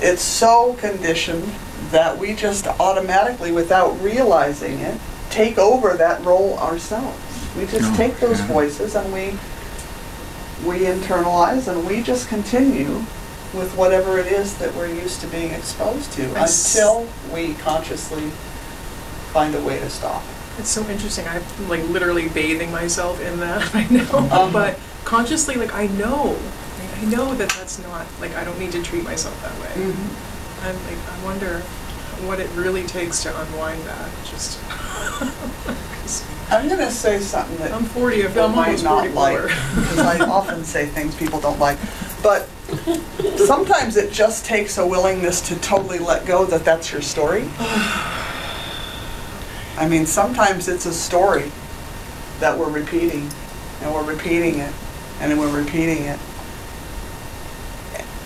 it's 0.00 0.22
so 0.22 0.74
conditioned 0.74 1.44
that 1.90 2.18
we 2.18 2.34
just 2.34 2.66
automatically, 2.66 3.52
without 3.52 4.00
realizing 4.00 4.78
it, 4.80 4.98
take 5.30 5.58
over 5.58 5.94
that 5.96 6.24
role 6.24 6.58
ourselves. 6.58 7.18
We 7.56 7.66
just 7.66 7.92
Oh, 7.92 7.96
take 7.96 8.18
those 8.18 8.40
yeah. 8.40 8.46
voices 8.48 8.94
and 8.96 9.12
we, 9.12 9.30
we 10.66 10.80
internalize 10.86 11.68
and 11.68 11.86
we 11.86 12.02
just 12.02 12.28
continue 12.28 13.04
with 13.54 13.72
whatever 13.76 14.18
it 14.18 14.26
is 14.26 14.56
that 14.58 14.74
we're 14.74 14.88
used 14.92 15.20
to 15.20 15.26
being 15.28 15.52
exposed 15.52 16.12
to 16.14 16.24
I 16.34 16.40
s- 16.42 16.74
until 16.74 17.06
we 17.32 17.54
consciously 17.54 18.30
find 19.32 19.54
a 19.54 19.60
way 19.62 19.78
to 19.78 19.88
stop. 19.90 20.22
It's 20.58 20.68
so 20.70 20.84
interesting. 20.88 21.26
I'm 21.28 21.42
like 21.68 21.86
literally 21.88 22.28
bathing 22.28 22.72
myself 22.72 23.20
in 23.20 23.38
that 23.40 23.72
right 23.74 23.90
now. 23.90 24.02
Uh-huh. 24.10 24.50
But 24.52 24.78
consciously, 25.04 25.56
like 25.56 25.74
I 25.74 25.86
know, 25.88 26.36
like, 26.78 26.98
I 26.98 27.04
know 27.04 27.34
that 27.34 27.50
that's 27.50 27.78
not 27.82 28.06
like 28.20 28.34
I 28.34 28.44
don't 28.44 28.58
need 28.58 28.72
to 28.72 28.82
treat 28.82 29.04
myself 29.04 29.40
that 29.42 29.52
way. 29.60 29.84
Mm-hmm. 29.84 30.66
I'm 30.66 30.76
like 30.86 30.98
I 31.08 31.24
wonder 31.24 31.60
what 32.26 32.40
it 32.40 32.50
really 32.50 32.84
takes 32.84 33.22
to 33.24 33.40
unwind 33.40 33.82
that. 33.82 34.10
Just 34.24 34.60
I'm 36.50 36.68
gonna 36.68 36.90
say 36.90 37.20
something 37.20 37.56
that 37.58 37.72
I'm 37.72 37.84
40. 37.84 38.24
I 38.24 38.28
feel 38.28 38.48
might 38.48 38.82
not 38.82 39.08
44. 39.08 39.14
like, 39.14 39.48
because 39.48 39.98
I 39.98 40.18
often 40.28 40.64
say 40.64 40.86
things 40.86 41.14
people 41.16 41.40
don't 41.40 41.58
like. 41.58 41.78
But 42.22 42.48
sometimes 43.36 43.96
it 43.96 44.12
just 44.12 44.44
takes 44.44 44.78
a 44.78 44.86
willingness 44.86 45.40
to 45.48 45.56
totally 45.60 45.98
let 45.98 46.26
go 46.26 46.44
that 46.46 46.64
that's 46.64 46.92
your 46.92 47.02
story. 47.02 47.48
I 49.76 49.88
mean, 49.88 50.06
sometimes 50.06 50.68
it's 50.68 50.86
a 50.86 50.92
story 50.92 51.50
that 52.40 52.56
we're 52.56 52.70
repeating, 52.70 53.28
and 53.80 53.92
we're 53.92 54.04
repeating 54.04 54.60
it, 54.60 54.72
and 55.24 55.32
then 55.32 55.38
we're 55.38 55.58
repeating 55.58 56.04
it. 56.04 56.20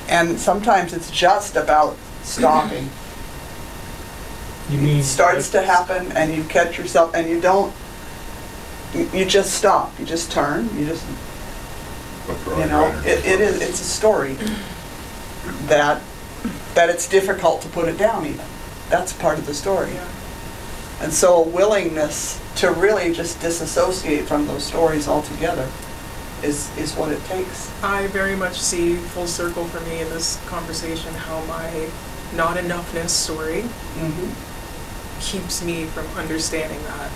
And 0.09 0.37
sometimes 0.37 0.93
it's 0.93 1.13
just 1.13 1.55
about 1.55 1.97
stopping. 2.23 2.91
You 4.69 4.77
mean? 4.77 4.99
It 4.99 5.05
starts 5.05 5.49
to 5.53 5.63
happen, 5.63 6.13
and 6.13 6.35
you 6.35 6.45
catch 6.45 6.77
yourself, 6.77 7.15
and 7.15 7.27
you 7.27 7.41
don't, 7.41 7.73
you 8.93 9.09
you 9.15 9.25
just 9.25 9.55
stop, 9.55 9.99
you 9.99 10.05
just 10.05 10.31
turn, 10.31 10.69
you 10.79 10.85
just 10.85 11.07
you 12.29 12.67
know, 12.67 12.93
it, 13.07 13.25
it 13.25 13.41
is, 13.41 13.63
it's 13.63 13.81
a 13.81 13.85
story 13.85 14.35
that, 15.69 16.03
that 16.75 16.91
it's 16.91 17.09
difficult 17.09 17.63
to 17.63 17.69
put 17.71 17.89
it 17.89 17.97
down 17.97 18.27
even. 18.27 18.45
That's 18.91 19.15
part 19.15 19.39
of 19.39 19.47
the 19.47 19.55
story. 19.55 19.93
And 21.01 21.15
so 21.15 21.43
a 21.45 21.49
willingness 21.49 22.39
to 22.57 22.71
really 22.71 23.15
just 23.15 23.41
disassociate 23.41 24.27
from 24.27 24.47
those 24.47 24.65
stories 24.65 25.09
altogether 25.09 25.71
is, 26.43 26.77
is 26.79 26.95
what 26.95 27.13
it 27.13 27.23
takes. 27.27 27.71
I 27.83 28.07
very 28.09 28.37
much 28.37 28.59
see 28.59 28.97
full 28.97 29.27
circle 29.27 29.65
for 29.67 29.81
me 29.89 30.01
in 30.01 30.09
this 30.11 30.37
conversation 30.47 31.13
how 31.15 31.41
my 31.45 31.89
not 32.35 32.57
enoughness 32.57 33.11
story 33.11 33.63
mm-hmm. 33.63 35.21
keeps 35.21 35.65
me 35.65 35.85
from 35.87 36.07
understanding 36.19 36.83
that 36.85 37.11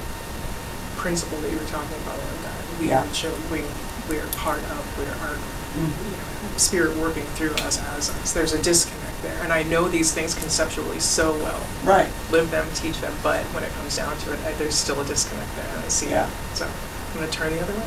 principle 0.97 1.39
that 1.39 1.51
you 1.51 1.59
were 1.59 1.65
talking 1.67 1.97
about, 2.03 2.19
that 2.43 2.81
we 2.81 2.89
Yeah. 2.89 3.05
are 3.05 3.13
cho- 3.13 3.35
we 3.51 3.63
we 4.09 4.19
are 4.19 4.27
part 4.39 4.59
of, 4.59 4.99
we 4.99 5.05
are 5.05 5.29
our 5.29 5.37
you 5.37 5.87
mm-hmm. 5.87 6.13
know, 6.13 6.59
spirit 6.59 6.97
working 6.99 7.25
through 7.37 7.53
us 7.67 7.79
as 7.97 8.11
us. 8.11 8.33
There's 8.33 8.53
a 8.53 8.61
disconnect 8.63 9.23
there, 9.23 9.39
and 9.43 9.53
I 9.53 9.63
know 9.63 9.89
these 9.89 10.13
things 10.13 10.35
conceptually 10.35 10.99
so 11.01 11.33
well. 11.39 11.61
Right. 11.85 12.11
Live 12.31 12.51
them, 12.51 12.67
teach 12.75 13.01
them, 13.01 13.15
but 13.23 13.45
when 13.55 13.63
it 13.63 13.71
comes 13.75 13.97
down 13.97 14.17
to 14.19 14.33
it, 14.33 14.41
I, 14.45 14.53
there's 14.55 14.75
still 14.75 15.01
a 15.01 15.05
disconnect 15.05 15.55
there, 15.57 15.69
and 15.77 15.85
I 15.85 15.89
see 15.89 16.11
Yeah. 16.11 16.27
it. 16.27 16.33
So 16.57 16.67
I'm 16.67 17.17
going 17.19 17.31
to 17.31 17.33
turn 17.33 17.53
the 17.53 17.63
other 17.63 17.75
way. 17.75 17.87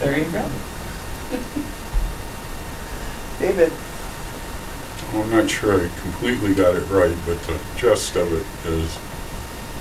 There 0.00 0.18
you 0.18 0.30
go. 0.30 0.48
David, 3.38 3.72
I'm 5.12 5.30
not 5.30 5.50
sure 5.50 5.84
I 5.84 5.88
completely 6.00 6.54
got 6.54 6.76
it 6.76 6.88
right, 6.88 7.16
but 7.26 7.40
the 7.42 7.58
gist 7.76 8.16
of 8.16 8.32
it 8.32 8.46
is 8.70 8.98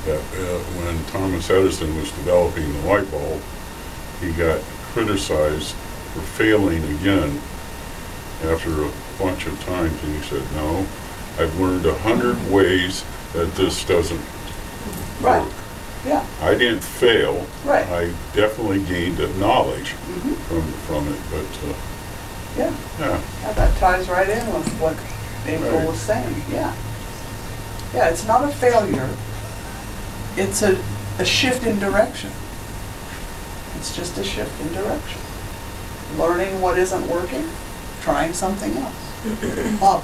that 0.05 0.19
uh, 0.19 0.59
when 0.79 1.03
Thomas 1.05 1.49
Edison 1.49 1.95
was 1.97 2.11
developing 2.11 2.71
the 2.73 2.87
light 2.87 3.09
bulb, 3.11 3.41
he 4.21 4.31
got 4.33 4.61
criticized 4.91 5.73
for 6.13 6.21
failing 6.21 6.83
again 6.99 7.39
after 8.43 8.83
a 8.83 8.91
bunch 9.17 9.45
of 9.47 9.59
times, 9.65 10.03
and 10.03 10.15
he 10.15 10.21
said, 10.23 10.43
no, 10.53 10.85
I've 11.39 11.59
learned 11.59 11.85
a 11.85 11.93
hundred 11.99 12.37
ways 12.51 13.03
that 13.33 13.53
this 13.55 13.83
doesn't 13.85 14.21
Right. 15.21 15.41
work. 15.43 15.53
Yeah, 16.45 16.51
I 16.51 16.57
didn't 16.57 16.83
fail. 16.83 17.45
Right. 17.63 17.87
I 17.89 18.13
definitely 18.35 18.83
gained 18.83 19.17
the 19.17 19.27
knowledge 19.39 19.93
Mhm. 20.07 20.35
from, 20.47 20.71
from 20.87 21.07
it, 21.07 21.19
but, 21.31 21.69
uh, 21.69 21.73
yeah. 22.57 22.71
yeah. 22.99 23.19
Yeah, 23.41 23.53
that 23.53 23.77
ties 23.77 24.07
right 24.07 24.29
in 24.29 24.53
with 24.53 24.67
what 24.79 24.95
April 25.47 25.77
Right. 25.79 25.87
was 25.87 25.99
saying, 25.99 26.43
yeah. 26.51 26.73
Yeah, 27.93 28.09
it's 28.09 28.25
not 28.25 28.43
a 28.43 28.49
failure. 28.53 29.09
It's 30.37 30.61
a, 30.61 30.77
a 31.19 31.25
shift 31.25 31.65
in 31.65 31.79
direction. 31.79 32.31
It's 33.77 33.95
just 33.95 34.17
a 34.17 34.23
shift 34.23 34.59
in 34.61 34.73
direction. 34.73 35.21
Learning 36.17 36.61
what 36.61 36.77
isn't 36.77 37.07
working, 37.07 37.49
trying 38.01 38.33
something 38.33 38.75
else. 38.77 38.93
Bob? 39.79 40.03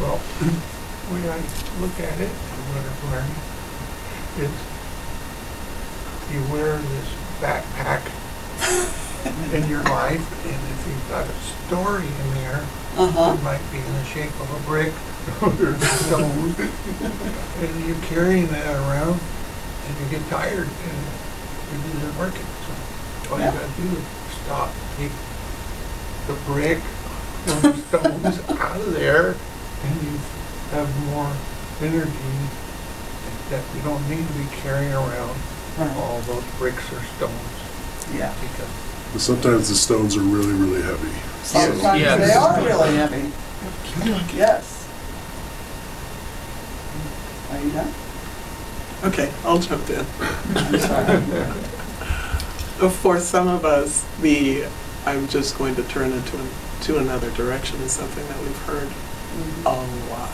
Well, 0.00 0.16
when 1.10 1.22
I 1.28 1.38
look 1.80 1.98
at 2.00 2.18
it, 2.20 2.28
what 2.30 2.84
I've 2.86 3.04
learned 3.12 3.36
is 4.46 4.69
you 6.32 6.42
wear 6.52 6.76
this 6.78 7.08
backpack 7.40 8.02
in 9.54 9.68
your 9.68 9.82
life, 9.84 10.22
and 10.46 10.54
if 10.54 10.86
you've 10.86 11.08
got 11.10 11.26
a 11.26 11.32
story 11.66 12.06
in 12.06 12.34
there, 12.34 12.62
Uh-huh. 12.96 13.34
it 13.38 13.42
might 13.42 13.62
be 13.70 13.78
in 13.78 13.92
the 13.94 14.04
shape 14.04 14.34
of 14.40 14.50
a 14.50 14.60
brick 14.68 14.92
or 15.42 15.50
a 15.50 15.78
stone, 16.06 16.54
and 17.62 17.86
you're 17.86 18.02
carrying 18.08 18.46
that 18.48 18.66
around, 18.66 19.18
and 19.86 19.92
you 20.00 20.06
get 20.18 20.26
tired, 20.28 20.66
and 20.66 20.98
it 21.70 21.96
isn't 21.96 22.18
working. 22.18 22.46
So 22.66 23.34
all 23.34 23.38
you 23.38 23.44
Yeah. 23.44 23.52
gotta 23.52 23.72
do 23.80 23.88
is 23.96 24.04
stop, 24.44 24.70
take 24.96 25.12
the 26.26 26.34
brick 26.50 26.78
or 27.48 27.60
the 27.70 27.76
stones 27.88 28.40
out 28.60 28.80
of 28.80 28.92
there, 28.94 29.34
and 29.84 30.02
you 30.02 30.12
have 30.72 30.88
more 31.10 31.30
energy 31.80 32.38
that 33.50 33.62
you 33.74 33.82
don't 33.82 34.02
need 34.08 34.26
to 34.26 34.32
be 34.34 34.46
carrying 34.62 34.92
around 34.92 35.34
Right. 35.78 35.96
all 35.96 36.20
those 36.22 36.44
bricks 36.58 36.92
or 36.92 37.00
stones. 37.16 37.60
Yeah. 38.14 38.34
Because 38.40 38.70
But 39.12 39.20
sometimes 39.20 39.68
the 39.68 39.74
stones 39.74 40.16
are 40.16 40.20
really, 40.20 40.52
really 40.52 40.82
heavy. 40.82 41.10
Sometimes 41.42 42.00
Yes. 42.00 42.18
they 42.18 42.34
are 42.34 42.60
really 42.64 42.96
heavy. 42.96 43.32
Yes. 44.36 44.88
Are 47.50 47.60
you 47.60 47.70
done? 47.70 47.92
Okay, 49.02 49.32
I'll 49.44 49.58
jump 49.58 49.88
in. 49.90 50.04
I'm 50.54 50.78
sorry. 50.78 51.22
For 53.02 53.18
some 53.20 53.48
of 53.48 53.64
us, 53.64 54.04
the 54.20 54.64
I'm 55.06 55.26
just 55.28 55.56
going 55.56 55.74
to 55.76 55.82
turn 55.84 56.12
into 56.12 56.36
an, 56.38 56.48
to 56.82 56.98
another 56.98 57.30
direction 57.30 57.80
is 57.80 57.92
something 57.92 58.26
that 58.28 58.38
we've 58.40 58.58
heard 58.58 58.88
mm-hmm. 58.88 59.66
a 59.66 60.10
lot. 60.10 60.30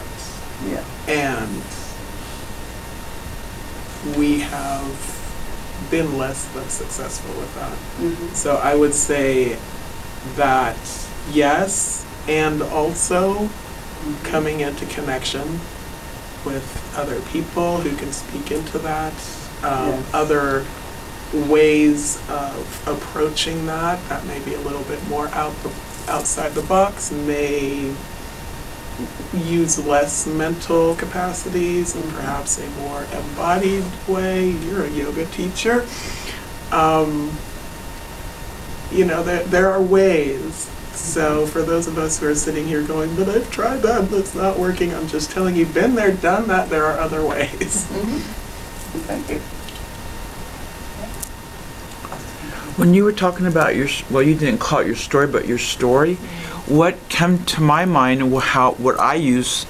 Yeah. 0.67 0.85
And 1.07 1.63
we 4.17 4.41
have 4.41 5.16
been 5.91 6.19
less 6.19 6.45
than 6.55 6.69
successful 6.69 7.31
with 7.41 7.55
that. 7.55 7.73
Mhm. 8.01 8.35
So 8.35 8.57
I 8.57 8.75
would 8.75 8.95
say 8.95 9.57
that 10.37 10.77
yes, 11.33 12.05
and 12.29 12.63
also 12.63 13.49
coming 14.25 14.61
into 14.61 14.87
connection 14.87 15.61
with 16.45 16.65
other 16.97 17.21
people 17.33 17.79
who 17.79 17.95
can 17.97 18.13
speak 18.13 18.51
into 18.51 18.79
that, 18.79 19.13
um, 19.65 19.89
Yes. 19.89 20.03
other 20.13 20.65
ways 21.33 22.19
of 22.29 22.83
approaching 22.87 23.67
that 23.67 23.99
that 24.09 24.25
may 24.27 24.39
be 24.41 24.55
a 24.55 24.61
little 24.61 24.83
bit 24.83 25.07
more 25.09 25.29
out 25.35 25.53
the, 25.65 25.71
outside 26.13 26.55
the 26.55 26.63
box 26.63 27.11
may 27.11 27.91
use 29.35 29.85
less 29.85 30.27
mental 30.27 30.95
capacities 30.97 31.95
and 31.95 32.05
perhaps 32.13 32.59
a 32.59 32.69
more 32.81 33.05
embodied 33.13 33.85
way. 34.09 34.51
You're 34.51 34.85
a 34.85 34.91
yoga 34.91 35.27
teacher. 35.27 35.87
Um, 36.73 37.37
you 38.91 39.05
know, 39.05 39.23
there, 39.23 39.45
there 39.45 39.71
are 39.71 39.83
ways. 39.83 40.71
So 40.93 41.47
for 41.47 41.63
those 41.63 41.87
of 41.87 41.99
us 41.99 42.19
who 42.19 42.29
are 42.29 42.35
sitting 42.35 42.67
here 42.67 42.83
going, 42.83 43.15
but 43.17 43.29
I've 43.29 43.51
tried 43.51 43.79
that, 43.83 44.03
and 44.03 44.15
it's 44.15 44.35
not 44.35 44.59
working, 44.59 44.95
I'm 44.95 45.07
just 45.09 45.31
telling 45.31 45.55
you, 45.55 45.67
been 45.67 45.95
there, 45.95 46.13
done 46.13 46.49
that, 46.49 46.71
there 46.71 46.85
are 46.87 46.99
other 46.99 47.25
ways. 47.25 47.85
Thank 49.07 49.29
you. 49.31 49.39
When 52.77 52.93
you 52.93 53.05
were 53.05 53.13
talking 53.13 53.47
about 53.47 53.75
your, 53.75 53.89
well, 54.11 54.23
you 54.23 54.35
didn't 54.35 54.59
call 54.59 54.81
it 54.81 54.87
your 54.87 54.97
story, 54.97 55.27
but 55.27 55.47
your 55.47 55.59
story, 55.59 56.19
what 56.67 57.09
came 57.09 57.45
to 57.45 57.63
my 57.63 57.85
mind 57.85 58.23
and 58.23 58.35
how, 58.37 58.73
what 58.73 58.99
I 58.99 59.15
use 59.15 59.67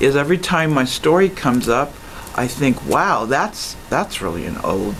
is 0.00 0.16
every 0.16 0.38
time 0.38 0.72
my 0.72 0.84
story 0.84 1.28
comes 1.28 1.68
up, 1.68 1.90
I 2.34 2.46
think, 2.46 2.84
wow, 2.86 3.26
that's, 3.26 3.76
that's 3.88 4.20
really 4.20 4.46
an 4.46 4.56
old, 4.58 4.94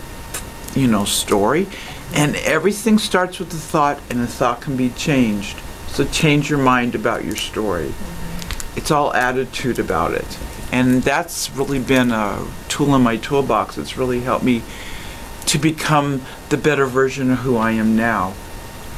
you 0.75 0.87
know, 0.87 1.05
story. 1.05 1.67
And 2.15 2.37
everything 2.37 2.99
starts 2.99 3.39
with 3.39 3.53
a 3.53 3.57
thought 3.57 3.99
and 4.11 4.21
the 4.21 4.27
thought 4.27 4.61
can 4.61 4.77
be 4.77 4.91
changed. 4.91 5.59
So 5.89 6.05
change 6.05 6.49
your 6.49 6.59
mind 6.59 6.95
about 6.95 7.25
your 7.25 7.37
story. 7.37 7.89
Mm-hmm. 7.89 8.79
It's 8.79 8.91
all 8.91 9.13
attitude 9.13 9.79
about 9.79 10.13
it. 10.13 10.39
And 10.73 11.03
that's 11.03 11.51
really 11.51 11.79
been 11.79 12.13
a 12.13 12.47
tool 12.69 12.95
in 12.95 13.03
my 13.03 13.17
toolbox. 13.17 13.77
It's 13.77 13.97
really 13.97 14.21
helped 14.21 14.45
me 14.45 14.63
to 15.47 15.59
become 15.59 16.23
the 16.49 16.57
better 16.57 16.87
version 16.87 17.31
of 17.31 17.39
who 17.41 17.57
I 17.57 17.73
am 17.73 17.97
now. 17.97 18.35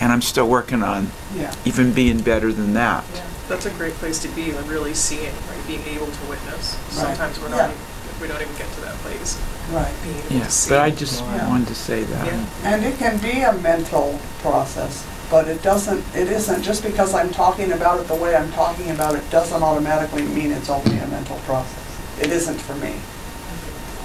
And 0.00 0.12
I'm 0.12 0.22
still 0.22 0.48
working 0.48 0.82
on 0.82 1.10
Yeah. 1.36 1.52
even 1.64 1.92
being 1.92 2.20
better 2.20 2.52
than 2.52 2.74
that. 2.74 3.04
Yeah, 3.14 3.22
that's 3.48 3.66
a 3.66 3.70
great 3.70 3.94
place 3.94 4.18
to 4.20 4.28
be 4.28 4.50
and 4.50 4.68
really 4.68 4.94
seeing, 4.94 5.32
right, 5.48 5.66
being 5.66 5.82
able 5.88 6.06
to 6.06 6.22
witness. 6.28 6.76
Right. 6.96 7.06
Sometimes 7.16 7.38
we're 7.40 7.48
Yeah. 7.50 7.56
not, 7.56 7.70
even- 7.70 8.20
we 8.20 8.28
don't 8.28 8.40
even 8.40 8.54
get 8.56 8.72
to 8.74 8.80
that 8.82 9.00
place. 9.02 9.36
Right. 9.72 9.92
Being 10.02 10.16
able 10.18 10.36
Yeah, 10.36 10.44
to 10.44 10.50
see. 10.50 10.70
but 10.70 10.80
I 10.80 10.90
just 10.90 11.20
Yeah. 11.22 11.48
wanted 11.48 11.68
to 11.68 11.74
say 11.74 12.02
that. 12.04 12.26
Yeah. 12.26 12.44
And 12.64 12.84
it 12.84 12.98
can 12.98 13.18
be 13.18 13.40
a 13.42 13.52
mental 13.52 14.18
process, 14.42 15.02
but 15.30 15.48
it 15.48 15.62
doesn't, 15.62 16.04
it 16.14 16.28
isn't, 16.30 16.62
just 16.62 16.82
because 16.82 17.14
I'm 17.14 17.30
talking 17.30 17.72
about 17.72 18.00
it 18.00 18.08
the 18.08 18.14
way 18.14 18.34
I'm 18.36 18.52
talking 18.52 18.90
about 18.90 19.14
it 19.14 19.28
doesn't 19.30 19.62
automatically 19.62 20.22
mean 20.22 20.52
it's 20.52 20.68
only 20.68 20.98
a 20.98 21.06
mental 21.06 21.36
process. 21.46 21.72
It 22.20 22.30
isn't 22.30 22.60
for 22.60 22.74
me. 22.74 22.94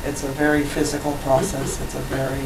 It's 0.05 0.23
a 0.23 0.27
very 0.27 0.63
physical 0.63 1.11
process, 1.25 1.77
it's 1.83 1.93
a 1.93 1.99
very 1.99 2.45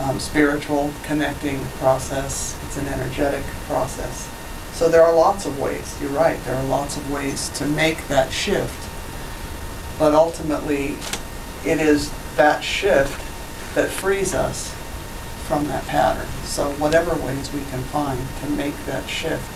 um, 0.00 0.20
spiritual 0.20 0.92
connecting 1.02 1.64
process, 1.78 2.58
it's 2.66 2.76
an 2.76 2.86
energetic 2.88 3.42
process. 3.66 4.30
So 4.72 4.88
there 4.88 5.02
are 5.02 5.14
lots 5.14 5.46
of 5.46 5.58
ways, 5.58 5.96
you're 6.00 6.10
right, 6.10 6.42
there 6.44 6.54
are 6.54 6.64
lots 6.64 6.96
of 6.96 7.10
ways 7.10 7.48
to 7.50 7.66
make 7.66 8.06
that 8.08 8.30
shift. 8.30 8.82
But 9.98 10.14
ultimately, 10.14 10.96
it 11.64 11.80
is 11.80 12.12
that 12.36 12.62
shift 12.62 13.18
that 13.74 13.88
frees 13.88 14.34
us 14.34 14.74
from 15.46 15.66
that 15.68 15.86
pattern. 15.86 16.26
So 16.44 16.70
whatever 16.72 17.14
ways 17.24 17.52
we 17.52 17.60
can 17.70 17.80
find 17.84 18.20
to 18.42 18.50
make 18.50 18.76
that 18.86 19.08
shift. 19.08 19.48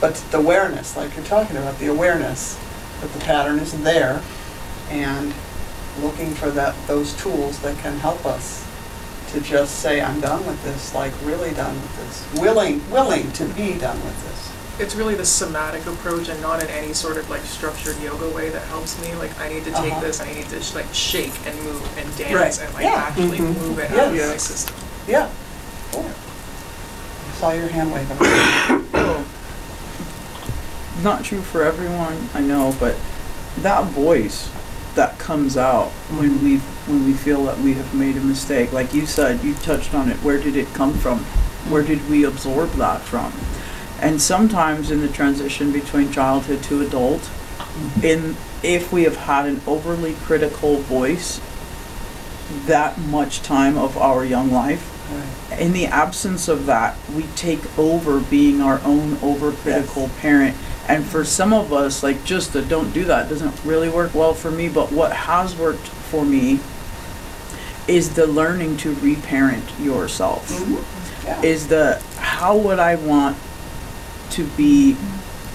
But 0.00 0.14
the 0.30 0.38
awareness, 0.38 0.96
like 0.96 1.14
you're 1.16 1.24
talking 1.24 1.56
about, 1.56 1.78
the 1.78 1.88
awareness 1.88 2.58
that 3.00 3.12
the 3.12 3.20
pattern 3.20 3.58
is 3.58 3.82
there 3.82 4.22
and 4.90 5.34
looking 6.00 6.30
for 6.30 6.50
that, 6.50 6.74
those 6.86 7.16
tools 7.16 7.58
that 7.60 7.76
can 7.78 7.98
help 7.98 8.24
us 8.24 8.67
to 9.28 9.40
just 9.40 9.80
say, 9.80 10.00
I'm 10.00 10.20
done 10.20 10.44
with 10.46 10.62
this, 10.64 10.94
like 10.94 11.12
really 11.22 11.52
done 11.52 11.74
with 11.74 11.96
this. 11.96 12.40
Willing, 12.40 12.88
willing 12.90 13.30
to 13.32 13.44
be 13.46 13.78
done 13.78 14.02
with 14.04 14.24
this. 14.24 14.52
It's 14.80 14.94
really 14.94 15.14
the 15.16 15.24
somatic 15.24 15.84
approach 15.86 16.28
and 16.28 16.40
not 16.40 16.62
in 16.62 16.68
any 16.70 16.92
sort 16.92 17.16
of 17.16 17.28
like 17.28 17.42
structured 17.42 17.98
yoga 18.00 18.28
way 18.30 18.48
that 18.50 18.62
helps 18.68 19.00
me. 19.02 19.12
Like 19.16 19.38
I 19.40 19.48
need 19.48 19.64
to 19.64 19.72
take 19.72 19.92
Uh-huh. 19.92 20.00
this, 20.00 20.20
I 20.20 20.32
need 20.32 20.48
to 20.50 20.62
sh- 20.62 20.74
like 20.74 20.86
shake 20.92 21.32
and 21.46 21.60
move 21.64 21.82
and 21.98 22.16
dance 22.16 22.32
Right. 22.58 22.60
and 22.66 22.74
like 22.74 22.84
Yeah. 22.84 22.94
actually 22.94 23.38
Mhm. 23.38 23.56
move 23.60 23.78
it 23.80 23.90
out 23.90 24.08
of 24.08 24.14
Yes. 24.14 24.30
my 24.30 24.36
system. 24.36 24.74
Yeah. 25.08 25.28
Cool. 25.92 26.04
I 26.06 27.40
Saw 27.40 27.52
your 27.52 27.68
hand 27.68 27.92
waving. 27.92 28.16
Oh, 28.94 29.24
not 31.02 31.24
true 31.24 31.42
for 31.42 31.62
everyone, 31.62 32.28
I 32.34 32.40
know, 32.40 32.74
but 32.80 32.94
that 33.58 33.84
voice 33.86 34.48
that 34.98 35.16
comes 35.16 35.56
out 35.56 35.90
when 36.18 36.42
we 36.42 36.56
when 36.88 37.06
we 37.06 37.12
feel 37.12 37.44
that 37.44 37.56
we 37.58 37.72
have 37.74 37.94
made 37.94 38.16
a 38.16 38.20
mistake, 38.20 38.72
like 38.72 38.92
you 38.92 39.06
said, 39.06 39.42
you 39.44 39.54
touched 39.54 39.94
on 39.94 40.10
it. 40.10 40.16
Where 40.24 40.38
did 40.40 40.56
it 40.56 40.66
come 40.74 40.92
from? 40.94 41.20
Where 41.70 41.84
did 41.84 42.10
we 42.10 42.24
absorb 42.24 42.72
that 42.72 43.00
from? 43.02 43.32
And 44.00 44.20
sometimes 44.20 44.90
in 44.90 45.00
the 45.00 45.06
transition 45.08 45.70
between 45.70 46.10
childhood 46.10 46.64
to 46.64 46.82
adult, 46.82 47.30
in 48.02 48.36
if 48.64 48.92
we 48.92 49.04
have 49.04 49.16
had 49.16 49.46
an 49.46 49.60
overly 49.68 50.14
critical 50.14 50.78
voice 50.78 51.40
that 52.66 52.98
much 52.98 53.40
time 53.42 53.78
of 53.78 53.96
our 53.96 54.24
young 54.24 54.50
life, 54.50 54.94
Right. 55.10 55.60
in 55.60 55.72
the 55.72 55.86
absence 55.86 56.48
of 56.48 56.66
that, 56.66 56.96
we 57.14 57.22
take 57.36 57.62
over 57.78 58.18
being 58.18 58.60
our 58.60 58.80
own 58.84 59.16
overcritical 59.18 60.10
parent. 60.18 60.56
And 60.88 61.04
for 61.04 61.24
some 61.24 61.52
of 61.52 61.72
us, 61.72 62.02
like 62.02 62.24
just 62.24 62.54
the 62.54 62.62
don't 62.62 62.92
do 62.92 63.04
that 63.04 63.28
doesn't 63.28 63.54
really 63.64 63.90
work 63.90 64.14
well 64.14 64.32
for 64.34 64.50
me. 64.50 64.68
But 64.68 64.90
what 64.90 65.12
has 65.12 65.54
worked 65.54 65.86
for 65.86 66.24
me 66.24 66.60
is 67.86 68.14
the 68.14 68.26
learning 68.26 68.78
to 68.78 68.94
reparent 68.96 69.64
yourself. 69.78 70.50
Yeah. 71.24 71.42
Is 71.42 71.68
the 71.68 72.02
how 72.16 72.56
would 72.56 72.78
I 72.78 72.94
want 72.96 73.36
to 74.30 74.44
be 74.44 74.96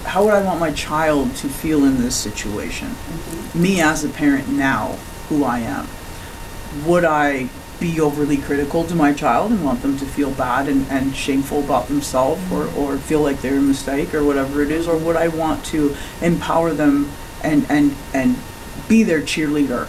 how 0.04 0.24
would 0.24 0.34
I 0.34 0.42
want 0.42 0.60
my 0.60 0.70
child 0.72 1.34
to 1.36 1.48
feel 1.48 1.84
in 1.84 2.00
this 2.00 2.14
situation? 2.14 2.88
Mm-hmm. 2.88 3.62
Me 3.62 3.80
as 3.80 4.04
a 4.04 4.08
parent 4.08 4.48
now, 4.48 4.98
who 5.28 5.44
I 5.44 5.60
am. 5.60 5.88
Would 6.86 7.04
I 7.04 7.48
be 7.80 8.00
overly 8.00 8.36
critical 8.36 8.84
to 8.84 8.94
my 8.94 9.12
child 9.12 9.50
and 9.50 9.64
want 9.64 9.82
them 9.82 9.98
to 9.98 10.06
feel 10.06 10.30
bad 10.30 10.68
and, 10.68 10.86
and 10.88 11.14
shameful 11.14 11.62
about 11.62 11.88
themselves 11.88 12.40
or, 12.52 12.66
mm-hmm. 12.66 12.78
or 12.78 12.96
feel 12.96 13.20
like 13.20 13.40
they're 13.40 13.58
a 13.58 13.62
mistake 13.62 14.14
or 14.14 14.24
whatever 14.24 14.62
it 14.62 14.70
is? 14.70 14.86
Or 14.88 14.96
would 14.96 15.16
I 15.16 15.28
want 15.28 15.64
to 15.66 15.94
empower 16.20 16.72
them 16.72 17.10
and, 17.42 17.66
and, 17.68 17.94
and 18.12 18.36
be 18.88 19.02
their 19.02 19.20
cheerleader 19.20 19.88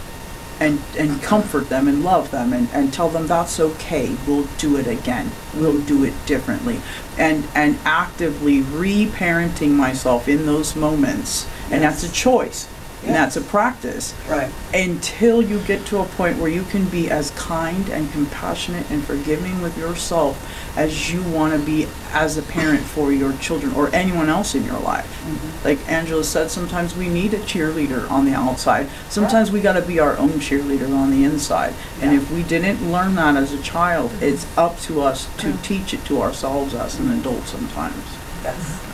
and, 0.59 0.79
and 0.97 1.09
mm-hmm. 1.09 1.19
comfort 1.21 1.69
them 1.69 1.87
and 1.87 2.03
love 2.03 2.31
them 2.31 2.53
and, 2.53 2.69
and 2.71 2.93
tell 2.93 3.09
them 3.09 3.27
that's 3.27 3.59
okay, 3.59 4.15
we'll 4.27 4.47
do 4.57 4.77
it 4.77 4.87
again, 4.87 5.31
we'll 5.53 5.81
do 5.81 6.03
it 6.03 6.13
differently. 6.25 6.79
And, 7.17 7.45
and 7.53 7.77
actively 7.83 8.61
re-parenting 8.61 9.71
myself 9.71 10.27
in 10.27 10.45
those 10.45 10.75
moments. 10.75 11.47
And 11.71 11.83
that's 11.83 12.03
a 12.03 12.11
choice. 12.11 12.69
And 13.05 13.15
that's 13.15 13.37
a 13.37 13.41
practice 13.41 14.13
Right. 14.27 14.51
until 14.73 15.41
you 15.41 15.59
get 15.59 15.85
to 15.87 15.99
a 15.99 16.05
point 16.05 16.39
where 16.39 16.49
you 16.49 16.63
can 16.63 16.85
be 16.85 17.09
as 17.09 17.31
kind 17.31 17.87
and 17.89 18.11
compassionate 18.11 18.89
and 18.89 19.03
forgiving 19.03 19.61
with 19.61 19.77
yourself 19.77 20.41
as 20.77 21.11
you 21.11 21.21
want 21.23 21.53
to 21.53 21.59
be 21.59 21.87
as 22.11 22.37
a 22.37 22.41
parent 22.41 22.81
for 22.81 23.11
your 23.11 23.33
children 23.33 23.73
or 23.73 23.89
anyone 23.93 24.29
else 24.29 24.55
in 24.55 24.63
your 24.65 24.79
life. 24.79 25.05
Mm-hmm. 25.05 25.67
Like 25.67 25.89
Angela 25.89 26.23
said, 26.23 26.51
sometimes 26.51 26.95
we 26.95 27.07
need 27.07 27.33
a 27.33 27.39
cheerleader 27.39 28.09
on 28.09 28.25
the 28.25 28.33
outside. 28.33 28.89
Sometimes 29.09 29.51
we 29.51 29.61
got 29.61 29.73
to 29.73 29.81
be 29.81 29.99
our 29.99 30.17
own 30.17 30.31
cheerleader 30.31 30.89
on 30.95 31.11
the 31.11 31.23
inside. 31.23 31.73
And 32.01 32.13
if 32.13 32.31
we 32.31 32.43
didn't 32.43 32.91
learn 32.91 33.15
that 33.15 33.35
as 33.35 33.53
a 33.53 33.61
child, 33.61 34.11
mm-hmm. 34.11 34.25
it's 34.25 34.45
up 34.57 34.79
to 34.81 35.01
us 35.01 35.25
to 35.37 35.47
mm-hmm. 35.47 35.61
teach 35.61 35.93
it 35.93 36.03
to 36.05 36.21
ourselves 36.21 36.73
as 36.73 36.99
an 36.99 37.11
adult 37.11 37.43
sometimes. 37.45 38.03
Yes. 38.43 38.84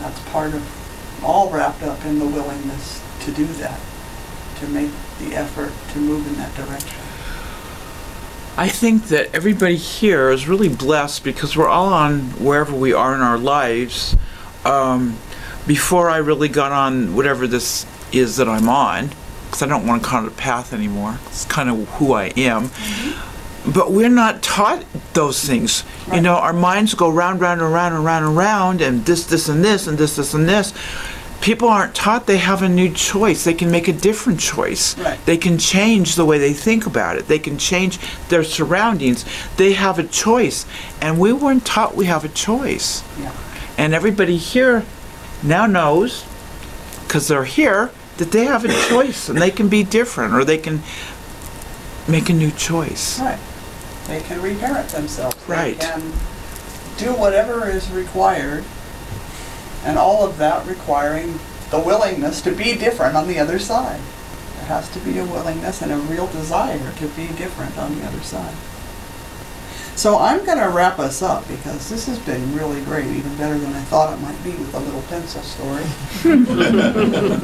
That's 0.00 0.18
part 0.30 0.54
of, 0.54 1.24
all 1.24 1.50
wrapped 1.50 1.82
up 1.82 2.04
in 2.04 2.18
the 2.18 2.26
willingness 2.26 3.02
to 3.20 3.32
do 3.32 3.46
that, 3.46 3.78
to 4.58 4.66
make 4.68 4.90
the 5.18 5.34
effort 5.34 5.72
to 5.92 5.98
move 5.98 6.26
in 6.26 6.34
that 6.36 6.54
direction. 6.54 6.98
I 8.56 8.68
think 8.68 9.08
that 9.08 9.34
everybody 9.34 9.76
here 9.76 10.30
is 10.30 10.48
really 10.48 10.68
blessed 10.68 11.22
because 11.22 11.56
we're 11.56 11.68
all 11.68 11.92
on 11.92 12.20
wherever 12.42 12.74
we 12.74 12.92
are 12.92 13.14
in 13.14 13.20
our 13.20 13.38
lives. 13.38 14.16
Um, 14.64 15.18
before 15.66 16.10
I 16.10 16.18
really 16.18 16.48
got 16.48 16.72
on 16.72 17.14
whatever 17.14 17.46
this 17.46 17.86
is 18.12 18.36
that 18.36 18.48
I'm 18.48 18.68
on, 18.68 19.10
because 19.46 19.62
I 19.62 19.66
don't 19.66 19.86
want 19.86 20.02
to 20.02 20.08
call 20.08 20.26
it 20.26 20.32
a 20.32 20.34
path 20.34 20.72
anymore. 20.72 21.18
It's 21.26 21.44
kind 21.44 21.70
of 21.70 21.88
who 21.90 22.12
I 22.12 22.26
am. 22.36 22.70
But 23.66 23.92
we're 23.92 24.08
not 24.08 24.42
taught 24.42 24.84
those 25.12 25.44
things. 25.44 25.84
You 26.12 26.22
know, 26.22 26.34
our 26.34 26.52
minds 26.52 26.94
go 26.94 27.10
round, 27.10 27.40
round, 27.40 27.60
and 27.60 27.72
round, 27.72 27.94
and 27.94 28.04
round, 28.04 28.24
and 28.24 28.36
round, 28.36 28.80
and 28.80 29.04
this, 29.04 29.26
this, 29.26 29.48
and 29.48 29.62
this, 29.62 29.86
and 29.86 29.98
this, 29.98 30.16
this, 30.16 30.34
and 30.34 30.48
this. 30.48 30.72
People 31.42 31.68
aren't 31.68 31.94
taught 31.94 32.26
they 32.26 32.38
have 32.38 32.62
a 32.62 32.68
new 32.68 32.92
choice. 32.92 33.44
They 33.44 33.54
can 33.54 33.70
make 33.70 33.88
a 33.88 33.92
different 33.92 34.40
choice. 34.40 34.98
Right. 34.98 35.18
They 35.24 35.38
can 35.38 35.56
change 35.58 36.14
the 36.14 36.24
way 36.24 36.38
they 36.38 36.52
think 36.52 36.86
about 36.86 37.16
it. 37.16 37.28
They 37.28 37.38
can 37.38 37.56
change 37.58 37.98
their 38.28 38.44
surroundings. 38.44 39.24
They 39.56 39.72
have 39.72 39.98
a 39.98 40.04
choice. 40.04 40.66
And 41.00 41.18
we 41.18 41.32
weren't 41.32 41.64
taught 41.64 41.96
we 41.96 42.06
have 42.06 42.24
a 42.24 42.28
choice. 42.28 43.02
Yeah. 43.18 43.34
And 43.78 43.94
everybody 43.94 44.36
here 44.36 44.84
now 45.42 45.66
knows, 45.66 46.26
because 47.04 47.28
they're 47.28 47.44
here, 47.44 47.90
that 48.18 48.32
they 48.32 48.44
have 48.44 48.64
a 48.64 48.88
choice 48.88 49.30
and 49.30 49.40
they 49.40 49.50
can 49.50 49.68
be 49.68 49.82
different 49.82 50.34
or 50.34 50.44
they 50.44 50.58
can 50.58 50.82
make 52.06 52.28
a 52.28 52.34
new 52.34 52.50
choice. 52.50 53.18
Right. 53.18 53.38
They 54.10 54.20
can 54.20 54.42
reparent 54.42 54.88
themselves. 54.88 55.36
Right. 55.48 55.78
They 55.78 55.86
can 55.86 56.00
do 56.98 57.14
whatever 57.14 57.70
is 57.70 57.88
required, 57.92 58.64
and 59.84 59.96
all 59.96 60.26
of 60.26 60.36
that 60.38 60.66
requiring 60.66 61.38
the 61.70 61.78
willingness 61.78 62.42
to 62.42 62.50
be 62.50 62.76
different 62.76 63.14
on 63.14 63.28
the 63.28 63.38
other 63.38 63.60
side. 63.60 64.00
There 64.56 64.64
has 64.64 64.88
to 64.90 64.98
be 64.98 65.18
a 65.18 65.24
willingness 65.24 65.80
and 65.80 65.92
a 65.92 65.96
real 65.96 66.26
desire 66.26 66.92
to 66.92 67.06
be 67.10 67.28
different 67.28 67.78
on 67.78 67.94
the 67.98 68.04
other 68.04 68.20
side. 68.20 68.56
So 69.94 70.18
I'm 70.18 70.44
going 70.44 70.58
to 70.58 70.70
wrap 70.70 70.98
us 70.98 71.22
up 71.22 71.46
because 71.46 71.88
this 71.88 72.06
has 72.06 72.18
been 72.18 72.52
really 72.56 72.82
great, 72.82 73.06
even 73.06 73.36
better 73.36 73.58
than 73.58 73.72
I 73.72 73.82
thought 73.82 74.12
it 74.12 74.20
might 74.20 74.42
be 74.42 74.50
with 74.50 74.74
a 74.74 74.80
little 74.80 75.02
pencil 75.02 75.42
story. 75.42 75.84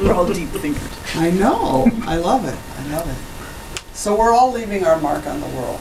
We're 0.03 0.13
all 0.13 0.27
deep 0.31 0.49
thinkers. 0.49 1.15
I 1.15 1.31
know. 1.31 1.87
I 2.01 2.17
love 2.17 2.43
it. 2.45 2.57
I 2.77 2.87
love 2.91 3.07
it. 3.07 3.95
So 3.95 4.17
we're 4.17 4.33
all 4.33 4.51
leaving 4.51 4.83
our 4.85 4.99
mark 4.99 5.25
on 5.27 5.39
the 5.39 5.47
world, 5.47 5.79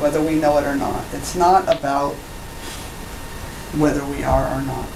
whether 0.00 0.20
we 0.20 0.34
know 0.34 0.56
it 0.58 0.64
or 0.64 0.76
not. 0.76 1.04
It's 1.12 1.36
not 1.36 1.64
about 1.64 2.14
whether 3.76 4.04
we 4.06 4.24
are 4.24 4.48
or 4.48 4.62
not. 4.62 4.88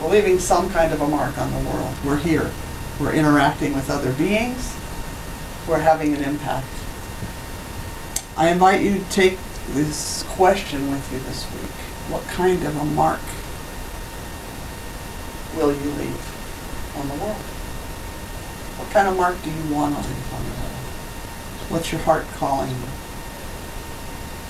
We're 0.00 0.10
leaving 0.10 0.38
some 0.38 0.70
kind 0.70 0.92
of 0.92 1.00
a 1.00 1.08
mark 1.08 1.36
on 1.36 1.50
the 1.52 1.68
world. 1.68 1.94
We're 2.04 2.18
here. 2.18 2.50
We're 3.00 3.12
interacting 3.12 3.74
with 3.74 3.90
other 3.90 4.12
beings. 4.12 4.76
We're 5.68 5.80
having 5.80 6.14
an 6.14 6.22
impact. 6.22 6.66
I 8.36 8.50
invite 8.50 8.82
you 8.82 8.98
to 8.98 9.10
take 9.10 9.38
this 9.70 10.22
question 10.28 10.90
with 10.90 11.12
you 11.12 11.18
this 11.20 11.44
week. 11.52 11.70
What 12.08 12.22
kind 12.24 12.62
of 12.64 12.76
a 12.76 12.84
mark 12.84 13.20
will 15.56 15.72
you 15.72 15.90
leave 15.90 16.96
on 16.96 17.08
the 17.08 17.14
world? 17.14 17.42
What 18.78 18.90
kind 18.90 19.08
of 19.08 19.16
mark 19.16 19.42
do 19.42 19.50
you 19.50 19.74
want 19.74 19.94
to 19.94 20.00
leave 20.00 20.32
on 20.32 20.44
the 20.44 20.50
world? 20.50 20.72
What's 21.68 21.92
your 21.92 22.00
heart 22.02 22.26
calling 22.34 22.70
you 22.70 23.01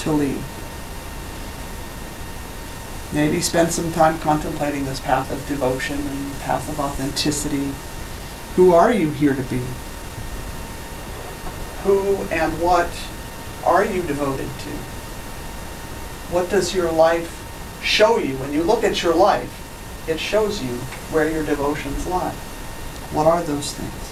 to 0.03 0.13
leave? 0.13 0.45
Maybe 3.13 3.41
spend 3.41 3.71
some 3.71 3.93
time 3.93 4.19
contemplating 4.21 4.85
this 4.85 5.01
path 5.01 5.31
of 5.31 5.47
devotion 5.47 5.99
and 5.99 6.41
path 6.41 6.69
of 6.69 6.81
authenticity. 6.81 7.73
Who 8.57 8.73
are 8.73 8.93
you 8.93 9.11
here 9.11 9.35
to 9.35 9.43
be? 9.43 9.61
Who 11.85 12.17
and 12.31 12.61
what 12.61 12.91
are 13.65 13.85
you 13.85 14.03
devoted 14.03 14.49
to? 14.49 14.71
What 16.33 16.49
does 16.49 16.75
your 16.75 16.91
life 16.91 17.39
show 17.83 18.19
you? 18.19 18.37
When 18.39 18.53
you 18.53 18.63
look 18.63 18.85
at 18.85 19.03
your 19.03 19.15
life, 19.15 20.09
it 20.09 20.19
shows 20.19 20.63
you 20.63 20.75
where 21.13 21.31
your 21.31 21.45
devotions 21.45 22.07
lie. 22.07 22.35
What 23.13 23.27
are 23.27 23.43
those 23.43 23.75
things? 23.75 24.12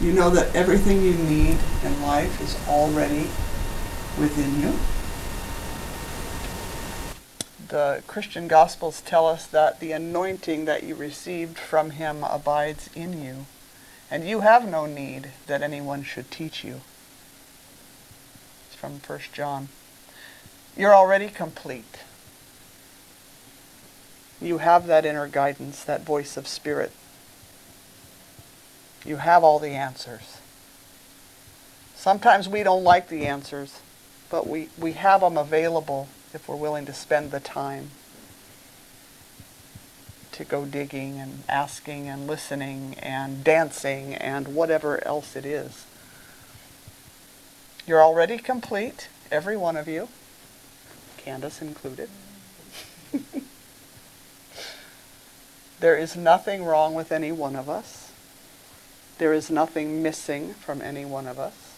You 0.00 0.12
know 0.12 0.28
that 0.30 0.54
everything 0.56 1.02
you 1.02 1.14
need 1.14 1.56
in 1.84 2.02
life 2.02 2.40
is 2.40 2.56
already 2.68 3.28
within 4.18 4.60
you. 4.60 4.74
The 7.68 8.02
Christian 8.06 8.48
Gospels 8.48 9.00
tell 9.00 9.26
us 9.26 9.46
that 9.46 9.78
the 9.78 9.92
anointing 9.92 10.64
that 10.64 10.82
you 10.82 10.96
received 10.96 11.58
from 11.58 11.90
Him 11.90 12.24
abides 12.24 12.90
in 12.94 13.22
you, 13.22 13.46
and 14.10 14.28
you 14.28 14.40
have 14.40 14.68
no 14.68 14.84
need 14.84 15.30
that 15.46 15.62
anyone 15.62 16.02
should 16.02 16.30
teach 16.30 16.64
you. 16.64 16.80
It's 18.66 18.76
from 18.76 18.98
1 18.98 19.20
John. 19.32 19.68
You're 20.76 20.94
already 20.94 21.28
complete. 21.28 22.00
You 24.40 24.58
have 24.58 24.88
that 24.88 25.06
inner 25.06 25.28
guidance, 25.28 25.84
that 25.84 26.02
voice 26.02 26.36
of 26.36 26.48
spirit 26.48 26.92
you 29.04 29.16
have 29.16 29.44
all 29.44 29.58
the 29.58 29.70
answers. 29.70 30.38
Sometimes 31.94 32.48
we 32.48 32.62
don't 32.62 32.84
like 32.84 33.08
the 33.08 33.26
answers, 33.26 33.80
but 34.30 34.46
we, 34.46 34.68
we 34.78 34.92
have 34.92 35.20
them 35.20 35.36
available 35.36 36.08
if 36.32 36.48
we're 36.48 36.56
willing 36.56 36.86
to 36.86 36.92
spend 36.92 37.30
the 37.30 37.40
time 37.40 37.90
to 40.32 40.44
go 40.44 40.64
digging 40.64 41.18
and 41.18 41.44
asking 41.48 42.08
and 42.08 42.26
listening 42.26 42.96
and 43.00 43.44
dancing 43.44 44.14
and 44.14 44.48
whatever 44.48 45.02
else 45.06 45.36
it 45.36 45.46
is. 45.46 45.86
You're 47.86 48.02
already 48.02 48.38
complete, 48.38 49.08
every 49.30 49.56
one 49.56 49.76
of 49.76 49.86
you, 49.86 50.08
Candace 51.18 51.62
included. 51.62 52.08
there 55.80 55.96
is 55.96 56.16
nothing 56.16 56.64
wrong 56.64 56.94
with 56.94 57.12
any 57.12 57.30
one 57.30 57.54
of 57.54 57.68
us. 57.68 58.10
There 59.18 59.32
is 59.32 59.50
nothing 59.50 60.02
missing 60.02 60.54
from 60.54 60.82
any 60.82 61.04
one 61.04 61.26
of 61.26 61.38
us. 61.38 61.76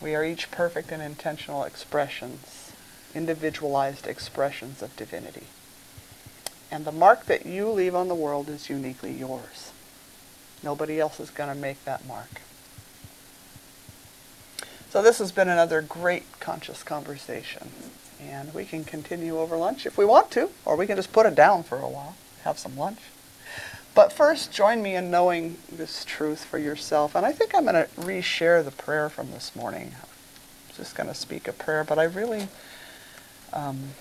We 0.00 0.14
are 0.14 0.24
each 0.24 0.50
perfect 0.50 0.92
and 0.92 1.02
intentional 1.02 1.64
expressions, 1.64 2.72
individualized 3.14 4.06
expressions 4.06 4.82
of 4.82 4.94
divinity. 4.96 5.46
And 6.70 6.84
the 6.84 6.92
mark 6.92 7.26
that 7.26 7.46
you 7.46 7.68
leave 7.70 7.94
on 7.94 8.08
the 8.08 8.14
world 8.14 8.48
is 8.48 8.70
uniquely 8.70 9.12
yours. 9.12 9.72
Nobody 10.62 11.00
else 11.00 11.18
is 11.18 11.30
going 11.30 11.48
to 11.48 11.60
make 11.60 11.84
that 11.84 12.06
mark. 12.06 12.40
So 14.90 15.02
this 15.02 15.18
has 15.18 15.32
been 15.32 15.48
another 15.48 15.82
great 15.82 16.24
conscious 16.40 16.82
conversation. 16.82 17.70
And 18.20 18.54
we 18.54 18.64
can 18.64 18.84
continue 18.84 19.38
over 19.38 19.56
lunch 19.56 19.86
if 19.86 19.98
we 19.98 20.04
want 20.04 20.30
to, 20.32 20.50
or 20.64 20.76
we 20.76 20.86
can 20.86 20.96
just 20.96 21.12
put 21.12 21.26
it 21.26 21.34
down 21.34 21.62
for 21.62 21.78
a 21.78 21.88
while. 21.88 22.16
have 22.44 22.58
some 22.58 22.76
lunch. 22.76 23.00
But 23.96 24.12
first, 24.12 24.52
join 24.52 24.82
me 24.82 24.94
in 24.94 25.10
knowing 25.10 25.56
this 25.72 26.04
truth 26.04 26.44
for 26.44 26.58
yourself. 26.58 27.14
And 27.14 27.24
I 27.24 27.32
think 27.32 27.54
I'm 27.54 27.64
going 27.64 27.76
to 27.76 27.90
reshare 27.92 28.62
the 28.62 28.70
prayer 28.70 29.08
from 29.08 29.30
this 29.30 29.56
morning. 29.56 29.94
I'm 29.98 30.76
just 30.76 30.94
going 30.94 31.08
to 31.08 31.14
speak 31.14 31.48
a 31.48 31.52
prayer, 31.54 31.82
but 31.82 31.98
I 31.98 32.02
really, 32.02 32.48
um, 33.54 33.94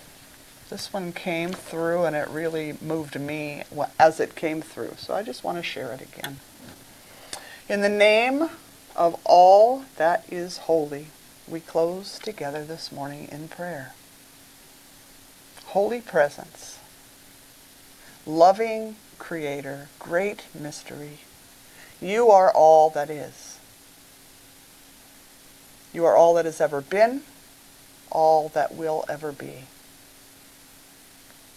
this 0.69 0.91
one 0.91 1.13
came 1.13 1.53
through 1.53 2.03
and 2.03 2.13
it 2.13 2.27
really 2.27 2.75
moved 2.81 3.17
me 3.17 3.63
as 3.97 4.19
it 4.19 4.35
came 4.35 4.61
through. 4.61 4.95
So 4.97 5.13
I 5.13 5.23
just 5.23 5.45
want 5.45 5.59
to 5.59 5.63
share 5.63 5.93
it 5.93 6.01
again. 6.01 6.39
In 7.69 7.79
the 7.79 7.87
name 7.87 8.49
of 8.97 9.17
all 9.23 9.85
that 9.95 10.25
is 10.29 10.57
holy, 10.57 11.07
we 11.47 11.61
close 11.61 12.19
together 12.19 12.65
this 12.65 12.91
morning 12.91 13.29
in 13.31 13.47
prayer. 13.47 13.93
Holy 15.67 16.01
presence, 16.01 16.79
loving 18.25 18.97
creator, 19.17 19.89
great 19.99 20.43
mystery, 20.53 21.19
you 22.01 22.29
are 22.29 22.51
all 22.51 22.89
that 22.91 23.09
is. 23.09 23.59
You 25.93 26.05
are 26.05 26.15
all 26.15 26.33
that 26.35 26.45
has 26.45 26.59
ever 26.59 26.81
been, 26.81 27.21
all 28.11 28.49
that 28.49 28.75
will 28.75 29.05
ever 29.07 29.31
be. 29.31 29.63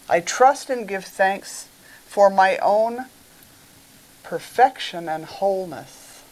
I 0.09 0.21
trust 0.21 0.71
and 0.71 0.89
give 0.89 1.05
thanks 1.05 1.69
for 2.07 2.31
my 2.31 2.57
own 2.59 3.07
perfection 4.23 5.09
and 5.09 5.25
wholeness 5.25 6.23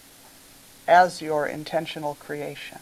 as 0.86 1.20
your 1.20 1.46
intentional 1.46 2.14
creation. 2.14 2.78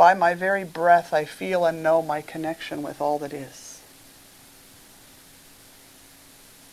By 0.00 0.14
my 0.14 0.32
very 0.32 0.64
breath, 0.64 1.12
I 1.12 1.26
feel 1.26 1.66
and 1.66 1.82
know 1.82 2.00
my 2.00 2.22
connection 2.22 2.80
with 2.80 3.02
all 3.02 3.18
that 3.18 3.34
is. 3.34 3.82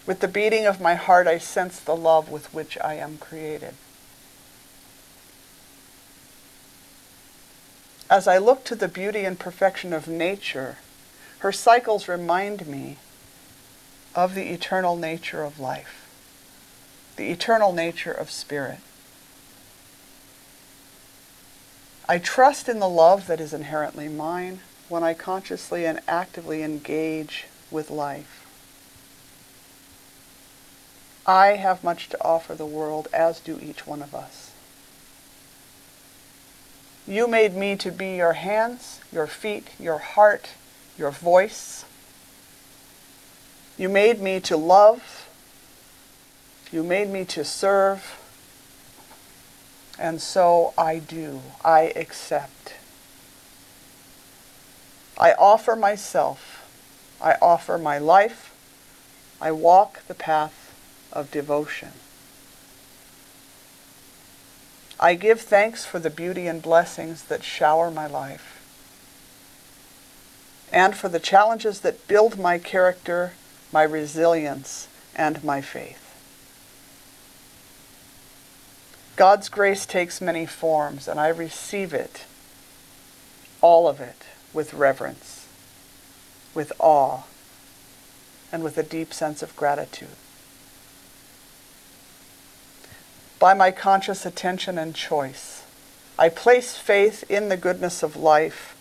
With 0.05 0.21
the 0.21 0.29
beating 0.29 0.65
of 0.65 0.79
my 0.79 0.95
heart, 0.95 1.27
I 1.27 1.37
sense 1.37 1.77
the 1.77 1.93
love 1.93 2.29
with 2.29 2.53
which 2.53 2.77
I 2.77 2.93
am 2.93 3.17
created. 3.17 3.73
As 8.09 8.29
I 8.29 8.37
look 8.37 8.63
to 8.63 8.75
the 8.75 8.87
beauty 8.87 9.25
and 9.25 9.37
perfection 9.37 9.91
of 9.91 10.07
nature, 10.07 10.77
her 11.39 11.51
cycles 11.51 12.07
remind 12.07 12.65
me 12.65 12.95
of 14.15 14.35
the 14.35 14.53
eternal 14.53 14.95
nature 14.95 15.43
of 15.43 15.59
life, 15.59 16.07
the 17.17 17.29
eternal 17.29 17.73
nature 17.73 18.13
of 18.13 18.31
spirit. 18.31 18.79
I 22.09 22.19
trust 22.19 22.69
in 22.69 22.79
the 22.79 22.87
love 22.87 23.27
that 23.27 23.41
is 23.41 23.53
inherently 23.53 24.07
mine 24.07 24.61
when 24.87 25.03
I 25.03 25.13
consciously 25.13 25.85
and 25.85 25.99
actively 26.07 26.63
engage 26.63 27.47
with 27.69 27.89
life. 27.89 28.45
I 31.25 31.57
have 31.57 31.83
much 31.83 32.07
to 32.09 32.23
offer 32.23 32.55
the 32.55 32.65
world, 32.65 33.09
as 33.11 33.41
do 33.41 33.59
each 33.61 33.85
one 33.85 34.01
of 34.01 34.15
us. 34.15 34.51
You 37.05 37.27
made 37.27 37.53
me 37.53 37.75
to 37.77 37.91
be 37.91 38.15
your 38.15 38.33
hands, 38.33 39.01
your 39.11 39.27
feet, 39.27 39.67
your 39.77 39.97
heart, 39.97 40.51
your 40.97 41.11
voice. 41.11 41.83
You 43.77 43.89
made 43.89 44.21
me 44.21 44.39
to 44.41 44.55
love. 44.55 45.27
You 46.71 46.83
made 46.83 47.09
me 47.09 47.25
to 47.25 47.43
serve. 47.43 48.19
And 49.99 50.21
so 50.21 50.73
I 50.77 50.99
do. 50.99 51.41
I 51.63 51.91
accept. 51.95 52.75
I 55.17 55.33
offer 55.33 55.75
myself. 55.75 56.63
I 57.21 57.35
offer 57.41 57.77
my 57.77 57.97
life. 57.97 58.53
I 59.41 59.51
walk 59.51 60.05
the 60.07 60.13
path 60.13 60.73
of 61.11 61.31
devotion. 61.31 61.93
I 64.99 65.13
give 65.13 65.41
thanks 65.41 65.85
for 65.85 65.99
the 65.99 66.09
beauty 66.09 66.47
and 66.47 66.61
blessings 66.61 67.23
that 67.25 67.43
shower 67.43 67.91
my 67.91 68.07
life, 68.07 68.59
and 70.71 70.95
for 70.95 71.07
the 71.07 71.19
challenges 71.19 71.81
that 71.81 72.07
build 72.07 72.39
my 72.39 72.57
character, 72.57 73.33
my 73.71 73.83
resilience, 73.83 74.87
and 75.15 75.43
my 75.43 75.61
faith. 75.61 76.06
God's 79.17 79.49
grace 79.49 79.87
takes 79.87 80.21
many 80.21 80.45
forms, 80.45 81.07
and 81.07 81.19
I 81.19 81.29
receive 81.29 81.91
it, 81.91 82.25
all 83.61 83.87
of 83.87 83.99
it, 83.99 84.27
with 84.53 84.75
reverence, 84.75 85.47
with 86.53 86.71
awe, 86.77 87.23
and 88.51 88.63
with 88.63 88.77
a 88.77 88.83
deep 88.83 89.11
sense 89.11 89.41
of 89.41 89.55
gratitude. 89.55 90.15
By 93.39 93.55
my 93.55 93.71
conscious 93.71 94.23
attention 94.23 94.77
and 94.77 94.93
choice, 94.93 95.63
I 96.19 96.29
place 96.29 96.77
faith 96.77 97.23
in 97.27 97.49
the 97.49 97.57
goodness 97.57 98.03
of 98.03 98.15
life 98.15 98.75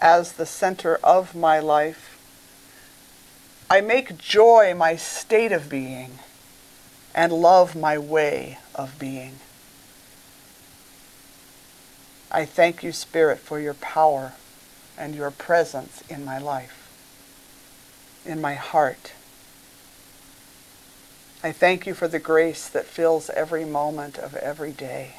as 0.00 0.34
the 0.34 0.46
center 0.46 0.96
of 1.02 1.34
my 1.34 1.60
life. 1.60 2.18
I 3.70 3.80
make 3.80 4.18
joy 4.18 4.74
my 4.76 4.96
state 4.96 5.52
of 5.52 5.70
being 5.70 6.18
and 7.14 7.32
love 7.32 7.74
my 7.74 7.96
way 7.96 8.58
of 8.74 8.98
being. 8.98 9.36
I 12.30 12.44
thank 12.44 12.82
you, 12.82 12.92
Spirit, 12.92 13.38
for 13.38 13.58
your 13.58 13.74
power 13.74 14.32
and 14.98 15.14
your 15.14 15.30
presence 15.30 16.02
in 16.08 16.24
my 16.24 16.38
life, 16.38 16.90
in 18.26 18.40
my 18.40 18.54
heart. 18.54 19.12
I 21.42 21.52
thank 21.52 21.86
you 21.86 21.94
for 21.94 22.08
the 22.08 22.18
grace 22.18 22.68
that 22.68 22.84
fills 22.84 23.30
every 23.30 23.64
moment 23.64 24.18
of 24.18 24.34
every 24.34 24.72
day. 24.72 25.14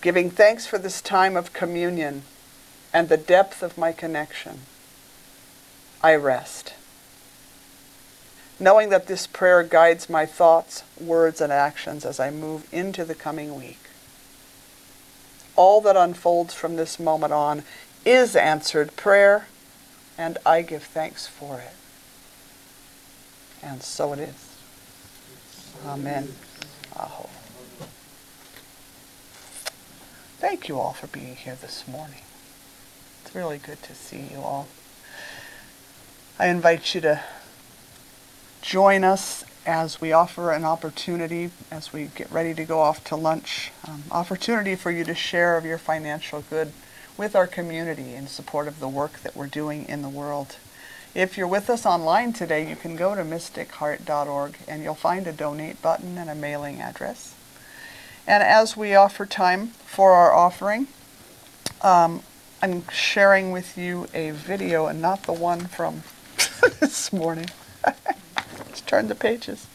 Giving 0.00 0.30
thanks 0.30 0.66
for 0.66 0.78
this 0.78 1.00
time 1.00 1.36
of 1.36 1.52
communion 1.52 2.22
and 2.92 3.08
the 3.08 3.16
depth 3.16 3.62
of 3.62 3.78
my 3.78 3.92
connection, 3.92 4.60
I 6.02 6.14
rest. 6.16 6.74
Knowing 8.58 8.88
that 8.88 9.06
this 9.06 9.26
prayer 9.26 9.62
guides 9.62 10.08
my 10.08 10.26
thoughts, 10.26 10.82
words, 10.98 11.40
and 11.40 11.52
actions 11.52 12.04
as 12.04 12.18
I 12.18 12.30
move 12.30 12.66
into 12.72 13.04
the 13.04 13.14
coming 13.14 13.54
week 13.54 13.85
all 15.56 15.80
that 15.80 15.96
unfolds 15.96 16.54
from 16.54 16.76
this 16.76 17.00
moment 17.00 17.32
on 17.32 17.64
is 18.04 18.36
answered 18.36 18.94
prayer, 18.96 19.48
and 20.16 20.38
I 20.46 20.62
give 20.62 20.84
thanks 20.84 21.26
for 21.26 21.58
it. 21.58 21.72
And 23.62 23.82
so 23.82 24.12
it 24.12 24.20
is. 24.20 24.56
Amen. 25.84 26.34
Aho. 26.96 27.28
Thank 30.38 30.68
you 30.68 30.78
all 30.78 30.92
for 30.92 31.06
being 31.08 31.34
here 31.34 31.56
this 31.60 31.88
morning. 31.88 32.20
It's 33.24 33.34
really 33.34 33.58
good 33.58 33.82
to 33.82 33.94
see 33.94 34.28
you 34.30 34.38
all. 34.38 34.68
I 36.38 36.48
invite 36.48 36.94
you 36.94 37.00
to 37.00 37.22
join 38.60 39.02
us 39.02 39.44
as 39.66 40.00
we 40.00 40.12
offer 40.12 40.52
an 40.52 40.64
opportunity 40.64 41.50
as 41.70 41.92
we 41.92 42.04
get 42.14 42.30
ready 42.30 42.54
to 42.54 42.64
go 42.64 42.80
off 42.80 43.02
to 43.04 43.16
lunch, 43.16 43.72
um, 43.86 44.04
opportunity 44.10 44.76
for 44.76 44.90
you 44.90 45.04
to 45.04 45.14
share 45.14 45.56
of 45.56 45.64
your 45.64 45.78
financial 45.78 46.42
good 46.42 46.72
with 47.18 47.34
our 47.34 47.46
community 47.46 48.14
in 48.14 48.26
support 48.26 48.68
of 48.68 48.78
the 48.78 48.88
work 48.88 49.20
that 49.22 49.34
we're 49.34 49.46
doing 49.46 49.88
in 49.88 50.02
the 50.02 50.08
world. 50.08 50.56
If 51.14 51.36
you're 51.36 51.48
with 51.48 51.68
us 51.68 51.84
online 51.84 52.32
today, 52.32 52.68
you 52.68 52.76
can 52.76 52.94
go 52.94 53.14
to 53.14 53.22
mysticheart.org 53.22 54.58
and 54.68 54.82
you'll 54.82 54.94
find 54.94 55.26
a 55.26 55.32
donate 55.32 55.82
button 55.82 56.18
and 56.18 56.30
a 56.30 56.34
mailing 56.34 56.80
address. 56.80 57.34
And 58.26 58.42
as 58.42 58.76
we 58.76 58.94
offer 58.94 59.26
time 59.26 59.68
for 59.68 60.12
our 60.12 60.32
offering, 60.32 60.88
um, 61.80 62.22
I'm 62.62 62.86
sharing 62.88 63.50
with 63.50 63.78
you 63.78 64.08
a 64.12 64.30
video 64.30 64.86
and 64.86 65.00
not 65.00 65.22
the 65.24 65.32
one 65.32 65.66
from 65.66 66.02
this 66.80 67.12
morning. 67.12 67.48
Let's 68.76 68.84
turn 68.86 69.08
the 69.08 69.14
pages. 69.14 69.66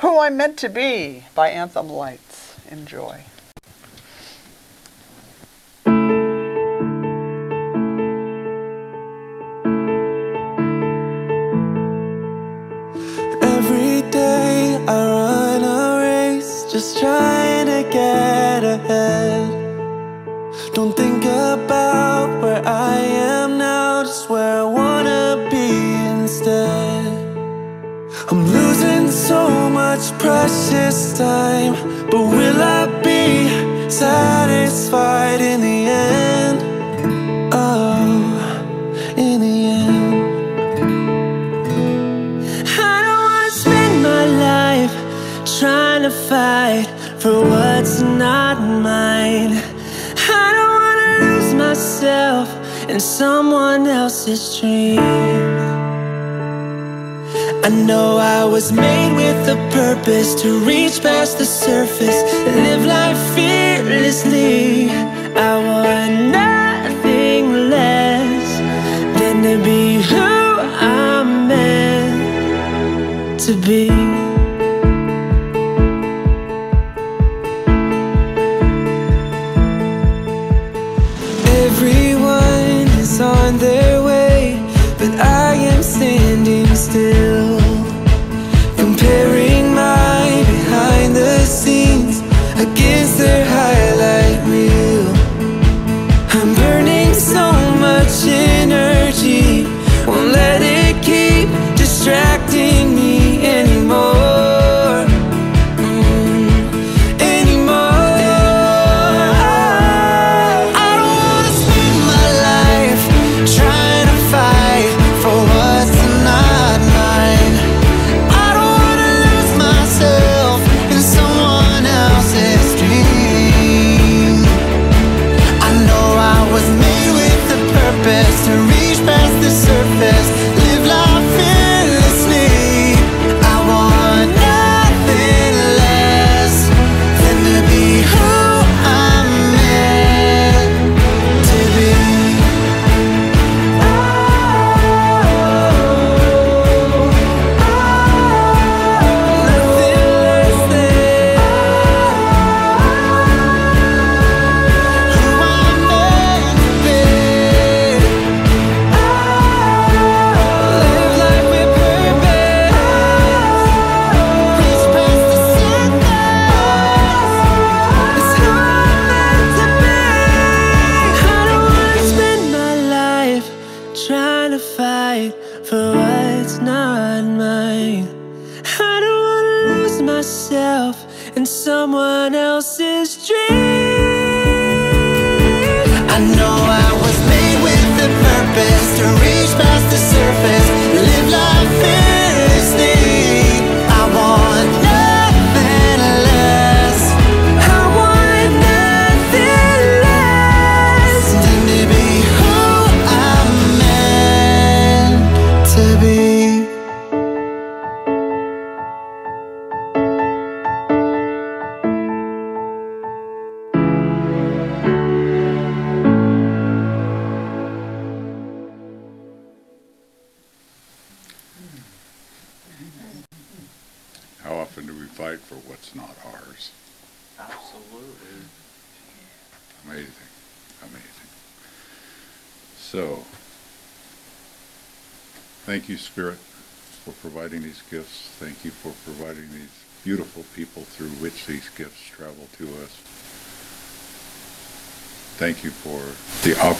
Who 0.00 0.18
I'm 0.20 0.36
Meant 0.36 0.58
to 0.58 0.68
Be 0.68 1.24
by 1.34 1.48
Anthem 1.48 1.88
Lights. 1.88 2.56
Enjoy. 2.70 3.22
Every 13.40 14.02
day 14.10 14.76
I 14.86 15.06
run 15.16 15.64
a 15.64 16.36
race, 16.36 16.70
just 16.70 16.98
trying 16.98 17.64
to 17.64 17.82
get 17.90 18.62
ahead. 18.62 19.48
Don't 20.74 20.94
think 20.94 21.24
about 21.24 22.42
where 22.42 22.62
I 22.66 22.98
am 22.98 23.56
now, 23.56 24.02
just 24.02 24.28
where 24.28 24.58
I 24.58 24.64
wanna 24.64 24.91
I'm 28.32 28.46
losing 28.46 29.10
so 29.10 29.68
much 29.68 30.10
precious 30.18 31.18
time 31.18 31.74
But 32.10 32.22
will 32.34 32.62
I 32.62 32.86
be 33.02 33.90
satisfied 33.90 35.42
in 35.42 35.60
the 35.60 35.80
end? 35.90 36.58
Oh, 37.52 38.64
in 39.18 39.38
the 39.38 39.56
end. 39.80 40.14
I 42.80 42.96
don't 43.04 43.22
wanna 43.28 43.50
spend 43.50 44.02
my 44.02 44.24
life 44.48 44.94
Trying 45.58 46.04
to 46.04 46.10
fight 46.10 46.86
for 47.20 47.38
what's 47.38 48.00
not 48.00 48.58
mine. 48.62 49.60
I 50.40 50.46
don't 50.56 50.74
wanna 50.80 51.34
lose 51.34 51.52
myself 51.52 52.48
In 52.88 52.98
someone 52.98 53.86
else's 53.86 54.58
dream. 54.58 55.91
I 57.64 57.68
know 57.68 58.16
I 58.18 58.44
was 58.44 58.72
made 58.72 59.14
with 59.14 59.48
a 59.48 59.54
purpose 59.70 60.34
to 60.42 60.58
reach 60.64 61.00
past 61.00 61.38
the 61.38 61.44
surface, 61.44 62.20
live 62.44 62.84
life 62.84 63.16
fearlessly. 63.36 64.90
I 64.90 65.58
want 65.68 66.32
nothing 66.32 67.70
less 67.70 68.58
than 69.20 69.42
to 69.44 69.62
be 69.62 70.02
who 70.02 70.18
I'm 70.18 71.46
meant 71.46 73.40
to 73.42 73.54
be. 73.54 74.11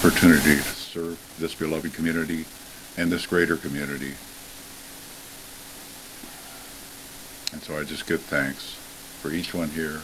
Opportunity 0.05 0.57
to 0.57 0.63
serve 0.63 1.37
this 1.39 1.55
beloved 1.55 1.95
community 1.95 2.45
and 2.99 3.13
this 3.13 3.25
greater 3.25 3.57
community. 3.57 4.15
And 7.53 7.63
so 7.63 7.79
I 7.79 7.85
just 7.85 8.09
give 8.09 8.21
thanks 8.23 8.75
for 9.23 9.31
each 9.31 9.55
one 9.55 9.69
here, 9.69 10.01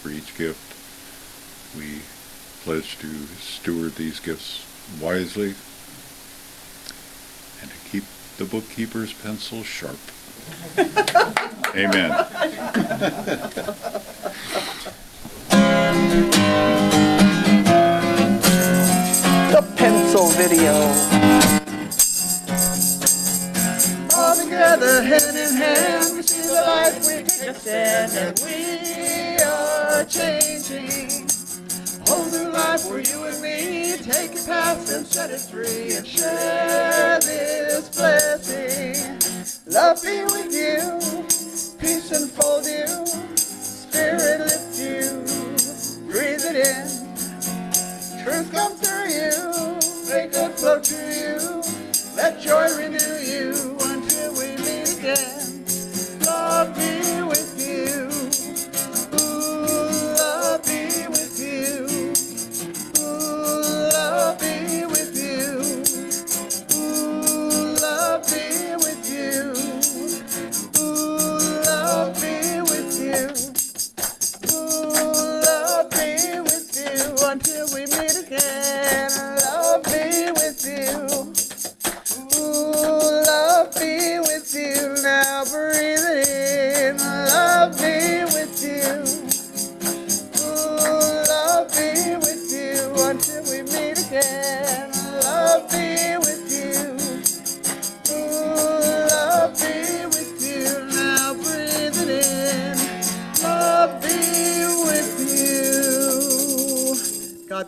for 0.00 0.10
each 0.10 0.38
gift. 0.38 0.76
We 1.76 2.02
pledge 2.62 2.96
to 3.00 3.08
steward 3.40 3.96
these 3.96 4.20
gifts 4.20 4.64
wisely 5.00 5.56
and 7.60 7.68
to 7.68 7.76
keep 7.90 8.04
the 8.36 8.44
bookkeeper's 8.44 9.12
pencil 9.12 9.64
sharp. 9.64 9.98
Amen. 11.74 12.12
Pencil 20.12 20.28
video. 20.32 20.72
All 24.14 24.36
together, 24.36 25.02
hand 25.02 25.36
in 25.38 25.56
hand, 25.56 26.16
we 26.16 26.22
see 26.22 26.48
the 26.48 26.52
light, 26.52 27.00
we 27.00 27.22
take 27.22 27.48
a 27.48 27.54
stand, 27.54 28.12
and 28.12 28.38
we 28.44 29.42
are 29.42 30.04
changing. 30.04 31.26
Whole 32.06 32.52
life 32.52 32.82
for 32.82 33.00
you 33.00 33.24
and 33.24 33.40
me. 33.40 33.96
Take 34.02 34.34
your 34.34 34.44
past 34.44 34.92
and 34.92 35.06
set 35.06 35.30
it 35.30 35.40
free, 35.40 35.96
and 35.96 36.06
share 36.06 37.18
this 37.20 37.88
blessing. 37.96 39.18
Love 39.72 40.02
be 40.02 40.24
with 40.24 40.52
you, 40.52 41.00
peace 41.80 42.12
enfold 42.12 42.66
you, 42.66 43.06
spirit 43.34 44.40
lift 44.40 44.78
you, 44.78 45.24
breathe 46.04 46.44
it 46.44 46.56
in. 46.56 47.02
Truth 48.24 48.52
come 48.52 48.72
through 48.76 49.08
you, 49.08 49.81
make 50.12 50.32
good 50.32 50.52
flow 50.52 50.78
to 50.78 50.94
you. 50.94 51.62
Let 52.14 52.40
joy 52.40 52.68
renew 52.76 53.16
you 53.32 53.76
until 53.80 54.32
we 54.34 54.48
meet 54.60 54.98
again. 54.98 55.64
Love 56.26 56.74
be 56.76 57.22
with 57.22 57.41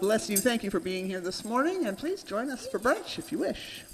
bless 0.04 0.28
you. 0.28 0.36
Thank 0.36 0.62
you 0.62 0.70
for 0.70 0.80
being 0.80 1.06
here 1.06 1.20
this 1.20 1.46
morning, 1.46 1.86
and 1.86 1.96
please 1.96 2.22
join 2.22 2.50
us 2.50 2.66
for 2.66 2.78
brunch 2.78 3.18
if 3.18 3.32
you 3.32 3.38
wish. 3.38 3.84